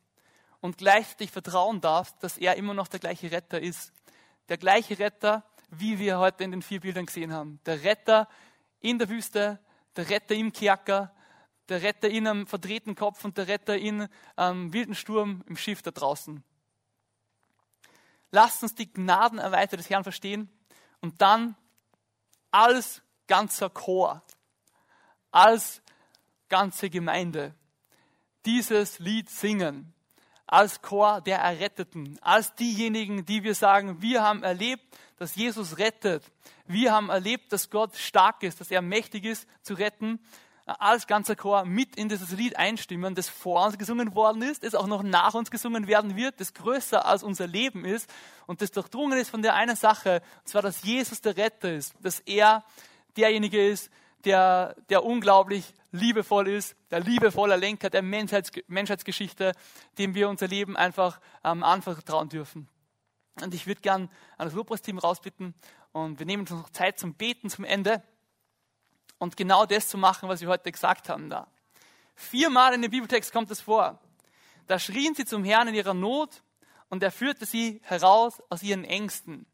Und 0.61 0.79
gleichzeitig 0.79 1.31
vertrauen 1.31 1.81
darfst, 1.81 2.17
dass 2.23 2.39
er 2.39 2.57
immer 2.57 2.75
noch 2.75 2.89
der 2.89 3.01
gleiche 3.01 3.31
Retter 3.31 3.61
ist. 3.61 3.93
Der 4.49 4.59
gleiche 4.59 4.99
Retter, 4.99 5.45
wie 5.71 5.99
wir 5.99 6.19
heute 6.19 6.45
in 6.45 6.51
den 6.51 6.63
vier 6.63 6.81
Bildern 6.81 7.07
gesehen 7.07 7.33
haben. 7.33 7.61
Der 7.67 7.85
Retter 7.85 8.29
in 8.81 8.99
der 8.99 9.09
Wüste, 9.09 9.61
der 9.97 10.09
Retter 10.09 10.35
im 10.35 10.53
Kerker, 10.53 11.15
der 11.69 11.83
Retter 11.83 12.09
in 12.09 12.27
einem 12.27 12.47
verdrehten 12.47 12.95
Kopf 12.95 13.25
und 13.25 13.37
der 13.37 13.47
Retter 13.47 13.77
in 13.77 14.09
einem 14.37 14.73
wilden 14.73 14.95
Sturm 14.95 15.45
im 15.47 15.57
Schiff 15.57 15.83
da 15.83 15.91
draußen. 15.91 16.43
Lasst 18.31 18.63
uns 18.63 18.75
die 18.75 18.93
Gnadenerweiter 18.93 19.77
des 19.77 19.91
Herrn 19.91 20.03
verstehen 20.03 20.51
und 21.01 21.21
dann 21.21 21.57
als 22.51 23.03
ganzer 23.27 23.71
Chor, 23.71 24.23
als 25.31 25.83
ganze 26.49 26.91
Gemeinde 26.91 27.55
dieses 28.45 28.99
Lied 28.99 29.29
singen. 29.31 29.93
Als 30.47 30.81
Chor 30.81 31.21
der 31.21 31.39
Erretteten, 31.39 32.19
als 32.23 32.55
diejenigen, 32.55 33.27
die 33.27 33.43
wir 33.43 33.55
sagen, 33.55 34.01
wir 34.01 34.23
haben 34.23 34.43
erlebt, 34.43 34.83
dass 35.19 35.35
Jesus 35.35 35.77
rettet. 35.77 36.25
Wir 36.67 36.93
haben 36.93 37.11
erlebt, 37.11 37.53
dass 37.53 37.69
Gott 37.69 37.97
stark 37.97 38.43
ist, 38.43 38.61
dass 38.61 38.71
er 38.71 38.81
mächtig 38.81 39.25
ist 39.25 39.47
zu 39.63 39.75
retten. 39.75 40.19
Als 40.65 41.07
ganzer 41.07 41.37
Chor 41.37 41.65
mit 41.65 41.97
in 41.97 42.09
dieses 42.09 42.31
Lied 42.31 42.57
einstimmen, 42.57 43.15
das 43.15 43.29
vor 43.29 43.67
uns 43.67 43.79
gesungen 43.79 44.15
worden 44.15 44.43
ist, 44.43 44.65
das 44.65 44.75
auch 44.75 44.87
noch 44.87 45.03
nach 45.03 45.35
uns 45.35 45.51
gesungen 45.51 45.87
werden 45.87 46.17
wird, 46.17 46.41
das 46.41 46.55
größer 46.55 47.05
als 47.05 47.23
unser 47.23 47.47
Leben 47.47 47.85
ist 47.85 48.11
und 48.47 48.63
das 48.63 48.71
durchdrungen 48.71 49.19
ist 49.19 49.31
von 49.31 49.43
der 49.43 49.55
einen 49.55 49.77
Sache, 49.77 50.23
und 50.41 50.49
zwar, 50.49 50.63
dass 50.63 50.83
Jesus 50.83 51.21
der 51.23 51.37
Retter 51.37 51.73
ist, 51.73 51.95
dass 52.01 52.21
er 52.21 52.65
derjenige 53.17 53.67
ist, 53.67 53.91
der, 54.25 54.77
der 54.91 55.05
unglaublich 55.05 55.75
liebevoll 55.91 56.49
ist, 56.49 56.77
der 56.91 57.01
liebevolle 57.01 57.57
Lenker 57.57 57.91
der 57.91 58.03
Menschheits 58.03 58.51
Menschheitsgeschichte, 58.67 59.53
dem 59.99 60.15
wir 60.15 60.29
unser 60.29 60.49
Leben 60.49 60.77
einfach 60.77 61.21
ähm, 61.45 61.63
anvertrauen 61.63 62.29
dürfen. 62.29 62.69
Und 63.41 63.55
ich 63.55 63.67
würde 63.67 63.81
gern 63.81 64.11
an 64.37 64.47
das 64.47 64.55
Lobpreisteam 64.55 64.99
rausbitten 64.99 65.55
und 65.93 66.19
wir 66.19 66.27
nehmen 66.27 66.43
uns 66.43 66.51
noch 66.51 66.71
Zeit 66.71 66.99
zum 66.99 67.15
Beten 67.15 67.51
zum 67.51 67.65
Ende 67.65 68.03
und 69.19 69.37
genau 69.37 69.67
das 69.67 69.89
zu 69.89 69.99
machen, 69.99 70.29
was 70.29 70.41
wir 70.41 70.49
heute 70.49 70.71
gesagt 70.71 71.09
haben 71.09 71.31
da. 71.31 71.49
Viermal 72.15 72.75
in 72.75 72.83
dem 72.83 72.91
Bibeltext 72.91 73.33
kommt 73.33 73.51
es 73.51 73.61
vor. 73.61 74.01
Da 74.67 74.79
schrien 74.79 75.15
sie 75.15 75.25
zum 75.25 75.45
Herrn 75.45 75.69
in 75.69 75.75
ihrer 75.75 75.95
Not 75.95 76.43
und 76.89 77.03
er 77.03 77.13
führte 77.13 77.47
sie 77.47 77.81
heraus 77.85 78.43
aus 78.51 78.63
ihren 78.63 78.85
Ängsten. 78.85 79.47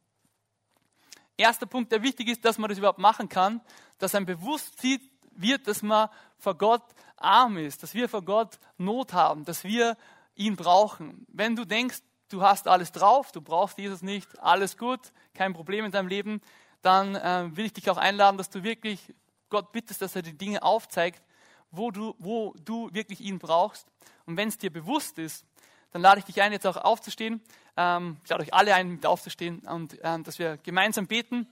Erster 1.37 1.66
Punkt, 1.66 1.93
der 1.93 2.03
wichtig 2.03 2.28
ist, 2.28 2.45
dass 2.45 2.59
man 2.59 2.68
das 2.68 2.78
überhaupt 2.78 2.99
machen 2.99 3.28
kann, 3.28 3.61
dass 3.99 4.14
ein 4.14 4.24
Bewusstsein 4.24 5.01
wird, 5.37 5.66
dass 5.66 5.82
man 5.82 6.09
vor 6.39 6.57
Gott 6.57 6.82
arm 7.16 7.57
ist, 7.57 7.82
dass 7.82 7.95
wir 7.95 8.09
vor 8.09 8.22
Gott 8.22 8.59
Not 8.78 9.12
haben, 9.12 9.45
dass 9.45 9.64
wir 9.64 9.97
ihn 10.35 10.57
brauchen. 10.57 11.26
Wenn 11.28 11.57
du 11.57 11.64
denkst, 11.64 12.01
du 12.28 12.43
hast 12.43 12.68
alles 12.68 12.93
drauf, 12.93 13.32
du 13.32 13.41
brauchst 13.41 13.78
Jesus 13.78 14.03
nicht, 14.03 14.39
alles 14.41 14.76
gut, 14.76 15.12
kein 15.35 15.55
Problem 15.55 15.85
in 15.85 15.93
deinem 15.93 16.09
Leben, 16.09 16.41
dann 16.82 17.14
äh, 17.14 17.57
will 17.57 17.66
ich 17.66 17.72
dich 17.72 17.89
auch 17.91 17.97
einladen, 17.97 18.37
dass 18.37 18.51
du 18.51 18.62
wirklich 18.62 19.14
Gott 19.49 19.72
bittest, 19.72 20.03
dass 20.03 20.16
er 20.16 20.22
die 20.22 20.37
Dinge 20.37 20.62
aufzeigt, 20.62 21.22
wo 21.70 21.91
du, 21.91 22.14
wo 22.18 22.55
du 22.64 22.93
wirklich 22.93 23.20
ihn 23.20 23.39
brauchst. 23.39 23.87
Und 24.26 24.37
wenn 24.37 24.49
es 24.49 24.59
dir 24.59 24.70
bewusst 24.70 25.18
ist, 25.18 25.45
dann 25.93 26.03
lade 26.03 26.18
ich 26.18 26.24
dich 26.24 26.43
ein, 26.43 26.53
jetzt 26.53 26.66
auch 26.66 26.76
aufzustehen. 26.76 27.41
Ähm, 27.76 28.18
ich 28.24 28.30
lade 28.30 28.43
euch 28.43 28.53
alle 28.53 28.74
ein, 28.74 28.89
mit 28.89 29.07
aufzustehen 29.07 29.61
und 29.61 29.99
äh, 30.01 30.20
dass 30.22 30.39
wir 30.39 30.57
gemeinsam 30.59 31.07
beten, 31.07 31.47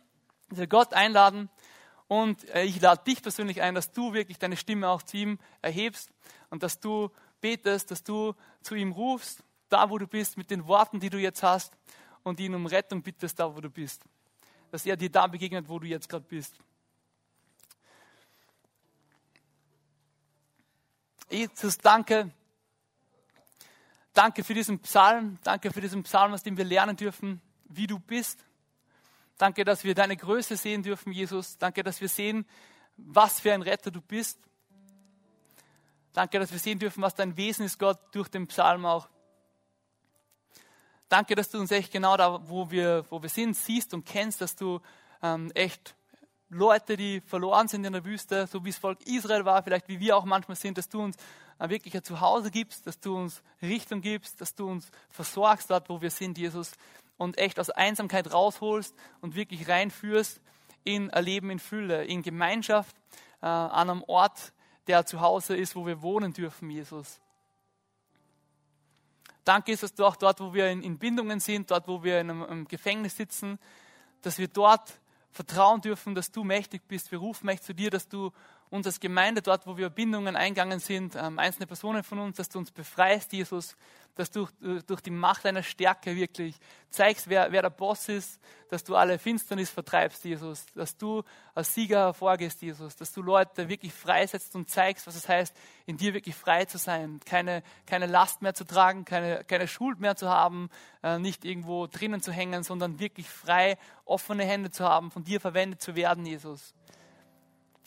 dass 0.48 0.58
wir 0.58 0.66
Gott 0.66 0.94
einladen, 0.94 1.48
und 2.12 2.46
äh, 2.50 2.64
ich 2.64 2.78
lade 2.78 3.02
dich 3.04 3.22
persönlich 3.22 3.62
ein, 3.62 3.74
dass 3.74 3.90
du 3.90 4.12
wirklich 4.12 4.38
deine 4.38 4.58
Stimme 4.58 4.90
auch 4.90 5.02
zu 5.02 5.16
ihm 5.16 5.38
erhebst 5.62 6.10
und 6.50 6.62
dass 6.62 6.78
du 6.78 7.10
betest, 7.40 7.90
dass 7.90 8.04
du 8.04 8.34
zu 8.60 8.74
ihm 8.74 8.92
rufst, 8.92 9.42
da 9.70 9.88
wo 9.88 9.96
du 9.96 10.06
bist, 10.06 10.36
mit 10.36 10.50
den 10.50 10.66
Worten, 10.66 11.00
die 11.00 11.08
du 11.08 11.16
jetzt 11.16 11.42
hast 11.42 11.72
und 12.22 12.38
ihn 12.38 12.54
um 12.54 12.66
Rettung 12.66 13.02
bittest, 13.02 13.40
da 13.40 13.56
wo 13.56 13.62
du 13.62 13.70
bist. 13.70 14.04
Dass 14.70 14.84
er 14.84 14.98
dir 14.98 15.08
da 15.08 15.26
begegnet, 15.26 15.70
wo 15.70 15.78
du 15.78 15.86
jetzt 15.86 16.06
gerade 16.06 16.26
bist. 16.28 16.54
Jesus, 21.30 21.78
danke. 21.78 22.30
Danke 24.12 24.44
für 24.44 24.52
diesen 24.52 24.80
Psalm. 24.80 25.38
Danke 25.44 25.72
für 25.72 25.80
diesen 25.80 26.02
Psalm, 26.02 26.34
aus 26.34 26.42
dem 26.42 26.58
wir 26.58 26.66
lernen 26.66 26.94
dürfen, 26.94 27.40
wie 27.70 27.86
du 27.86 27.98
bist. 27.98 28.44
Danke, 29.38 29.64
dass 29.64 29.84
wir 29.84 29.94
deine 29.94 30.16
Größe 30.16 30.56
sehen 30.56 30.82
dürfen, 30.82 31.12
Jesus. 31.12 31.58
Danke, 31.58 31.82
dass 31.82 32.00
wir 32.00 32.08
sehen, 32.08 32.46
was 32.96 33.40
für 33.40 33.52
ein 33.52 33.62
Retter 33.62 33.90
du 33.90 34.00
bist. 34.00 34.38
Danke, 36.12 36.38
dass 36.38 36.52
wir 36.52 36.58
sehen 36.58 36.78
dürfen, 36.78 37.02
was 37.02 37.14
dein 37.14 37.36
Wesen 37.36 37.64
ist, 37.64 37.78
Gott, 37.78 37.98
durch 38.12 38.28
den 38.28 38.46
Psalm 38.46 38.84
auch. 38.84 39.08
Danke, 41.08 41.34
dass 41.34 41.50
du 41.50 41.58
uns 41.58 41.70
echt 41.70 41.92
genau 41.92 42.16
da, 42.16 42.40
wo 42.48 42.70
wir, 42.70 43.04
wo 43.10 43.22
wir 43.22 43.28
sind, 43.28 43.56
siehst 43.56 43.92
und 43.94 44.04
kennst, 44.04 44.40
dass 44.40 44.56
du 44.56 44.80
ähm, 45.22 45.50
echt 45.54 45.94
Leute, 46.48 46.96
die 46.96 47.22
verloren 47.22 47.68
sind 47.68 47.84
in 47.84 47.94
der 47.94 48.04
Wüste, 48.04 48.46
so 48.46 48.64
wie 48.64 48.68
es 48.68 48.78
Volk 48.78 49.06
Israel 49.06 49.44
war, 49.46 49.62
vielleicht 49.62 49.88
wie 49.88 50.00
wir 50.00 50.16
auch 50.16 50.24
manchmal 50.24 50.56
sind, 50.56 50.76
dass 50.76 50.88
du 50.88 51.02
uns 51.02 51.16
äh, 51.58 51.68
wirklich 51.70 51.94
ein 51.94 52.04
Zuhause 52.04 52.50
gibst, 52.50 52.86
dass 52.86 53.00
du 53.00 53.16
uns 53.16 53.42
Richtung 53.62 54.02
gibst, 54.02 54.40
dass 54.40 54.54
du 54.54 54.68
uns 54.68 54.90
versorgst 55.08 55.70
dort, 55.70 55.88
wo 55.88 56.00
wir 56.00 56.10
sind, 56.10 56.36
Jesus 56.36 56.72
und 57.22 57.38
echt 57.38 57.58
aus 57.58 57.70
Einsamkeit 57.70 58.32
rausholst 58.32 58.94
und 59.20 59.34
wirklich 59.34 59.68
reinführst 59.68 60.40
in 60.84 61.10
ein 61.10 61.24
Leben 61.24 61.50
in 61.50 61.58
Fülle, 61.58 62.04
in 62.04 62.22
Gemeinschaft, 62.22 62.96
äh, 63.40 63.46
an 63.46 63.90
einem 63.90 64.04
Ort, 64.08 64.52
der 64.88 65.06
zu 65.06 65.20
Hause 65.20 65.56
ist, 65.56 65.76
wo 65.76 65.86
wir 65.86 66.02
wohnen 66.02 66.32
dürfen, 66.32 66.68
Jesus. 66.70 67.20
Danke, 69.44 69.70
Jesus, 69.70 69.94
du 69.94 70.04
auch 70.04 70.16
dort, 70.16 70.40
wo 70.40 70.52
wir 70.52 70.68
in, 70.70 70.82
in 70.82 70.98
Bindungen 70.98 71.40
sind, 71.40 71.70
dort, 71.70 71.86
wo 71.88 72.02
wir 72.02 72.20
in 72.20 72.30
einem, 72.30 72.42
einem 72.42 72.68
Gefängnis 72.68 73.16
sitzen, 73.16 73.58
dass 74.22 74.38
wir 74.38 74.48
dort 74.48 75.00
vertrauen 75.30 75.80
dürfen, 75.80 76.14
dass 76.14 76.30
du 76.30 76.44
mächtig 76.44 76.82
bist. 76.86 77.10
Wir 77.10 77.18
rufen 77.18 77.46
mächtig 77.46 77.66
zu 77.66 77.74
dir, 77.74 77.90
dass 77.90 78.08
du 78.08 78.32
uns 78.72 78.86
als 78.86 79.00
Gemeinde, 79.00 79.42
dort, 79.42 79.66
wo 79.66 79.76
wir 79.76 79.90
Bindungen 79.90 80.34
eingegangen 80.34 80.80
sind, 80.80 81.14
ähm, 81.14 81.38
einzelne 81.38 81.66
Personen 81.66 82.02
von 82.02 82.18
uns, 82.18 82.38
dass 82.38 82.48
du 82.48 82.58
uns 82.58 82.70
befreist, 82.70 83.30
Jesus, 83.34 83.76
dass 84.14 84.30
du 84.30 84.48
durch 84.86 85.00
die 85.00 85.10
Macht 85.10 85.44
deiner 85.44 85.62
Stärke 85.62 86.16
wirklich 86.16 86.56
zeigst, 86.90 87.28
wer, 87.28 87.52
wer 87.52 87.62
der 87.62 87.70
Boss 87.70 88.08
ist, 88.08 88.40
dass 88.68 88.82
du 88.84 88.96
alle 88.96 89.18
Finsternis 89.18 89.70
vertreibst, 89.70 90.24
Jesus, 90.24 90.66
dass 90.74 90.96
du 90.96 91.22
als 91.54 91.74
Sieger 91.74 91.98
hervorgehst, 91.98 92.62
Jesus, 92.62 92.96
dass 92.96 93.12
du 93.12 93.20
Leute 93.20 93.68
wirklich 93.68 93.92
freisetzt 93.92 94.54
und 94.54 94.70
zeigst, 94.70 95.06
was 95.06 95.16
es 95.16 95.28
heißt, 95.28 95.54
in 95.84 95.98
dir 95.98 96.14
wirklich 96.14 96.34
frei 96.34 96.64
zu 96.64 96.78
sein, 96.78 97.20
keine, 97.24 97.62
keine 97.86 98.06
Last 98.06 98.40
mehr 98.40 98.54
zu 98.54 98.64
tragen, 98.64 99.04
keine, 99.04 99.44
keine 99.44 99.68
Schuld 99.68 100.00
mehr 100.00 100.16
zu 100.16 100.30
haben, 100.30 100.70
äh, 101.02 101.18
nicht 101.18 101.44
irgendwo 101.44 101.86
drinnen 101.86 102.22
zu 102.22 102.32
hängen, 102.32 102.62
sondern 102.62 102.98
wirklich 102.98 103.28
frei, 103.28 103.76
offene 104.06 104.44
Hände 104.44 104.70
zu 104.70 104.84
haben, 104.84 105.10
von 105.10 105.24
dir 105.24 105.40
verwendet 105.40 105.82
zu 105.82 105.94
werden, 105.94 106.24
Jesus. 106.24 106.74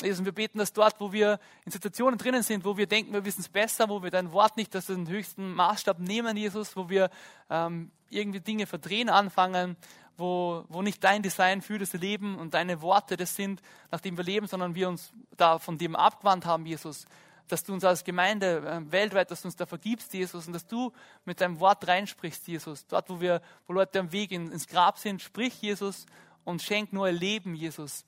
Jesus, 0.01 0.25
wir 0.25 0.33
beten, 0.33 0.57
dass 0.57 0.73
dort, 0.73 0.99
wo 0.99 1.13
wir 1.13 1.39
in 1.63 1.71
Situationen 1.71 2.17
drinnen 2.17 2.43
sind, 2.43 2.65
wo 2.65 2.75
wir 2.75 2.85
denken, 2.85 3.13
wir 3.13 3.23
wissen 3.23 3.41
es 3.41 3.49
besser, 3.49 3.87
wo 3.87 4.03
wir 4.03 4.11
dein 4.11 4.33
Wort 4.33 4.57
nicht 4.57 4.75
als 4.75 4.87
den 4.87 5.07
höchsten 5.07 5.53
Maßstab 5.53 5.99
nehmen, 5.99 6.35
Jesus, 6.35 6.75
wo 6.75 6.89
wir 6.89 7.09
ähm, 7.49 7.91
irgendwie 8.09 8.41
Dinge 8.41 8.67
verdrehen 8.67 9.09
anfangen, 9.09 9.77
wo, 10.17 10.65
wo 10.67 10.81
nicht 10.81 11.03
dein 11.03 11.21
Design 11.21 11.61
für 11.61 11.79
das 11.79 11.93
Leben 11.93 12.37
und 12.37 12.53
deine 12.53 12.81
Worte 12.81 13.15
das 13.15 13.35
sind, 13.35 13.61
nachdem 13.89 14.17
wir 14.17 14.23
leben, 14.25 14.47
sondern 14.47 14.75
wir 14.75 14.89
uns 14.89 15.13
da 15.37 15.59
von 15.59 15.77
dem 15.77 15.95
abgewandt 15.95 16.45
haben, 16.45 16.65
Jesus. 16.65 17.05
Dass 17.47 17.63
du 17.63 17.73
uns 17.73 17.83
als 17.83 18.03
Gemeinde 18.03 18.57
äh, 18.57 18.91
weltweit, 18.91 19.31
dass 19.31 19.43
du 19.43 19.47
uns 19.47 19.55
da 19.55 19.65
vergibst, 19.65 20.13
Jesus, 20.13 20.47
und 20.47 20.53
dass 20.53 20.67
du 20.67 20.91
mit 21.23 21.39
deinem 21.39 21.59
Wort 21.59 21.87
reinsprichst, 21.87 22.47
Jesus. 22.47 22.85
Dort, 22.87 23.09
wo 23.09 23.21
wir, 23.21 23.41
wo 23.67 23.73
Leute 23.73 23.99
am 23.99 24.11
Weg 24.11 24.31
in, 24.31 24.51
ins 24.51 24.67
Grab 24.67 24.97
sind, 24.97 25.21
sprich, 25.21 25.61
Jesus, 25.61 26.05
und 26.43 26.61
schenk 26.61 26.91
neue 26.91 27.11
Leben, 27.11 27.55
Jesus 27.55 28.03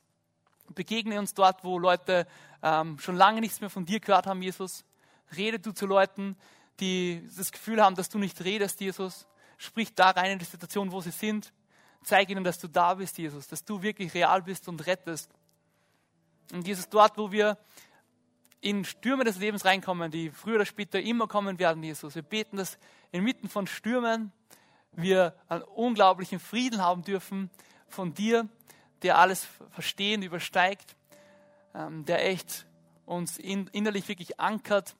begegne 0.73 1.19
uns 1.19 1.33
dort, 1.33 1.63
wo 1.63 1.79
Leute 1.79 2.27
ähm, 2.63 2.99
schon 2.99 3.15
lange 3.15 3.41
nichts 3.41 3.61
mehr 3.61 3.69
von 3.69 3.85
dir 3.85 3.99
gehört 3.99 4.27
haben, 4.27 4.41
Jesus. 4.41 4.85
Rede 5.35 5.59
du 5.59 5.71
zu 5.71 5.85
Leuten, 5.85 6.37
die 6.79 7.27
das 7.35 7.51
Gefühl 7.51 7.81
haben, 7.81 7.95
dass 7.95 8.09
du 8.09 8.17
nicht 8.17 8.43
redest, 8.43 8.79
Jesus. 8.81 9.27
Sprich 9.57 9.93
da 9.95 10.11
rein 10.11 10.31
in 10.31 10.39
die 10.39 10.45
Situation, 10.45 10.91
wo 10.91 11.01
sie 11.01 11.11
sind. 11.11 11.51
Zeig 12.03 12.29
ihnen, 12.29 12.43
dass 12.43 12.59
du 12.59 12.67
da 12.67 12.93
bist, 12.93 13.17
Jesus, 13.17 13.47
dass 13.47 13.65
du 13.65 13.81
wirklich 13.81 14.13
real 14.13 14.41
bist 14.43 14.67
und 14.67 14.85
rettest. 14.85 15.31
Und 16.53 16.65
Jesus, 16.65 16.87
dort, 16.87 17.17
wo 17.17 17.31
wir 17.31 17.57
in 18.61 18.85
Stürme 18.85 19.23
des 19.23 19.37
Lebens 19.37 19.65
reinkommen, 19.65 20.11
die 20.11 20.29
früher 20.29 20.55
oder 20.55 20.65
später 20.65 20.99
immer 20.99 21.27
kommen 21.27 21.59
werden, 21.59 21.83
Jesus. 21.83 22.15
Wir 22.15 22.21
beten, 22.21 22.57
dass 22.57 22.77
inmitten 23.11 23.49
von 23.49 23.67
Stürmen 23.67 24.31
wir 24.93 25.35
einen 25.47 25.63
unglaublichen 25.63 26.39
Frieden 26.39 26.81
haben 26.81 27.03
dürfen 27.03 27.49
von 27.87 28.13
dir, 28.13 28.47
der 29.01 29.17
alles 29.17 29.47
Verstehen 29.71 30.21
übersteigt, 30.21 30.95
ähm, 31.73 32.05
der 32.05 32.25
echt 32.25 32.65
uns 33.05 33.37
innerlich 33.37 34.07
wirklich 34.07 34.39
ankert, 34.39 34.95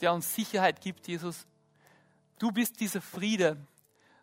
der 0.00 0.12
uns 0.12 0.34
Sicherheit 0.34 0.80
gibt, 0.80 1.08
Jesus. 1.08 1.46
Du 2.38 2.52
bist 2.52 2.80
dieser 2.80 3.00
Friede. 3.00 3.56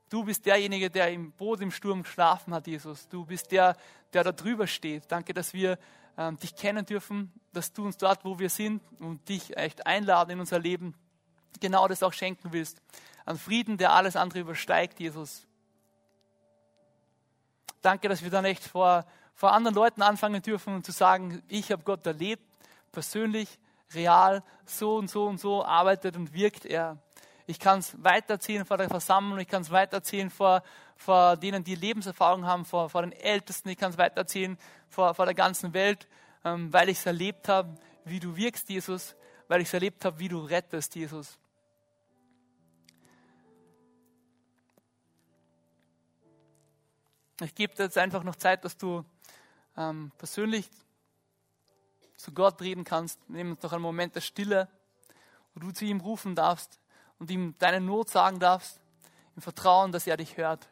Du 0.10 0.24
bist 0.24 0.46
derjenige, 0.46 0.90
der 0.90 1.12
im 1.12 1.32
Boot 1.32 1.60
im 1.62 1.72
Sturm 1.72 2.04
geschlafen 2.04 2.54
hat, 2.54 2.68
Jesus. 2.68 3.08
Du 3.10 3.26
bist 3.26 3.52
der, 3.52 3.76
der 4.14 4.24
da 4.24 4.32
drüber 4.32 4.68
steht. 4.68 5.04
Danke, 5.10 5.34
dass 5.34 5.54
wir 5.54 5.78
ähm, 6.18 6.38
dich 6.38 6.56
kennen 6.56 6.86
dürfen, 6.86 7.34
dass 7.52 7.74
du 7.74 7.86
uns 7.86 7.98
dort, 7.98 8.24
wo 8.24 8.40
wir 8.40 8.50
sind 8.50 8.82
und 9.00 9.28
dich 9.28 9.58
echt 9.58 9.86
einladen 9.86 10.32
in 10.32 10.40
unser 10.40 10.60
Leben, 10.60 10.94
genau 11.60 11.88
das 11.88 12.04
auch 12.04 12.14
schenken 12.14 12.54
willst. 12.54 12.82
An 13.26 13.38
Frieden, 13.38 13.78
der 13.78 13.92
alles 13.94 14.16
andere 14.16 14.40
übersteigt, 14.40 15.00
Jesus. 15.00 15.48
Danke, 17.86 18.10
dass 18.10 18.24
wir 18.24 18.32
dann 18.32 18.46
echt 18.46 18.64
vor, 18.64 19.06
vor 19.36 19.54
anderen 19.54 19.76
Leuten 19.76 20.02
anfangen 20.02 20.42
dürfen 20.42 20.74
und 20.74 20.84
zu 20.88 20.92
sagen, 20.92 21.44
ich 21.48 21.72
habe 21.72 21.84
Gott 21.84 22.04
erlebt, 22.08 22.42
persönlich, 22.92 23.60
real, 23.94 24.42
so 24.66 24.96
und 24.96 25.08
so 25.08 25.28
und 25.28 25.40
so 25.40 25.64
arbeitet 25.64 26.16
und 26.16 26.34
wirkt 26.34 26.66
er. 26.66 26.98
Ich 27.46 27.60
kann 27.60 27.78
es 27.78 27.96
weitererzählen 28.04 28.66
vor 28.66 28.78
der 28.78 28.90
Versammlung, 28.90 29.38
ich 29.38 29.48
kann 29.48 29.62
es 29.62 29.70
weitererzählen 29.70 30.32
vor, 30.32 30.64
vor 30.96 31.38
denen, 31.38 31.64
die 31.64 31.76
Lebenserfahrung 31.76 32.48
haben, 32.48 32.66
vor, 32.66 32.90
vor 32.90 33.04
den 33.04 33.12
Ältesten, 33.12 33.70
ich 33.70 33.78
kann 33.78 33.92
es 33.92 34.00
weitererzählen 34.00 34.58
vor, 34.90 35.14
vor 35.14 35.26
der 35.26 35.36
ganzen 35.36 35.76
Welt, 35.76 36.08
ähm, 36.44 36.74
weil 36.74 36.90
ich 36.90 36.98
es 36.98 37.06
erlebt 37.06 37.48
habe, 37.48 37.78
wie 38.04 38.20
du 38.20 38.36
wirkst, 38.36 38.68
Jesus, 38.68 39.16
weil 39.48 39.62
ich 39.62 39.68
es 39.68 39.76
erlebt 39.76 40.06
habe, 40.06 40.18
wie 40.18 40.30
du 40.30 40.40
rettest, 40.40 40.96
Jesus. 40.96 41.38
Ich 47.42 47.54
gebe 47.54 47.76
dir 47.76 47.84
jetzt 47.84 47.98
einfach 47.98 48.24
noch 48.24 48.38
Zeit, 48.38 48.64
dass 48.64 48.78
du 48.78 49.04
ähm, 49.76 50.12
persönlich 50.18 50.70
zu 52.16 52.32
Gott 52.32 52.62
reden 52.62 52.86
kannst. 52.86 53.20
Wir 53.28 53.38
nehmen 53.38 53.52
uns 53.52 53.64
noch 53.64 53.74
einen 53.74 53.82
Moment 53.82 54.16
der 54.16 54.22
Stille, 54.22 54.70
wo 55.54 55.60
du 55.60 55.72
zu 55.72 55.84
ihm 55.84 56.00
rufen 56.00 56.34
darfst 56.34 56.80
und 57.20 57.30
ihm 57.30 57.54
deine 57.60 57.82
Not 57.82 58.10
sagen 58.10 58.40
darfst, 58.40 58.80
im 59.36 59.42
Vertrauen, 59.42 59.92
dass 59.92 60.08
er 60.08 60.16
dich 60.16 60.38
hört. 60.38 60.70